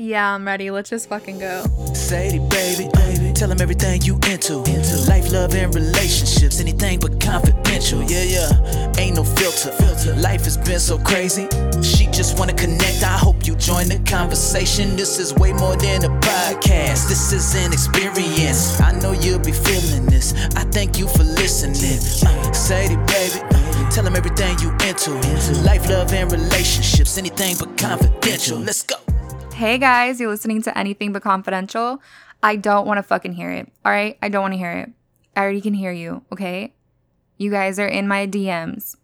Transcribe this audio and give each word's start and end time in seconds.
Yeah, 0.00 0.34
I'm 0.34 0.46
ready. 0.46 0.70
Let's 0.70 0.88
just 0.88 1.10
fucking 1.10 1.40
go. 1.40 1.62
Seidy, 1.92 2.40
baby, 2.48 2.88
baby. 2.94 3.34
Tell 3.34 3.50
them 3.50 3.60
everything 3.60 4.00
you 4.00 4.14
into. 4.30 4.64
into. 4.64 4.96
Life, 5.06 5.30
love, 5.30 5.54
and 5.54 5.74
relationships. 5.74 6.58
Anything 6.58 7.00
but 7.00 7.20
confidential. 7.20 8.02
Yeah, 8.04 8.22
yeah. 8.22 8.94
Ain't 8.96 9.16
no 9.16 9.24
filter. 9.24 9.70
filter. 9.72 10.16
Life 10.16 10.44
has 10.44 10.56
been 10.56 10.80
so 10.80 10.96
crazy. 10.96 11.46
She 11.82 12.06
just 12.06 12.38
wanna 12.38 12.54
connect. 12.54 13.02
I 13.02 13.18
hope 13.18 13.46
you 13.46 13.54
join 13.56 13.88
the 13.88 13.98
conversation. 14.08 14.96
This 14.96 15.18
is 15.18 15.34
way 15.34 15.52
more 15.52 15.76
than 15.76 16.02
a 16.02 16.08
podcast. 16.20 17.06
This 17.10 17.30
is 17.34 17.54
an 17.54 17.70
experience. 17.74 18.80
I 18.80 18.92
know 18.92 19.12
you'll 19.12 19.38
be 19.38 19.52
feeling 19.52 20.06
this. 20.06 20.32
I 20.56 20.64
thank 20.72 20.98
you 20.98 21.08
for 21.08 21.24
listening. 21.24 22.00
Uh, 22.24 22.50
Seidy, 22.52 22.96
baby. 23.06 23.44
Tell 23.90 24.04
them 24.04 24.16
everything 24.16 24.58
you 24.60 24.70
into. 24.88 25.10
Life, 25.60 25.90
love, 25.90 26.14
and 26.14 26.32
relationships. 26.32 27.18
Anything 27.18 27.56
but 27.58 27.76
confidential. 27.76 28.60
Let's 28.60 28.82
go. 28.82 28.96
Hey 29.60 29.76
guys, 29.76 30.18
you're 30.18 30.30
listening 30.30 30.62
to 30.62 30.78
Anything 30.78 31.12
But 31.12 31.20
Confidential. 31.22 32.00
I 32.42 32.56
don't 32.56 32.86
want 32.86 32.96
to 32.96 33.02
fucking 33.02 33.34
hear 33.34 33.50
it. 33.50 33.70
All 33.84 33.92
right? 33.92 34.16
I 34.22 34.30
don't 34.30 34.40
want 34.40 34.54
to 34.54 34.58
hear 34.58 34.72
it. 34.72 34.90
I 35.36 35.42
already 35.42 35.60
can 35.60 35.74
hear 35.74 35.92
you, 35.92 36.24
okay? 36.32 36.72
You 37.36 37.50
guys 37.50 37.78
are 37.78 37.86
in 37.86 38.08
my 38.08 38.26
DMs. 38.26 38.96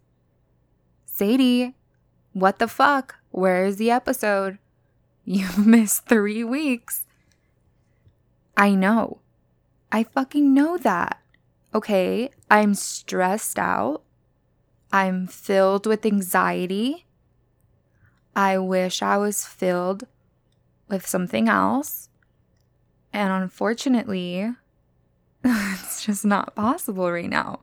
Seidy, 1.07 1.75
what 2.33 2.57
the 2.57 2.67
fuck? 2.67 3.17
Where 3.29 3.65
is 3.65 3.75
the 3.75 3.91
episode? 3.91 4.57
You've 5.25 5.63
missed 5.63 6.07
three 6.07 6.43
weeks. 6.43 7.05
I 8.57 8.73
know. 8.73 9.19
I 9.91 10.05
fucking 10.05 10.55
know 10.55 10.75
that. 10.79 11.21
Okay? 11.71 12.31
I'm 12.49 12.73
stressed 12.73 13.59
out. 13.59 14.01
I'm 14.91 15.27
filled 15.27 15.85
with 15.85 16.03
anxiety. 16.03 17.05
I 18.35 18.57
wish 18.57 19.03
I 19.03 19.17
was 19.17 19.45
filled 19.45 20.05
with 20.87 21.07
something 21.07 21.47
else. 21.49 22.09
And 23.13 23.31
unfortunately, 23.31 24.53
it's 25.43 26.05
just 26.05 26.25
not 26.25 26.55
possible 26.55 27.11
right 27.11 27.29
now. 27.29 27.61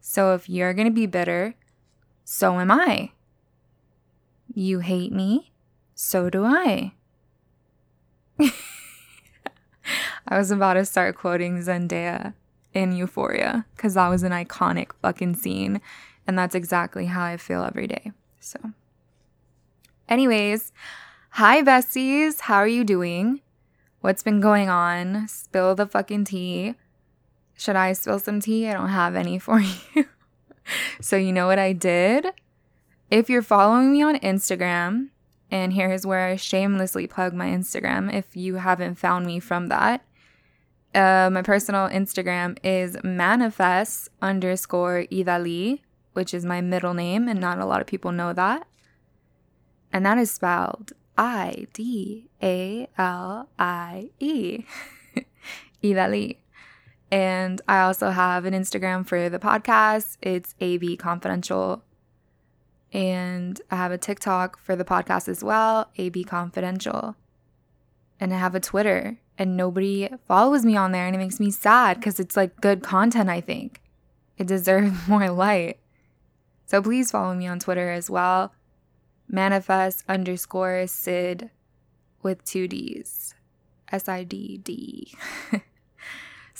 So 0.00 0.34
if 0.34 0.48
you're 0.48 0.74
going 0.74 0.88
to 0.88 0.94
be 0.94 1.06
bitter, 1.06 1.54
so 2.24 2.58
am 2.58 2.70
I. 2.70 3.12
You 4.52 4.80
hate 4.80 5.12
me, 5.12 5.52
so 5.94 6.28
do 6.30 6.44
I. 6.44 6.92
I 10.26 10.38
was 10.38 10.50
about 10.50 10.74
to 10.74 10.84
start 10.84 11.16
quoting 11.16 11.58
Zendaya 11.58 12.34
in 12.72 12.92
Euphoria 12.92 13.66
because 13.76 13.94
that 13.94 14.08
was 14.08 14.22
an 14.22 14.32
iconic 14.32 14.90
fucking 15.02 15.34
scene. 15.36 15.80
And 16.26 16.38
that's 16.38 16.54
exactly 16.54 17.06
how 17.06 17.24
I 17.24 17.36
feel 17.36 17.64
every 17.64 17.86
day. 17.86 18.12
So, 18.38 18.58
anyways, 20.08 20.72
Hi, 21.34 21.62
Bessies. 21.62 22.40
How 22.40 22.56
are 22.56 22.66
you 22.66 22.82
doing? 22.82 23.40
What's 24.00 24.24
been 24.24 24.40
going 24.40 24.68
on? 24.68 25.28
Spill 25.28 25.76
the 25.76 25.86
fucking 25.86 26.24
tea. 26.24 26.74
Should 27.56 27.76
I 27.76 27.92
spill 27.92 28.18
some 28.18 28.40
tea? 28.40 28.68
I 28.68 28.72
don't 28.72 28.88
have 28.88 29.14
any 29.14 29.38
for 29.38 29.60
you. 29.60 30.06
so, 31.00 31.16
you 31.16 31.32
know 31.32 31.46
what 31.46 31.58
I 31.60 31.72
did? 31.72 32.26
If 33.12 33.30
you're 33.30 33.42
following 33.42 33.92
me 33.92 34.02
on 34.02 34.18
Instagram, 34.18 35.10
and 35.52 35.72
here's 35.72 36.04
where 36.04 36.26
I 36.26 36.34
shamelessly 36.34 37.06
plug 37.06 37.32
my 37.32 37.46
Instagram 37.46 38.12
if 38.12 38.36
you 38.36 38.56
haven't 38.56 38.96
found 38.96 39.24
me 39.24 39.38
from 39.38 39.68
that. 39.68 40.04
Uh, 40.92 41.30
my 41.32 41.42
personal 41.42 41.88
Instagram 41.88 42.58
is 42.64 42.96
manifest 43.04 44.08
underscore 44.20 45.04
Idalie, 45.12 45.82
which 46.12 46.34
is 46.34 46.44
my 46.44 46.60
middle 46.60 46.92
name, 46.92 47.28
and 47.28 47.40
not 47.40 47.60
a 47.60 47.66
lot 47.66 47.80
of 47.80 47.86
people 47.86 48.10
know 48.10 48.32
that. 48.32 48.66
And 49.92 50.04
that 50.04 50.18
is 50.18 50.30
spelled 50.32 50.92
I 51.20 51.66
D 51.74 52.30
A 52.42 52.88
L 52.96 53.46
I 53.58 54.08
E. 54.20 54.64
Idalie. 55.84 56.38
And 57.12 57.60
I 57.68 57.80
also 57.80 58.08
have 58.08 58.46
an 58.46 58.54
Instagram 58.54 59.06
for 59.06 59.28
the 59.28 59.38
podcast. 59.38 60.16
It's 60.22 60.54
AB 60.60 60.96
Confidential. 60.96 61.82
And 62.90 63.60
I 63.70 63.76
have 63.76 63.92
a 63.92 63.98
TikTok 63.98 64.58
for 64.60 64.74
the 64.74 64.84
podcast 64.84 65.28
as 65.28 65.44
well, 65.44 65.90
AB 65.98 66.24
Confidential. 66.24 67.16
And 68.18 68.32
I 68.32 68.38
have 68.38 68.54
a 68.54 68.60
Twitter, 68.60 69.18
and 69.36 69.58
nobody 69.58 70.08
follows 70.26 70.64
me 70.64 70.74
on 70.74 70.92
there, 70.92 71.06
and 71.06 71.14
it 71.14 71.18
makes 71.18 71.38
me 71.38 71.50
sad 71.50 71.98
because 71.98 72.18
it's 72.18 72.36
like 72.36 72.62
good 72.62 72.82
content, 72.82 73.28
I 73.28 73.42
think. 73.42 73.82
It 74.38 74.46
deserves 74.46 74.96
more 75.08 75.28
light. 75.28 75.80
So 76.64 76.80
please 76.80 77.10
follow 77.10 77.34
me 77.34 77.46
on 77.46 77.58
Twitter 77.58 77.90
as 77.90 78.08
well 78.08 78.54
manifest 79.30 80.04
underscore 80.08 80.86
Sid 80.86 81.50
with 82.22 82.44
two 82.44 82.68
D's. 82.68 83.34
S 83.92 84.08
I 84.08 84.24
D 84.24 84.58
D. 84.58 85.14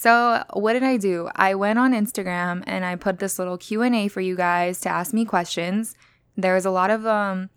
So, 0.01 0.43
what 0.55 0.73
did 0.73 0.83
I 0.83 0.97
do? 0.97 1.29
I 1.37 1.55
went 1.55 1.79
on 1.79 1.93
Instagram 1.93 2.65
and 2.67 2.87
I 2.87 2.97
put 2.97 3.19
this 3.19 3.39
little 3.39 3.59
Q&A 3.59 4.09
for 4.09 4.23
you 4.23 4.35
guys 4.35 4.81
to 4.81 4.89
ask 4.89 5.13
me 5.13 5.27
questions. 5.27 5.95
There 6.39 6.55
was 6.55 6.65
a 6.65 6.71
lot 6.71 6.89
of 6.89 7.05
um 7.05 7.51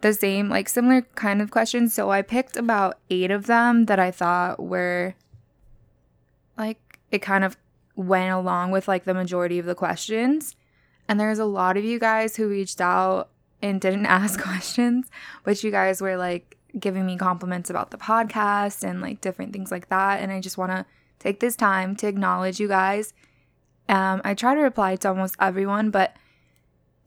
the 0.00 0.14
same 0.14 0.48
like 0.48 0.68
similar 0.68 1.02
kind 1.16 1.42
of 1.42 1.50
questions, 1.50 1.92
so 1.92 2.12
I 2.12 2.22
picked 2.22 2.56
about 2.56 3.00
8 3.10 3.32
of 3.32 3.46
them 3.46 3.86
that 3.86 3.98
I 3.98 4.12
thought 4.12 4.62
were 4.62 5.16
like 6.56 7.00
it 7.10 7.18
kind 7.18 7.42
of 7.42 7.56
went 7.96 8.32
along 8.32 8.70
with 8.70 8.86
like 8.86 9.02
the 9.02 9.12
majority 9.12 9.58
of 9.58 9.66
the 9.66 9.74
questions. 9.74 10.54
And 11.08 11.18
there's 11.18 11.40
a 11.40 11.44
lot 11.44 11.76
of 11.76 11.82
you 11.82 11.98
guys 11.98 12.36
who 12.36 12.48
reached 12.48 12.80
out 12.80 13.28
and 13.62 13.80
didn't 13.80 14.06
ask 14.20 14.40
questions, 14.40 15.10
but 15.44 15.62
you 15.62 15.70
guys 15.70 16.00
were 16.00 16.16
like 16.16 16.56
giving 16.78 17.06
me 17.06 17.16
compliments 17.16 17.70
about 17.70 17.90
the 17.90 17.98
podcast 17.98 18.82
and 18.82 19.00
like 19.00 19.20
different 19.20 19.52
things 19.52 19.70
like 19.70 19.88
that. 19.88 20.20
And 20.20 20.32
I 20.32 20.40
just 20.40 20.58
want 20.58 20.72
to 20.72 20.86
take 21.18 21.40
this 21.40 21.56
time 21.56 21.94
to 21.96 22.06
acknowledge 22.06 22.58
you 22.58 22.68
guys. 22.68 23.12
Um, 23.88 24.20
I 24.24 24.34
try 24.34 24.54
to 24.54 24.60
reply 24.60 24.96
to 24.96 25.08
almost 25.08 25.36
everyone, 25.40 25.90
but 25.90 26.16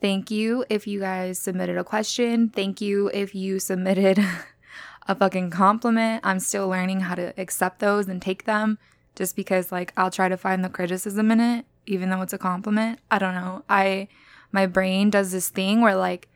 thank 0.02 0.30
you 0.30 0.66
if 0.70 0.88
you 0.88 1.00
guys 1.00 1.40
submitted 1.40 1.78
a 1.78 1.84
question. 1.84 2.50
Thank 2.50 2.80
you 2.82 3.10
if 3.14 3.34
you 3.34 3.60
submitted 3.60 4.20
a 5.08 5.16
fucking 5.16 5.50
compliment. 5.50 6.22
I'm 6.24 6.40
still 6.40 6.68
learning 6.68 7.02
how 7.02 7.16
to 7.16 7.34
accept 7.40 7.80
those 7.80 8.08
and 8.08 8.22
take 8.22 8.46
them 8.46 8.78
just 9.16 9.36
because 9.36 9.72
like 9.72 9.94
I'll 9.98 10.12
try 10.12 10.30
to 10.30 10.38
find 10.38 10.64
the 10.64 10.70
criticism 10.70 11.32
in 11.32 11.40
it 11.40 11.66
even 11.86 12.10
though 12.10 12.22
it's 12.22 12.34
a 12.34 12.38
compliment. 12.38 13.00
I 13.12 13.20
don't 13.20 13.36
know. 13.36 13.64
I 13.70 14.08
my 14.52 14.66
brain 14.66 15.10
does 15.10 15.32
this 15.32 15.50
thing 15.50 15.82
where 15.82 15.96
like 15.96 16.28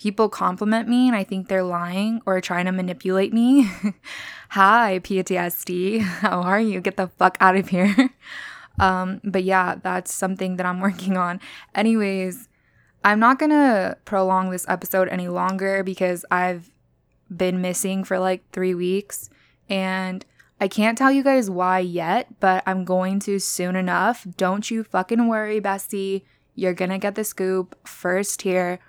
people 0.00 0.30
compliment 0.30 0.88
me 0.88 1.08
and 1.08 1.14
I 1.14 1.22
think 1.22 1.48
they're 1.48 1.62
lying 1.62 2.22
or 2.24 2.40
trying 2.40 2.64
to 2.64 2.72
manipulate 2.72 3.34
me. 3.34 3.70
Hi, 4.48 4.98
PTSD. 5.02 6.00
How 6.24 6.40
are 6.40 6.58
you? 6.58 6.80
Get 6.80 6.96
the 6.96 7.08
fuck 7.18 7.36
out 7.38 7.54
of 7.54 7.68
here. 7.68 8.08
um, 8.80 9.20
but 9.22 9.44
yeah, 9.44 9.74
that's 9.74 10.14
something 10.14 10.56
that 10.56 10.64
I'm 10.64 10.80
working 10.80 11.18
on. 11.18 11.38
Anyways, 11.74 12.48
I'm 13.04 13.20
not 13.20 13.38
gonna 13.38 13.98
prolong 14.06 14.48
this 14.48 14.64
episode 14.70 15.08
any 15.08 15.28
longer 15.28 15.82
because 15.82 16.24
I've 16.30 16.70
been 17.34 17.60
missing 17.60 18.02
for 18.02 18.18
like 18.18 18.42
three 18.52 18.74
weeks 18.74 19.28
and 19.68 20.24
I 20.62 20.68
can't 20.68 20.96
tell 20.96 21.12
you 21.12 21.22
guys 21.22 21.50
why 21.50 21.80
yet, 21.80 22.40
but 22.40 22.62
I'm 22.64 22.86
going 22.86 23.20
to 23.20 23.38
soon 23.38 23.76
enough. 23.76 24.26
Don't 24.38 24.70
you 24.70 24.82
fucking 24.82 25.28
worry, 25.28 25.60
Bessie. 25.60 26.24
You're 26.54 26.72
gonna 26.72 26.98
get 26.98 27.16
the 27.16 27.24
scoop 27.24 27.76
first 27.86 28.40
here 28.40 28.80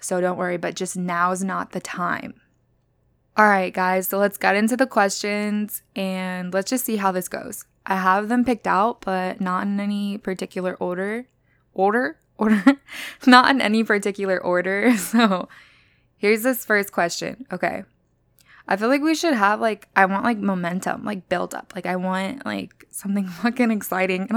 so 0.00 0.20
don't 0.20 0.38
worry, 0.38 0.56
but 0.56 0.74
just 0.74 0.96
now's 0.96 1.44
not 1.44 1.72
the 1.72 1.80
time. 1.80 2.40
All 3.36 3.46
right, 3.46 3.72
guys, 3.72 4.08
so 4.08 4.18
let's 4.18 4.36
get 4.36 4.56
into 4.56 4.76
the 4.76 4.86
questions 4.86 5.82
and 5.94 6.52
let's 6.52 6.70
just 6.70 6.84
see 6.84 6.96
how 6.96 7.12
this 7.12 7.28
goes. 7.28 7.64
I 7.86 7.96
have 7.96 8.28
them 8.28 8.44
picked 8.44 8.66
out, 8.66 9.00
but 9.02 9.40
not 9.40 9.66
in 9.66 9.80
any 9.80 10.18
particular 10.18 10.74
order. 10.74 11.26
Order? 11.72 12.18
Order? 12.36 12.62
not 13.26 13.50
in 13.50 13.60
any 13.60 13.84
particular 13.84 14.38
order. 14.38 14.94
So 14.96 15.48
here's 16.16 16.42
this 16.42 16.64
first 16.64 16.92
question. 16.92 17.46
Okay. 17.52 17.84
I 18.68 18.76
feel 18.76 18.88
like 18.88 19.02
we 19.02 19.14
should 19.14 19.34
have 19.34 19.60
like, 19.60 19.88
I 19.96 20.04
want 20.06 20.24
like 20.24 20.38
momentum, 20.38 21.04
like 21.04 21.28
build 21.28 21.54
up. 21.54 21.72
Like, 21.74 21.86
I 21.86 21.96
want 21.96 22.44
like 22.44 22.86
something 22.90 23.26
fucking 23.42 23.70
exciting. 23.70 24.28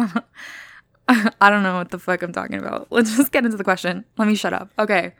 I 1.07 1.49
don't 1.49 1.63
know 1.63 1.75
what 1.75 1.91
the 1.91 1.99
fuck 1.99 2.23
I'm 2.23 2.31
talking 2.31 2.57
about. 2.57 2.88
Let's 2.89 3.17
just 3.17 3.31
get 3.31 3.43
into 3.43 3.57
the 3.57 3.63
question. 3.63 4.05
Let 4.17 4.27
me 4.27 4.35
shut 4.35 4.53
up. 4.53 4.69
Okay. 4.79 5.13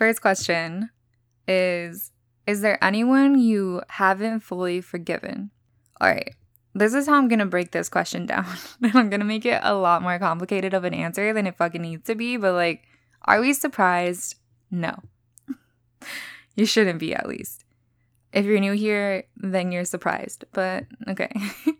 First 0.00 0.22
question 0.22 0.88
is 1.46 2.10
Is 2.46 2.62
there 2.62 2.82
anyone 2.82 3.38
you 3.38 3.82
haven't 3.90 4.40
fully 4.40 4.80
forgiven? 4.80 5.50
All 6.00 6.08
right, 6.08 6.34
this 6.74 6.94
is 6.94 7.06
how 7.06 7.16
I'm 7.16 7.28
gonna 7.28 7.44
break 7.44 7.72
this 7.72 7.90
question 7.90 8.24
down. 8.24 8.46
I'm 8.82 9.10
gonna 9.10 9.26
make 9.26 9.44
it 9.44 9.60
a 9.62 9.74
lot 9.74 10.00
more 10.00 10.18
complicated 10.18 10.72
of 10.72 10.84
an 10.84 10.94
answer 10.94 11.34
than 11.34 11.46
it 11.46 11.58
fucking 11.58 11.82
needs 11.82 12.06
to 12.06 12.14
be, 12.14 12.38
but 12.38 12.54
like, 12.54 12.84
are 13.26 13.42
we 13.42 13.52
surprised? 13.52 14.36
No. 14.70 15.02
you 16.56 16.64
shouldn't 16.64 16.98
be, 16.98 17.14
at 17.14 17.28
least. 17.28 17.66
If 18.32 18.46
you're 18.46 18.58
new 18.58 18.72
here, 18.72 19.24
then 19.36 19.70
you're 19.70 19.84
surprised, 19.84 20.46
but 20.52 20.86
okay. 21.08 21.30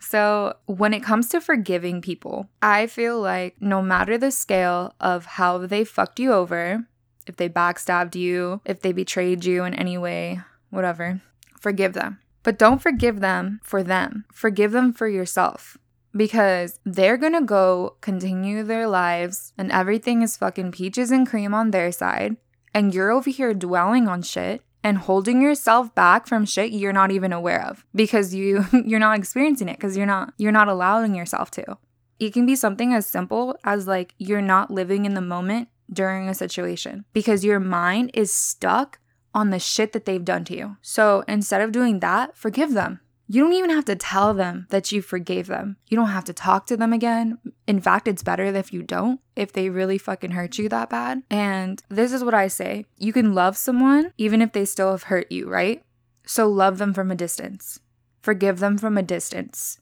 So, 0.00 0.54
when 0.66 0.94
it 0.94 1.02
comes 1.02 1.28
to 1.30 1.40
forgiving 1.40 2.00
people, 2.00 2.48
I 2.62 2.86
feel 2.86 3.20
like 3.20 3.60
no 3.60 3.82
matter 3.82 4.16
the 4.16 4.30
scale 4.30 4.94
of 5.00 5.26
how 5.26 5.58
they 5.58 5.82
fucked 5.82 6.20
you 6.20 6.32
over, 6.32 6.86
if 7.28 7.36
they 7.36 7.48
backstabbed 7.48 8.14
you, 8.14 8.60
if 8.64 8.80
they 8.80 8.92
betrayed 8.92 9.44
you 9.44 9.64
in 9.64 9.74
any 9.74 9.98
way, 9.98 10.40
whatever. 10.70 11.20
Forgive 11.60 11.92
them. 11.92 12.18
But 12.42 12.58
don't 12.58 12.80
forgive 12.80 13.20
them 13.20 13.60
for 13.62 13.82
them. 13.82 14.24
Forgive 14.32 14.72
them 14.72 14.92
for 14.92 15.08
yourself 15.08 15.76
because 16.16 16.80
they're 16.84 17.16
gonna 17.16 17.42
go 17.42 17.96
continue 18.00 18.62
their 18.62 18.88
lives 18.88 19.52
and 19.58 19.70
everything 19.70 20.22
is 20.22 20.36
fucking 20.36 20.72
peaches 20.72 21.10
and 21.10 21.28
cream 21.28 21.54
on 21.54 21.70
their 21.70 21.92
side. 21.92 22.36
And 22.74 22.94
you're 22.94 23.10
over 23.10 23.30
here 23.30 23.54
dwelling 23.54 24.08
on 24.08 24.22
shit 24.22 24.62
and 24.82 24.98
holding 24.98 25.42
yourself 25.42 25.94
back 25.94 26.26
from 26.26 26.44
shit 26.44 26.72
you're 26.72 26.92
not 26.92 27.10
even 27.10 27.32
aware 27.32 27.64
of 27.64 27.84
because 27.94 28.34
you 28.34 28.64
you're 28.84 29.00
not 29.00 29.18
experiencing 29.18 29.68
it 29.68 29.76
because 29.76 29.96
you're 29.96 30.06
not 30.06 30.32
you're 30.38 30.52
not 30.52 30.68
allowing 30.68 31.14
yourself 31.14 31.50
to. 31.52 31.76
It 32.18 32.32
can 32.32 32.46
be 32.46 32.56
something 32.56 32.92
as 32.92 33.06
simple 33.06 33.56
as 33.64 33.86
like 33.86 34.14
you're 34.18 34.42
not 34.42 34.70
living 34.70 35.04
in 35.04 35.14
the 35.14 35.20
moment 35.20 35.68
during 35.92 36.28
a 36.28 36.34
situation 36.34 37.04
because 37.12 37.44
your 37.44 37.60
mind 37.60 38.10
is 38.14 38.32
stuck 38.32 38.98
on 39.34 39.50
the 39.50 39.58
shit 39.58 39.92
that 39.92 40.04
they've 40.04 40.24
done 40.24 40.44
to 40.44 40.56
you. 40.56 40.76
So 40.82 41.24
instead 41.28 41.60
of 41.60 41.72
doing 41.72 42.00
that, 42.00 42.36
forgive 42.36 42.72
them. 42.74 43.00
You 43.30 43.42
don't 43.42 43.52
even 43.52 43.70
have 43.70 43.84
to 43.84 43.94
tell 43.94 44.32
them 44.32 44.66
that 44.70 44.90
you 44.90 45.02
forgave 45.02 45.48
them. 45.48 45.76
You 45.88 45.96
don't 45.96 46.08
have 46.08 46.24
to 46.24 46.32
talk 46.32 46.66
to 46.66 46.78
them 46.78 46.94
again. 46.94 47.38
In 47.66 47.78
fact, 47.78 48.08
it's 48.08 48.22
better 48.22 48.44
if 48.44 48.72
you 48.72 48.82
don't, 48.82 49.20
if 49.36 49.52
they 49.52 49.68
really 49.68 49.98
fucking 49.98 50.30
hurt 50.30 50.56
you 50.56 50.68
that 50.70 50.88
bad. 50.88 51.22
And 51.30 51.82
this 51.90 52.12
is 52.12 52.24
what 52.24 52.32
I 52.32 52.48
say 52.48 52.86
you 52.96 53.12
can 53.12 53.34
love 53.34 53.56
someone 53.58 54.12
even 54.16 54.40
if 54.40 54.52
they 54.52 54.64
still 54.64 54.92
have 54.92 55.04
hurt 55.04 55.30
you, 55.30 55.48
right? 55.48 55.84
So 56.24 56.48
love 56.48 56.78
them 56.78 56.94
from 56.94 57.10
a 57.10 57.14
distance, 57.14 57.80
forgive 58.22 58.60
them 58.60 58.78
from 58.78 58.96
a 58.96 59.02
distance. 59.02 59.78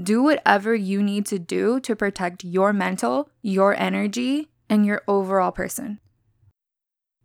Do 0.00 0.22
whatever 0.22 0.74
you 0.74 1.02
need 1.02 1.24
to 1.26 1.38
do 1.38 1.80
to 1.80 1.96
protect 1.96 2.44
your 2.44 2.72
mental, 2.72 3.30
your 3.42 3.74
energy, 3.74 4.50
and 4.68 4.86
your 4.86 5.02
overall 5.06 5.52
person. 5.52 6.00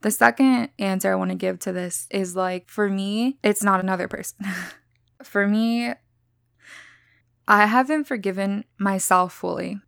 The 0.01 0.11
second 0.11 0.69
answer 0.79 1.11
I 1.11 1.15
want 1.15 1.31
to 1.31 1.35
give 1.35 1.59
to 1.59 1.73
this 1.73 2.07
is 2.09 2.35
like, 2.35 2.69
for 2.69 2.89
me, 2.89 3.37
it's 3.43 3.63
not 3.63 3.79
another 3.79 4.07
person. 4.07 4.37
For 5.23 5.45
me, 5.45 5.93
I 7.45 7.65
haven't 7.65 8.05
forgiven 8.05 8.63
myself 8.77 9.33
fully 9.33 9.81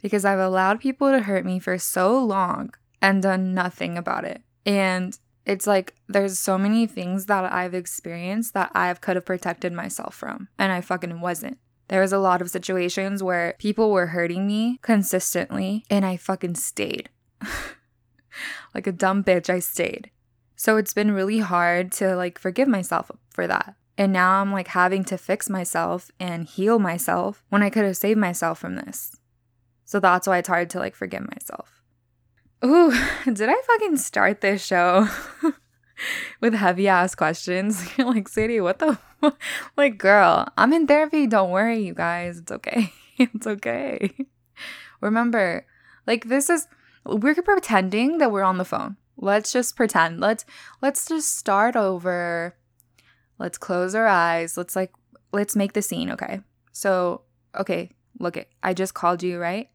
because 0.00 0.24
I've 0.24 0.38
allowed 0.38 0.78
people 0.78 1.10
to 1.10 1.22
hurt 1.22 1.44
me 1.44 1.58
for 1.58 1.76
so 1.76 2.22
long 2.22 2.72
and 3.02 3.22
done 3.22 3.52
nothing 3.52 3.98
about 3.98 4.24
it. 4.24 4.42
And 4.64 5.18
it's 5.46 5.66
like 5.66 5.94
there's 6.08 6.38
so 6.38 6.58
many 6.58 6.86
things 6.86 7.26
that 7.26 7.52
I've 7.52 7.74
experienced 7.74 8.54
that 8.54 8.70
I 8.74 8.92
could 8.94 9.16
have 9.16 9.24
protected 9.24 9.72
myself 9.72 10.14
from, 10.14 10.48
and 10.58 10.70
I 10.70 10.80
fucking 10.80 11.20
wasn't. 11.20 11.58
There 11.90 12.00
was 12.00 12.12
a 12.12 12.18
lot 12.18 12.40
of 12.40 12.50
situations 12.50 13.20
where 13.20 13.56
people 13.58 13.90
were 13.90 14.06
hurting 14.06 14.46
me 14.46 14.78
consistently, 14.80 15.84
and 15.90 16.06
I 16.06 16.16
fucking 16.16 16.54
stayed. 16.54 17.08
like 18.74 18.86
a 18.86 18.92
dumb 18.92 19.24
bitch, 19.24 19.50
I 19.50 19.58
stayed. 19.58 20.12
So 20.54 20.76
it's 20.76 20.94
been 20.94 21.10
really 21.10 21.40
hard 21.40 21.90
to 21.92 22.14
like 22.14 22.38
forgive 22.38 22.68
myself 22.68 23.10
for 23.28 23.48
that. 23.48 23.74
And 23.98 24.12
now 24.12 24.40
I'm 24.40 24.52
like 24.52 24.68
having 24.68 25.02
to 25.06 25.18
fix 25.18 25.50
myself 25.50 26.12
and 26.20 26.46
heal 26.46 26.78
myself 26.78 27.42
when 27.48 27.60
I 27.60 27.70
could 27.70 27.84
have 27.84 27.96
saved 27.96 28.20
myself 28.20 28.60
from 28.60 28.76
this. 28.76 29.16
So 29.84 29.98
that's 29.98 30.28
why 30.28 30.38
it's 30.38 30.48
hard 30.48 30.70
to 30.70 30.78
like 30.78 30.94
forgive 30.94 31.28
myself. 31.28 31.82
Ooh, 32.64 32.92
did 33.24 33.48
I 33.48 33.60
fucking 33.66 33.96
start 33.96 34.42
this 34.42 34.64
show 34.64 35.08
with 36.40 36.54
heavy 36.54 36.88
ass 36.88 37.14
questions? 37.14 37.88
You're 37.98 38.08
like, 38.08 38.28
Seidy, 38.28 38.62
what 38.62 38.78
the? 38.78 38.98
like, 39.76 39.98
girl, 39.98 40.46
I'm 40.56 40.72
in 40.72 40.86
therapy. 40.86 41.26
Don't 41.26 41.50
worry, 41.50 41.82
you 41.82 41.94
guys. 41.94 42.38
It's 42.38 42.52
okay. 42.52 42.92
it's 43.18 43.46
okay. 43.46 44.10
Remember, 45.00 45.66
like, 46.06 46.28
this 46.28 46.50
is, 46.50 46.66
we're 47.04 47.34
pretending 47.34 48.18
that 48.18 48.32
we're 48.32 48.42
on 48.42 48.58
the 48.58 48.64
phone. 48.64 48.96
Let's 49.16 49.52
just 49.52 49.76
pretend. 49.76 50.20
Let's, 50.20 50.44
let's 50.80 51.06
just 51.06 51.36
start 51.36 51.76
over 51.76 52.56
Let's 53.40 53.56
close 53.56 53.94
our 53.94 54.06
eyes. 54.06 54.58
Let's 54.58 54.76
like 54.76 54.92
let's 55.32 55.56
make 55.56 55.72
the 55.72 55.80
scene, 55.80 56.10
okay? 56.10 56.40
So, 56.72 57.22
okay, 57.58 57.90
look 58.18 58.36
it. 58.36 58.50
I 58.62 58.74
just 58.74 58.92
called 58.92 59.22
you, 59.22 59.38
right? 59.38 59.70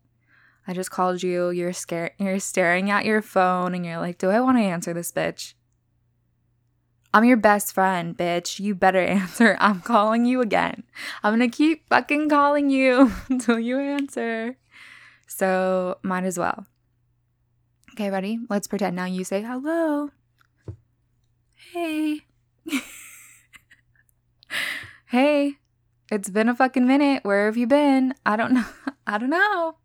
I 0.68 0.74
just 0.74 0.92
called 0.92 1.24
you. 1.24 1.50
You're 1.50 1.74
scared. 1.74 2.12
You're 2.20 2.40
staring 2.40 2.92
at 2.92 3.06
your 3.06 3.24
phone 3.24 3.74
and 3.74 3.84
you're 3.84 3.98
like, 3.98 4.20
"Do 4.20 4.30
I 4.30 4.40
want 4.40 4.60
to 4.60 4.64
answer 4.64 4.94
this 4.94 5.12
bitch?" 5.12 5.56
I'm 7.16 7.24
your 7.24 7.38
best 7.38 7.74
friend, 7.74 8.18
bitch. 8.18 8.60
You 8.60 8.76
better 8.76 9.00
answer. 9.06 9.56
I'm 9.62 9.80
calling 9.80 10.26
you 10.26 10.42
again. 10.42 10.84
I'm 11.24 11.40
to 11.40 11.48
keep 11.48 11.88
fucking 11.88 12.28
calling 12.28 12.70
you 12.70 13.10
until 13.30 13.58
you 13.58 13.80
answer. 13.80 14.58
So, 15.26 15.98
might 16.04 16.26
as 16.26 16.38
well. 16.38 16.68
Okay, 17.94 18.12
ready? 18.12 18.40
Let's 18.50 18.68
pretend 18.68 18.98
now 18.98 19.06
you 19.06 19.24
say 19.24 19.42
hello. 19.42 20.10
Hey. 21.72 22.26
hey, 25.06 25.54
it's 26.12 26.30
been 26.30 26.50
a 26.50 26.56
fucking 26.56 26.86
minute. 26.86 27.24
Where 27.24 27.46
have 27.46 27.56
you 27.56 27.66
been? 27.66 28.14
I 28.26 28.36
don't 28.36 28.52
know. 28.52 28.66
I 29.08 29.18
don't 29.18 29.30
know. 29.30 29.78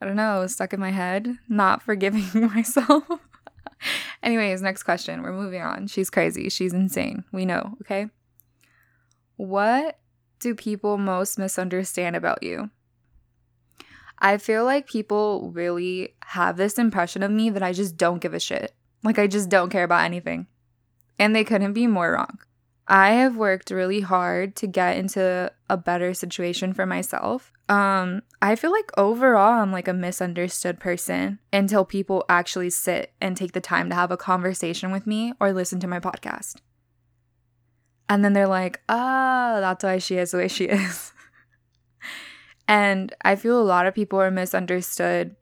I 0.00 0.06
don't 0.06 0.14
know. 0.14 0.46
Stuck 0.46 0.72
in 0.72 0.78
my 0.78 0.92
head, 0.92 1.38
not 1.48 1.82
forgiving 1.82 2.46
myself. 2.54 3.02
Anyways, 4.22 4.60
next 4.60 4.82
question. 4.82 5.22
We're 5.22 5.32
moving 5.32 5.62
on. 5.62 5.86
She's 5.86 6.10
crazy. 6.10 6.48
She's 6.48 6.72
insane. 6.72 7.24
We 7.32 7.46
know, 7.46 7.76
okay? 7.80 8.08
What 9.36 9.98
do 10.40 10.54
people 10.54 10.98
most 10.98 11.38
misunderstand 11.38 12.16
about 12.16 12.42
you? 12.42 12.70
I 14.18 14.36
feel 14.36 14.64
like 14.64 14.86
people 14.86 15.50
really 15.54 16.14
have 16.26 16.58
this 16.58 16.78
impression 16.78 17.22
of 17.22 17.30
me 17.30 17.48
that 17.50 17.62
I 17.62 17.72
just 17.72 17.96
don't 17.96 18.20
give 18.20 18.34
a 18.34 18.40
shit. 18.40 18.74
Like, 19.02 19.18
I 19.18 19.26
just 19.26 19.48
don't 19.48 19.70
care 19.70 19.84
about 19.84 20.04
anything. 20.04 20.46
And 21.18 21.34
they 21.34 21.44
couldn't 21.44 21.72
be 21.72 21.86
more 21.86 22.12
wrong. 22.12 22.38
I 22.86 23.12
have 23.12 23.36
worked 23.36 23.70
really 23.70 24.00
hard 24.00 24.56
to 24.56 24.66
get 24.66 24.98
into 24.98 25.50
a 25.70 25.76
better 25.76 26.12
situation 26.12 26.74
for 26.74 26.84
myself. 26.84 27.52
Um, 27.70 28.22
I 28.42 28.56
feel 28.56 28.72
like 28.72 28.90
overall 28.98 29.62
I'm 29.62 29.70
like 29.70 29.86
a 29.86 29.94
misunderstood 29.94 30.80
person 30.80 31.38
until 31.52 31.84
people 31.84 32.24
actually 32.28 32.70
sit 32.70 33.12
and 33.20 33.36
take 33.36 33.52
the 33.52 33.60
time 33.60 33.88
to 33.90 33.94
have 33.94 34.10
a 34.10 34.16
conversation 34.16 34.90
with 34.90 35.06
me 35.06 35.34
or 35.40 35.52
listen 35.52 35.78
to 35.80 35.86
my 35.86 36.00
podcast. 36.00 36.56
And 38.08 38.24
then 38.24 38.32
they're 38.32 38.48
like, 38.48 38.80
oh, 38.88 39.60
that's 39.60 39.84
why 39.84 39.98
she 39.98 40.16
is 40.16 40.32
the 40.32 40.38
way 40.38 40.48
she 40.48 40.64
is. 40.64 41.12
and 42.68 43.14
I 43.22 43.36
feel 43.36 43.60
a 43.60 43.62
lot 43.62 43.86
of 43.86 43.94
people 43.94 44.20
are 44.20 44.32
misunderstood 44.32 45.36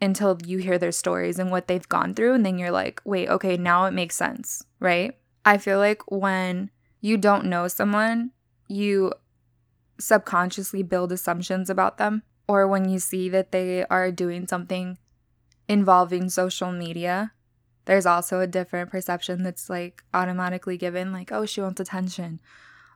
until 0.00 0.38
you 0.46 0.58
hear 0.58 0.78
their 0.78 0.92
stories 0.92 1.40
and 1.40 1.50
what 1.50 1.66
they've 1.66 1.88
gone 1.88 2.14
through. 2.14 2.34
And 2.34 2.46
then 2.46 2.58
you're 2.58 2.70
like, 2.70 3.00
wait, 3.04 3.28
okay, 3.28 3.56
now 3.56 3.86
it 3.86 3.92
makes 3.92 4.14
sense, 4.14 4.62
right? 4.78 5.18
I 5.44 5.58
feel 5.58 5.78
like 5.78 6.08
when 6.12 6.70
you 7.00 7.16
don't 7.16 7.46
know 7.46 7.66
someone, 7.66 8.30
you 8.68 9.12
subconsciously 9.98 10.82
build 10.82 11.12
assumptions 11.12 11.70
about 11.70 11.98
them. 11.98 12.22
Or 12.48 12.66
when 12.68 12.88
you 12.88 12.98
see 12.98 13.28
that 13.30 13.52
they 13.52 13.84
are 13.86 14.12
doing 14.12 14.46
something 14.46 14.98
involving 15.68 16.28
social 16.28 16.70
media, 16.70 17.32
there's 17.86 18.06
also 18.06 18.40
a 18.40 18.46
different 18.46 18.90
perception 18.90 19.42
that's 19.42 19.68
like 19.68 20.02
automatically 20.14 20.76
given, 20.76 21.12
like, 21.12 21.32
oh, 21.32 21.46
she 21.46 21.60
wants 21.60 21.80
attention. 21.80 22.40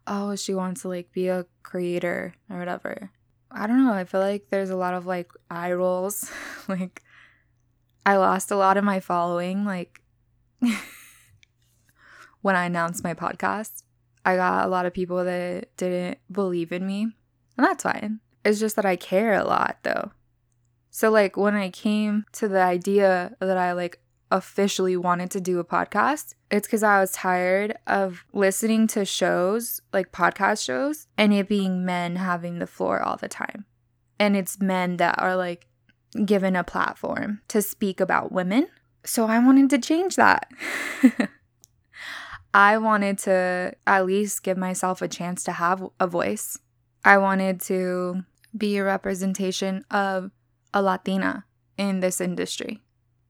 Oh, 0.07 0.37
she 0.37 0.54
wants 0.54 0.83
to 0.83 0.88
like 0.88 1.12
be 1.12 1.28
a 1.28 1.47
creator 1.62 2.35
or 2.49 2.59
whatever. 2.59 3.11
I 3.50 3.66
don't 3.66 3.85
know. 3.85 3.92
I 3.92 4.04
feel 4.04 4.21
like 4.21 4.47
there's 4.50 4.71
a 4.71 4.76
lot 4.76 4.95
of 4.95 5.07
like 5.07 5.30
eye 5.50 5.73
rolls. 5.73 6.30
like, 6.69 7.02
I 8.07 8.16
lost 8.16 8.50
a 8.50 8.57
lot 8.57 8.76
of 8.76 8.85
my 8.85 9.00
following, 9.00 9.64
like, 9.64 10.00
when 12.40 12.57
I 12.57 12.66
announced 12.66 13.04
my 13.04 13.14
podcast. 13.14 13.83
I 14.25 14.37
got 14.37 14.67
a 14.67 14.69
lot 14.69 14.87
of 14.87 14.95
people 14.95 15.25
that 15.25 15.77
didn't 15.77 16.19
believe 16.31 16.73
in 16.73 16.87
me, 16.87 17.03
and 17.57 17.67
that's 17.67 17.83
fine. 17.83 18.21
It's 18.45 18.61
just 18.61 18.77
that 18.77 18.87
I 18.87 18.97
care 18.97 19.35
a 19.35 19.45
lot 19.45 19.79
though. 19.83 20.12
So 20.91 21.11
like 21.11 21.37
when 21.37 21.55
I 21.55 21.71
came 21.71 22.25
to 22.33 22.49
the 22.49 22.61
idea 22.61 23.37
that 23.41 23.57
I 23.57 23.73
like 23.73 24.00
officially 24.31 24.97
wanted 24.97 25.31
to 25.33 25.41
do 25.41 25.59
a 25.59 25.65
podcast, 25.65 26.35
it's 26.50 26.69
cuz 26.69 26.83
I 26.83 27.00
was 27.00 27.12
tired 27.12 27.77
of 27.87 28.25
listening 28.33 28.87
to 28.89 29.05
shows, 29.05 29.81
like 29.93 30.12
podcast 30.12 30.65
shows, 30.65 31.07
and 31.17 31.33
it 31.33 31.49
being 31.49 31.85
men 31.85 32.17
having 32.17 32.59
the 32.59 32.67
floor 32.67 33.00
all 33.00 33.17
the 33.17 33.29
time. 33.29 33.67
And 34.19 34.37
it's 34.37 34.61
men 34.61 34.97
that 34.99 35.19
are 35.19 35.37
like 35.37 35.67
given 36.25 36.57
a 36.57 36.65
platform 36.65 37.41
to 37.49 37.62
speak 37.62 38.00
about 38.00 38.33
women. 38.33 38.67
So 39.05 39.27
I 39.27 39.39
wanted 39.39 39.71
to 39.71 39.79
change 39.79 40.17
that. 40.17 40.50
I 42.52 42.78
wanted 42.78 43.19
to 43.21 43.75
at 43.87 44.07
least 44.07 44.42
give 44.42 44.57
myself 44.57 45.02
a 45.02 45.09
chance 45.09 45.45
to 45.45 45.52
have 45.52 45.87
a 46.00 46.07
voice. 46.07 46.59
I 47.04 47.19
wanted 47.19 47.61
to 47.62 48.25
be 48.57 48.76
a 48.76 48.85
representation 48.85 49.85
of 49.90 50.30
a 50.75 50.83
Latina 50.83 51.45
in 51.78 52.00
this 52.00 52.21
industry. 52.21 52.83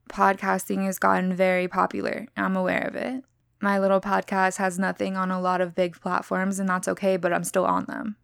Podcasting 0.09 0.85
has 0.85 0.97
gotten 0.97 1.33
very 1.33 1.67
popular. 1.67 2.27
I'm 2.35 2.55
aware 2.55 2.87
of 2.87 2.95
it. 2.95 3.23
My 3.61 3.77
little 3.77 4.01
podcast 4.01 4.57
has 4.57 4.79
nothing 4.79 5.15
on 5.15 5.29
a 5.29 5.39
lot 5.39 5.61
of 5.61 5.75
big 5.75 5.99
platforms, 6.01 6.59
and 6.59 6.67
that's 6.67 6.87
okay, 6.87 7.15
but 7.15 7.31
I'm 7.31 7.43
still 7.43 7.65
on 7.65 7.85
them. 7.85 8.15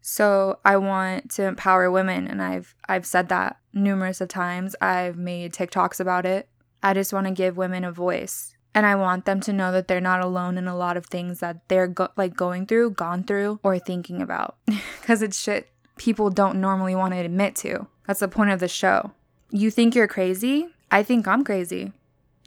So 0.00 0.58
I 0.64 0.76
want 0.76 1.30
to 1.32 1.44
empower 1.44 1.90
women, 1.90 2.26
and 2.26 2.42
I've 2.42 2.74
I've 2.88 3.06
said 3.06 3.28
that 3.28 3.56
numerous 3.72 4.20
of 4.20 4.28
times. 4.28 4.74
I've 4.80 5.16
made 5.16 5.54
TikToks 5.54 6.00
about 6.00 6.26
it. 6.26 6.48
I 6.82 6.92
just 6.92 7.12
want 7.12 7.26
to 7.28 7.32
give 7.32 7.56
women 7.56 7.84
a 7.84 7.92
voice. 7.92 8.53
And 8.74 8.86
I 8.86 8.96
want 8.96 9.24
them 9.24 9.40
to 9.42 9.52
know 9.52 9.70
that 9.70 9.86
they're 9.86 10.00
not 10.00 10.20
alone 10.20 10.58
in 10.58 10.66
a 10.66 10.76
lot 10.76 10.96
of 10.96 11.06
things 11.06 11.38
that 11.40 11.68
they're 11.68 11.86
go- 11.86 12.08
like 12.16 12.34
going 12.36 12.66
through, 12.66 12.90
gone 12.90 13.22
through, 13.22 13.60
or 13.62 13.78
thinking 13.78 14.20
about. 14.20 14.56
Because 15.00 15.20
it's 15.22 15.38
shit 15.38 15.68
people 15.96 16.30
don't 16.30 16.60
normally 16.60 16.94
want 16.94 17.14
to 17.14 17.20
admit 17.20 17.54
to. 17.56 17.86
That's 18.06 18.20
the 18.20 18.28
point 18.28 18.50
of 18.50 18.60
the 18.60 18.68
show. 18.68 19.12
You 19.50 19.70
think 19.70 19.94
you're 19.94 20.08
crazy? 20.08 20.68
I 20.90 21.02
think 21.02 21.26
I'm 21.26 21.44
crazy. 21.44 21.92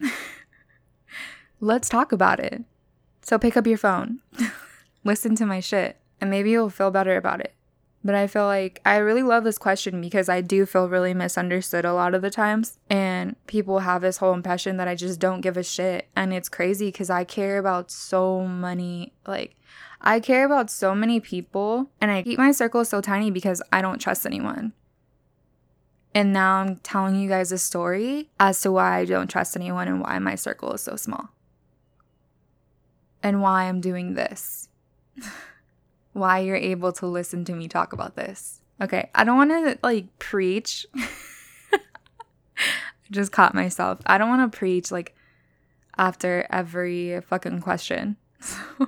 Let's 1.59 1.89
talk 1.89 2.11
about 2.11 2.39
it. 2.39 2.63
So 3.21 3.37
pick 3.37 3.57
up 3.57 3.67
your 3.67 3.77
phone, 3.77 4.19
listen 5.03 5.35
to 5.35 5.45
my 5.45 5.59
shit, 5.59 5.97
and 6.21 6.29
maybe 6.29 6.51
you'll 6.51 6.69
feel 6.69 6.91
better 6.91 7.17
about 7.17 7.41
it. 7.41 7.53
But 8.07 8.15
I 8.15 8.27
feel 8.27 8.45
like 8.45 8.79
I 8.85 8.95
really 8.99 9.21
love 9.21 9.43
this 9.43 9.57
question 9.57 9.99
because 9.99 10.29
I 10.29 10.39
do 10.39 10.65
feel 10.65 10.87
really 10.87 11.13
misunderstood 11.13 11.83
a 11.83 11.93
lot 11.93 12.15
of 12.15 12.21
the 12.21 12.29
times. 12.29 12.79
And 12.89 13.35
people 13.47 13.79
have 13.79 14.01
this 14.01 14.15
whole 14.15 14.33
impression 14.33 14.77
that 14.77 14.87
I 14.87 14.95
just 14.95 15.19
don't 15.19 15.41
give 15.41 15.57
a 15.57 15.63
shit. 15.63 16.07
And 16.15 16.31
it's 16.33 16.47
crazy 16.47 16.87
because 16.87 17.09
I 17.09 17.25
care 17.25 17.57
about 17.57 17.91
so 17.91 18.47
many, 18.47 19.11
like, 19.27 19.57
I 19.99 20.21
care 20.21 20.45
about 20.45 20.71
so 20.71 20.95
many 20.95 21.19
people. 21.19 21.91
And 21.99 22.09
I 22.09 22.23
keep 22.23 22.39
my 22.39 22.51
circle 22.51 22.85
so 22.85 23.01
tiny 23.01 23.29
because 23.29 23.61
I 23.73 23.81
don't 23.81 23.99
trust 23.99 24.25
anyone. 24.25 24.71
And 26.15 26.31
now 26.31 26.61
I'm 26.61 26.77
telling 26.77 27.17
you 27.17 27.27
guys 27.27 27.51
a 27.51 27.57
story 27.57 28.29
as 28.39 28.61
to 28.61 28.71
why 28.71 28.99
I 28.99 29.03
don't 29.03 29.29
trust 29.29 29.57
anyone 29.57 29.89
and 29.89 29.99
why 29.99 30.17
my 30.19 30.35
circle 30.35 30.71
is 30.71 30.79
so 30.79 30.95
small. 30.95 31.31
And 33.21 33.41
why 33.41 33.65
I'm 33.65 33.81
doing 33.81 34.13
this. 34.13 34.69
why 36.17 36.39
you're 36.39 36.55
able 36.55 36.91
to 36.93 37.05
listen 37.05 37.45
to 37.45 37.53
me 37.53 37.67
talk 37.67 37.93
about 37.93 38.15
this. 38.15 38.61
Okay, 38.81 39.09
I 39.15 39.23
don't 39.23 39.37
want 39.37 39.51
to 39.51 39.79
like 39.83 40.19
preach. 40.19 40.85
Just 43.11 43.31
caught 43.31 43.55
myself. 43.55 43.99
I 44.05 44.17
don't 44.17 44.29
want 44.29 44.51
to 44.51 44.57
preach 44.57 44.91
like 44.91 45.15
after 45.97 46.45
every 46.49 47.21
fucking 47.21 47.61
question. 47.61 48.17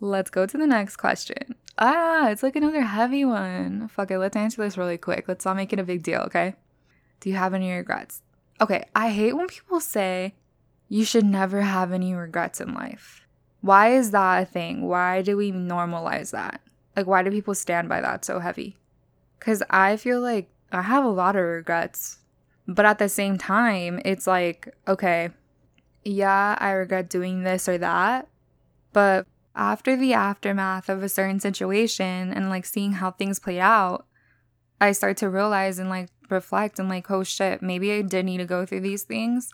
So 0.00 0.06
let's 0.06 0.30
go 0.30 0.46
to 0.46 0.56
the 0.56 0.66
next 0.66 0.96
question. 0.96 1.54
Ah, 1.78 2.28
it's 2.30 2.42
like 2.42 2.56
another 2.56 2.80
heavy 2.80 3.24
one. 3.24 3.88
Fuck 3.88 4.10
it, 4.10 4.18
let's 4.18 4.36
answer 4.36 4.62
this 4.62 4.78
really 4.78 4.96
quick. 4.96 5.28
Let's 5.28 5.44
not 5.44 5.56
make 5.56 5.74
it 5.74 5.78
a 5.78 5.84
big 5.84 6.02
deal, 6.02 6.20
okay? 6.22 6.54
Do 7.20 7.28
you 7.28 7.36
have 7.36 7.52
any 7.52 7.70
regrets? 7.70 8.22
Okay, 8.60 8.86
I 8.94 9.10
hate 9.10 9.34
when 9.34 9.46
people 9.46 9.78
say 9.78 10.34
you 10.88 11.04
should 11.04 11.24
never 11.24 11.60
have 11.60 11.92
any 11.92 12.14
regrets 12.14 12.60
in 12.62 12.72
life. 12.72 13.26
Why 13.60 13.92
is 13.94 14.10
that 14.12 14.42
a 14.42 14.46
thing? 14.46 14.88
Why 14.88 15.22
do 15.22 15.36
we 15.36 15.52
normalize 15.52 16.30
that? 16.30 16.60
Like, 16.96 17.06
why 17.06 17.22
do 17.22 17.30
people 17.30 17.54
stand 17.54 17.88
by 17.88 18.00
that 18.00 18.24
so 18.24 18.38
heavy? 18.38 18.76
Because 19.38 19.62
I 19.70 19.96
feel 19.96 20.20
like 20.20 20.50
I 20.72 20.82
have 20.82 21.04
a 21.04 21.08
lot 21.08 21.36
of 21.36 21.44
regrets. 21.44 22.18
But 22.66 22.86
at 22.86 22.98
the 22.98 23.08
same 23.08 23.36
time, 23.36 24.00
it's 24.04 24.26
like, 24.26 24.74
okay, 24.86 25.30
yeah, 26.04 26.56
I 26.58 26.70
regret 26.70 27.10
doing 27.10 27.42
this 27.42 27.68
or 27.68 27.78
that. 27.78 28.28
But 28.92 29.26
after 29.54 29.96
the 29.96 30.14
aftermath 30.14 30.88
of 30.88 31.02
a 31.02 31.08
certain 31.08 31.40
situation 31.40 32.32
and 32.32 32.48
like 32.48 32.64
seeing 32.64 32.92
how 32.92 33.10
things 33.10 33.38
play 33.38 33.60
out, 33.60 34.06
I 34.80 34.92
start 34.92 35.16
to 35.18 35.28
realize 35.28 35.78
and 35.78 35.90
like 35.90 36.08
reflect 36.30 36.78
and 36.78 36.88
like, 36.88 37.10
oh 37.10 37.24
shit, 37.24 37.60
maybe 37.60 37.92
I 37.92 38.02
did 38.02 38.24
need 38.24 38.38
to 38.38 38.44
go 38.44 38.64
through 38.64 38.80
these 38.80 39.02
things. 39.02 39.52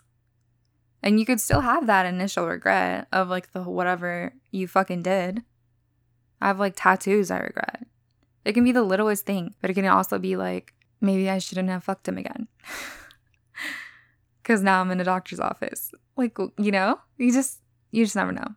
And 1.07 1.21
you 1.21 1.25
could 1.25 1.39
still 1.39 1.61
have 1.61 1.87
that 1.87 2.05
initial 2.05 2.47
regret 2.47 3.07
of 3.13 3.29
like 3.29 3.53
the 3.53 3.63
whatever 3.63 4.33
you 4.51 4.67
fucking 4.67 5.03
did. 5.03 5.41
I 6.41 6.47
have 6.47 6.59
like 6.59 6.73
tattoos 6.75 7.31
I 7.31 7.39
regret. 7.39 7.87
It 8.43 8.51
can 8.51 8.65
be 8.65 8.73
the 8.73 8.83
littlest 8.83 9.25
thing, 9.25 9.55
but 9.61 9.69
it 9.69 9.75
can 9.75 9.85
also 9.87 10.19
be 10.19 10.35
like, 10.35 10.73
maybe 10.99 11.29
I 11.29 11.37
shouldn't 11.37 11.69
have 11.69 11.85
fucked 11.85 12.09
him 12.09 12.17
again. 12.17 12.49
Cause 14.43 14.61
now 14.61 14.81
I'm 14.81 14.91
in 14.91 14.99
a 14.99 15.05
doctor's 15.05 15.39
office. 15.39 15.93
Like, 16.17 16.37
you 16.57 16.71
know, 16.73 16.99
you 17.17 17.31
just, 17.31 17.61
you 17.91 18.03
just 18.03 18.17
never 18.17 18.33
know. 18.33 18.55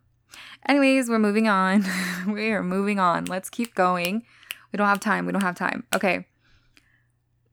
Anyways, 0.67 1.07
we're 1.07 1.19
moving 1.19 1.47
on. 1.47 1.85
we 2.27 2.51
are 2.51 2.63
moving 2.63 2.99
on. 2.99 3.23
Let's 3.23 3.49
keep 3.49 3.75
going. 3.75 4.25
We 4.73 4.77
don't 4.77 4.87
have 4.87 4.99
time. 4.99 5.25
We 5.25 5.31
don't 5.31 5.39
have 5.39 5.55
time. 5.55 5.85
Okay. 5.95 6.27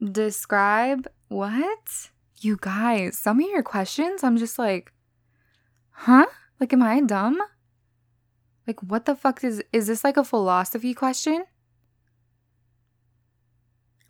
Describe 0.02 1.07
what? 1.28 2.11
You 2.40 2.59
guys, 2.61 3.18
some 3.18 3.40
of 3.40 3.49
your 3.49 3.62
questions, 3.62 4.23
I'm 4.23 4.37
just 4.37 4.59
like, 4.59 4.92
huh? 5.90 6.26
Like, 6.61 6.73
am 6.73 6.83
I 6.83 7.00
dumb? 7.00 7.40
Like, 8.66 8.80
what 8.83 9.07
the 9.07 9.16
fuck 9.16 9.42
is 9.42 9.62
is 9.73 9.87
this 9.87 10.04
like 10.04 10.16
a 10.16 10.25
philosophy 10.25 10.95
question? 10.95 11.45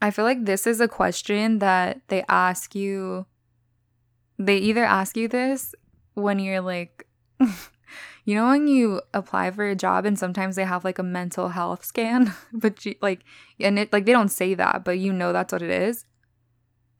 I 0.01 0.11
feel 0.11 0.25
like 0.25 0.45
this 0.45 0.67
is 0.67 0.81
a 0.81 0.89
question 0.89 1.59
that 1.59 2.01
they 2.09 2.25
ask 2.29 2.75
you. 2.75 3.27
They 4.39 4.59
either 4.59 4.85
ask 4.85 5.17
you 5.17 5.27
this 5.29 5.75
when 6.15 6.39
you're 6.39 6.61
like, 6.61 7.07
you 8.25 8.35
know, 8.35 8.49
when 8.49 8.69
you 8.69 9.01
apply 9.15 9.51
for 9.51 9.69
a 9.69 9.75
job 9.75 10.05
and 10.05 10.19
sometimes 10.19 10.57
they 10.57 10.65
have 10.65 10.85
like 10.85 10.99
a 10.99 11.03
mental 11.03 11.49
health 11.49 11.85
scan, 11.85 12.35
but 12.53 12.85
you, 12.85 12.95
like, 13.01 13.21
and 13.59 13.79
it 13.79 13.93
like 13.93 14.07
they 14.07 14.13
don't 14.13 14.29
say 14.29 14.55
that, 14.55 14.85
but 14.85 14.99
you 14.99 15.13
know 15.13 15.33
that's 15.33 15.53
what 15.53 15.63
it 15.63 15.71
is. 15.71 16.05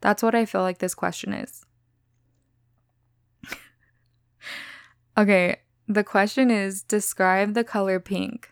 That's 0.01 0.23
what 0.23 0.35
I 0.35 0.45
feel 0.45 0.63
like 0.63 0.79
this 0.79 0.95
question 0.95 1.33
is. 1.33 1.65
okay, 5.19 5.57
the 5.87 6.05
question 6.05 6.51
is 6.51 6.83
describe 6.83 7.55
the 7.55 7.65
color 7.65 7.99
pink. 7.99 8.51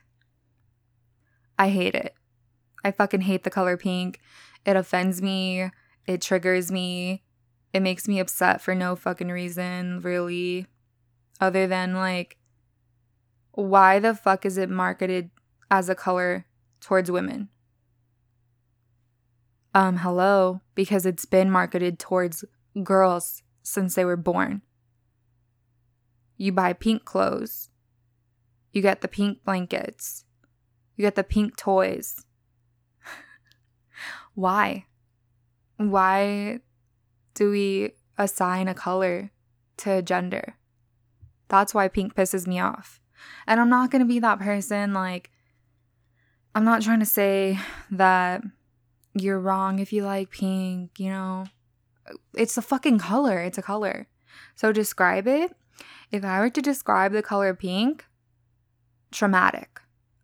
I 1.59 1.71
hate 1.71 1.95
it. 1.95 2.15
I 2.85 2.91
fucking 2.91 3.23
hate 3.23 3.45
the 3.45 3.51
color 3.51 3.77
pink. 3.77 4.21
It 4.65 4.77
offends 4.77 5.23
me. 5.23 5.71
It 6.07 6.21
triggers 6.21 6.71
me. 6.71 7.23
It 7.73 7.81
makes 7.81 8.09
me 8.09 8.21
upset 8.21 8.61
for 8.61 8.75
no 8.75 8.97
fucking 8.97 9.29
reason, 9.29 10.01
really. 10.01 10.67
Other 11.41 11.67
than 11.67 11.95
like, 11.95 12.39
why 13.53 13.99
the 13.99 14.15
fuck 14.15 14.47
is 14.47 14.59
it 14.59 14.71
marketed 14.71 15.31
as 15.71 15.89
a 15.89 15.95
color 15.95 16.47
towards 16.81 17.11
women? 17.11 17.49
Um, 19.77 19.99
hello, 19.99 20.63
because 20.75 21.05
it's 21.05 21.27
been 21.27 21.51
marketed 21.51 21.99
towards 21.99 22.47
girls 22.83 23.43
since 23.63 23.95
they 23.95 24.07
were 24.07 24.17
born. 24.17 24.63
You 26.39 26.51
buy 26.53 26.73
pink 26.73 27.05
clothes. 27.05 27.69
You 28.73 28.81
get 28.81 29.03
the 29.03 29.07
pink 29.07 29.45
blankets. 29.45 30.25
You 30.97 31.03
get 31.03 31.15
the 31.15 31.23
pink 31.23 31.59
toys. 31.59 32.25
Why? 34.35 34.87
Why 35.77 36.61
do 37.35 37.51
we 37.51 37.91
assign 38.17 38.69
a 38.69 38.75
color 38.75 39.31
to 39.77 40.01
gender? 40.01 40.57
That's 41.49 41.75
why 41.75 41.89
pink 41.89 42.15
pisses 42.15 42.47
me 42.47 42.61
off. 42.61 42.99
And 43.47 43.61
I'm 43.61 43.69
not 43.69 43.91
going 43.91 44.01
to 44.01 44.09
be 44.09 44.21
that 44.21 44.39
person 44.39 44.95
like 44.95 45.31
I'm 46.55 46.65
not 46.65 46.81
trying 46.81 47.01
to 47.01 47.05
say 47.05 47.59
that 47.91 48.43
you're 49.21 49.41
wrong 49.41 49.79
if 49.79 49.93
you 49.93 50.05
like 50.05 50.31
pink, 50.31 50.99
you 50.99 51.11
know. 51.11 51.47
It's 52.35 52.57
a 52.57 52.63
fucking 52.63 52.99
color. 52.99 53.41
It's 53.41 53.59
a 53.59 53.63
color. 53.63 54.09
So 54.55 54.73
describe 54.73 55.27
it. 55.27 55.55
If 56.13 56.25
I 56.25 56.41
were 56.41 56.51
to 56.51 56.63
describe 56.63 57.13
the 57.13 57.23
color 57.23 57.55
pink, 57.55 58.05
traumatic. 59.11 59.81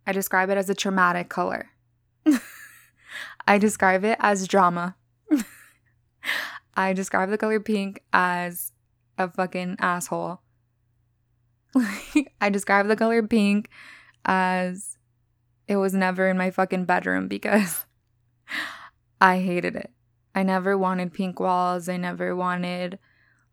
I 0.06 0.12
describe 0.12 0.50
it 0.50 0.58
as 0.58 0.70
a 0.70 0.74
traumatic 0.74 1.28
color. 1.28 1.70
I 3.46 3.58
describe 3.58 4.04
it 4.04 4.16
as 4.20 4.46
drama. 4.46 4.96
I 6.76 6.92
describe 6.92 7.30
the 7.30 7.38
color 7.38 7.60
pink 7.60 8.02
as 8.12 8.72
a 9.18 9.28
fucking 9.28 9.76
asshole. 9.80 10.40
I 12.40 12.50
describe 12.50 12.86
the 12.86 12.96
color 12.96 13.22
pink 13.22 13.68
as 14.24 14.98
it 15.66 15.76
was 15.76 15.94
never 15.94 16.28
in 16.28 16.36
my 16.36 16.50
fucking 16.50 16.84
bedroom 16.84 17.28
because 17.28 17.86
I 19.22 19.38
hated 19.38 19.76
it. 19.76 19.92
I 20.34 20.42
never 20.42 20.76
wanted 20.76 21.12
pink 21.12 21.38
walls. 21.38 21.88
I 21.88 21.96
never 21.96 22.34
wanted, 22.34 22.98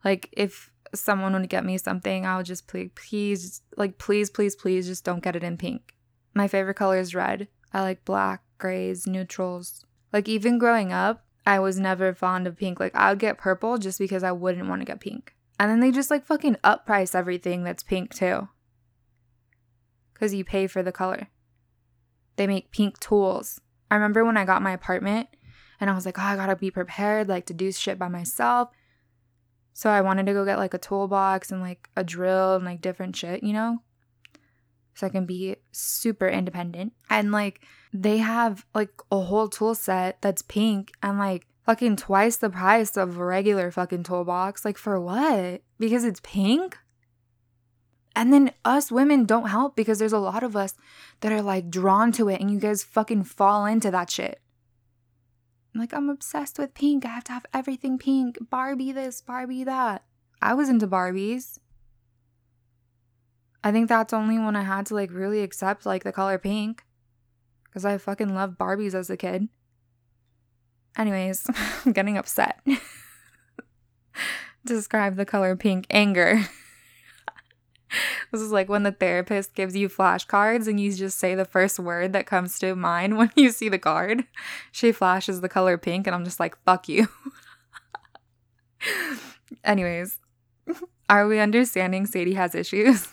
like, 0.04 0.28
if 0.32 0.72
someone 0.96 1.34
would 1.34 1.48
get 1.48 1.64
me 1.64 1.78
something, 1.78 2.26
I 2.26 2.38
would 2.38 2.48
just 2.48 2.68
please, 2.68 2.90
please, 2.96 3.62
like, 3.78 4.00
please, 4.00 4.32
please, 4.32 4.56
please 4.56 4.88
just 4.88 5.04
don't 5.04 5.24
get 5.24 5.36
it 5.36 5.44
in 5.44 5.58
pink. 5.58 5.94
My 6.34 6.48
favorite 6.48 6.74
color 6.74 6.98
is 6.98 7.14
red. 7.14 7.50
I 7.72 7.82
like 7.82 8.04
black, 8.04 8.42
grays, 8.58 9.06
neutrals. 9.06 9.86
Like, 10.12 10.28
even 10.28 10.58
growing 10.58 10.92
up, 10.92 11.24
I 11.46 11.60
was 11.60 11.80
never 11.80 12.16
fond 12.16 12.48
of 12.48 12.58
pink. 12.58 12.80
Like, 12.80 12.96
I 12.96 13.12
would 13.12 13.20
get 13.20 13.38
purple 13.38 13.78
just 13.78 14.00
because 14.00 14.24
I 14.24 14.32
wouldn't 14.32 14.68
want 14.68 14.82
to 14.82 14.86
get 14.86 15.00
pink. 15.00 15.36
And 15.60 15.70
then 15.70 15.82
they 15.82 15.92
just 15.92 16.10
like 16.10 16.26
fucking 16.26 16.56
upprice 16.64 17.14
everything 17.14 17.64
that's 17.64 17.84
pink 17.84 18.16
too. 18.16 18.48
Because 20.16 20.34
you 20.34 20.44
pay 20.44 20.66
for 20.66 20.82
the 20.82 20.92
color. 20.92 21.28
They 22.38 22.48
make 22.48 22.72
pink 22.72 23.00
tools. 23.00 23.62
I 23.92 23.96
remember 23.96 24.26
when 24.26 24.38
I 24.38 24.46
got 24.46 24.64
my 24.64 24.72
apartment, 24.72 25.28
and 25.80 25.90
I 25.90 25.94
was 25.94 26.06
like, 26.06 26.20
oh, 26.20 26.24
I 26.24 26.36
gotta 26.36 26.56
be 26.56 26.72
prepared, 26.72 27.30
like 27.30 27.46
to 27.48 27.54
do 27.54 27.72
shit 27.72 27.98
by 28.00 28.08
myself. 28.08 28.70
So 29.74 29.90
I 29.90 30.02
wanted 30.02 30.26
to 30.26 30.34
go 30.34 30.46
get 30.46 30.58
like 30.58 30.74
a 30.74 30.80
toolbox 30.80 31.52
and 31.52 31.62
like 31.62 31.90
a 31.96 32.04
drill 32.04 32.56
and 32.56 32.66
like 32.66 32.82
different 32.82 33.16
shit, 33.16 33.44
you 33.44 33.54
know? 33.54 33.80
So 34.94 35.08
I 35.08 35.10
can 35.10 35.26
be 35.26 35.56
super 35.72 36.28
independent. 36.28 36.94
And 37.10 37.32
like 37.32 37.62
they 37.94 38.18
have 38.18 38.66
like 38.76 38.92
a 39.12 39.20
whole 39.22 39.48
tool 39.48 39.76
set 39.76 40.22
that's 40.22 40.42
pink 40.42 40.92
and 41.02 41.18
like 41.18 41.46
fucking 41.70 41.96
twice 41.96 42.36
the 42.36 42.50
price 42.50 42.98
of 42.98 43.18
a 43.18 43.24
regular 43.24 43.70
fucking 43.70 44.04
toolbox. 44.04 44.66
Like, 44.66 44.78
for 44.78 45.00
what? 45.00 45.62
Because 45.78 46.04
it's 46.04 46.20
pink? 46.24 46.78
And 48.16 48.34
then 48.34 48.52
us 48.66 48.92
women 48.92 49.26
don't 49.26 49.50
help 49.50 49.76
because 49.76 50.00
there's 50.00 50.12
a 50.12 50.20
lot 50.20 50.42
of 50.42 50.56
us 50.56 50.74
that 51.22 51.32
are 51.32 51.44
like 51.44 51.70
drawn 51.70 52.12
to 52.14 52.28
it 52.28 52.42
and 52.42 52.50
you 52.52 52.60
guys 52.60 52.84
fucking 52.84 53.24
fall 53.24 53.66
into 53.66 53.92
that 53.92 54.10
shit. 54.10 54.42
Like, 55.76 55.94
I'm 55.94 56.10
obsessed 56.10 56.58
with 56.58 56.74
pink. 56.74 57.06
I 57.06 57.10
have 57.10 57.24
to 57.26 57.32
have 57.32 57.46
everything 57.54 57.98
pink. 57.98 58.38
Barbie 58.50 58.92
this, 58.92 59.22
Barbie 59.22 59.64
that. 59.64 60.04
I 60.42 60.54
was 60.54 60.70
into 60.70 60.88
Barbies. 60.88 61.60
I 63.64 63.72
think 63.72 63.90
that's 63.90 64.14
only 64.14 64.40
when 64.40 64.56
I 64.56 64.64
had 64.64 64.86
to 64.88 64.96
like 64.96 65.12
really 65.12 65.42
accept 65.42 65.86
like 65.86 66.04
the 66.04 66.12
color 66.12 66.38
pink. 66.38 66.84
Because 67.66 67.86
I 67.86 67.98
fucking 67.98 68.34
loved 68.34 68.58
Barbies 68.58 68.96
as 68.96 69.10
a 69.10 69.18
kid. 69.18 69.50
Anyways, 70.98 71.46
I'm 71.86 71.92
getting 71.92 72.18
upset. 72.18 72.62
Describe 74.66 75.16
the 75.16 75.26
color 75.26 75.56
pink 75.56 75.86
anger. 75.90 76.50
this 78.32 78.42
is 78.42 78.52
like 78.52 78.70
when 78.70 78.84
the 78.84 78.92
therapist 78.92 79.56
gives 79.56 79.76
you 79.76 79.90
flashcards 79.90 80.68
and 80.68 80.80
you 80.80 80.94
just 80.94 81.18
say 81.18 81.36
the 81.36 81.46
first 81.46 81.80
word 81.80 82.14
that 82.14 82.26
comes 82.26 82.60
to 82.60 82.76
mind 82.76 83.18
when 83.18 83.32
you 83.36 83.52
see 83.52 83.70
the 83.70 83.80
card. 83.80 84.26
She 84.72 84.92
flashes 84.92 85.42
the 85.42 85.50
color 85.50 85.78
pink, 85.78 86.08
and 86.08 86.16
I'm 86.16 86.26
just 86.26 86.40
like, 86.40 86.58
fuck 86.64 86.88
you. 86.88 87.08
Anyways, 89.64 90.20
are 91.10 91.28
we 91.28 91.40
understanding 91.40 92.06
Seidy 92.06 92.36
has 92.36 92.56
issues? 92.56 93.08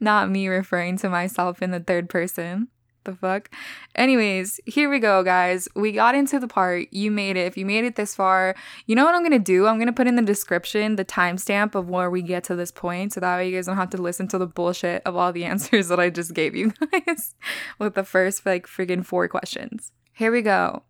Not 0.00 0.30
me 0.30 0.48
referring 0.48 0.98
to 0.98 1.08
myself 1.08 1.62
in 1.62 1.70
the 1.70 1.80
third 1.80 2.08
person. 2.08 2.68
The 3.04 3.14
fuck? 3.14 3.50
Anyways, 3.94 4.60
here 4.66 4.90
we 4.90 4.98
go, 4.98 5.22
guys. 5.22 5.68
We 5.74 5.92
got 5.92 6.14
into 6.14 6.38
the 6.38 6.46
part. 6.46 6.88
You 6.92 7.10
made 7.10 7.36
it. 7.36 7.46
If 7.46 7.56
you 7.56 7.64
made 7.64 7.84
it 7.84 7.96
this 7.96 8.14
far, 8.14 8.54
you 8.86 8.94
know 8.94 9.04
what 9.04 9.14
I'm 9.14 9.22
gonna 9.22 9.38
do? 9.38 9.66
I'm 9.66 9.78
gonna 9.78 9.92
put 9.92 10.06
in 10.06 10.16
the 10.16 10.22
description 10.22 10.96
the 10.96 11.04
timestamp 11.04 11.74
of 11.74 11.88
where 11.88 12.10
we 12.10 12.20
get 12.20 12.44
to 12.44 12.56
this 12.56 12.70
point 12.70 13.14
so 13.14 13.20
that 13.20 13.36
way 13.36 13.48
you 13.48 13.56
guys 13.56 13.66
don't 13.66 13.76
have 13.76 13.90
to 13.90 14.02
listen 14.02 14.28
to 14.28 14.38
the 14.38 14.46
bullshit 14.46 15.02
of 15.06 15.16
all 15.16 15.32
the 15.32 15.44
answers 15.50 15.88
that 15.88 15.98
I 15.98 16.10
just 16.10 16.34
gave 16.34 16.54
you 16.54 16.72
guys 16.92 17.34
with 17.78 17.94
the 17.94 18.04
first 18.04 18.44
like 18.44 18.66
freaking 18.66 19.04
four 19.04 19.28
questions. 19.28 19.92
Here 20.12 20.30
we 20.30 20.42
go. 20.42 20.82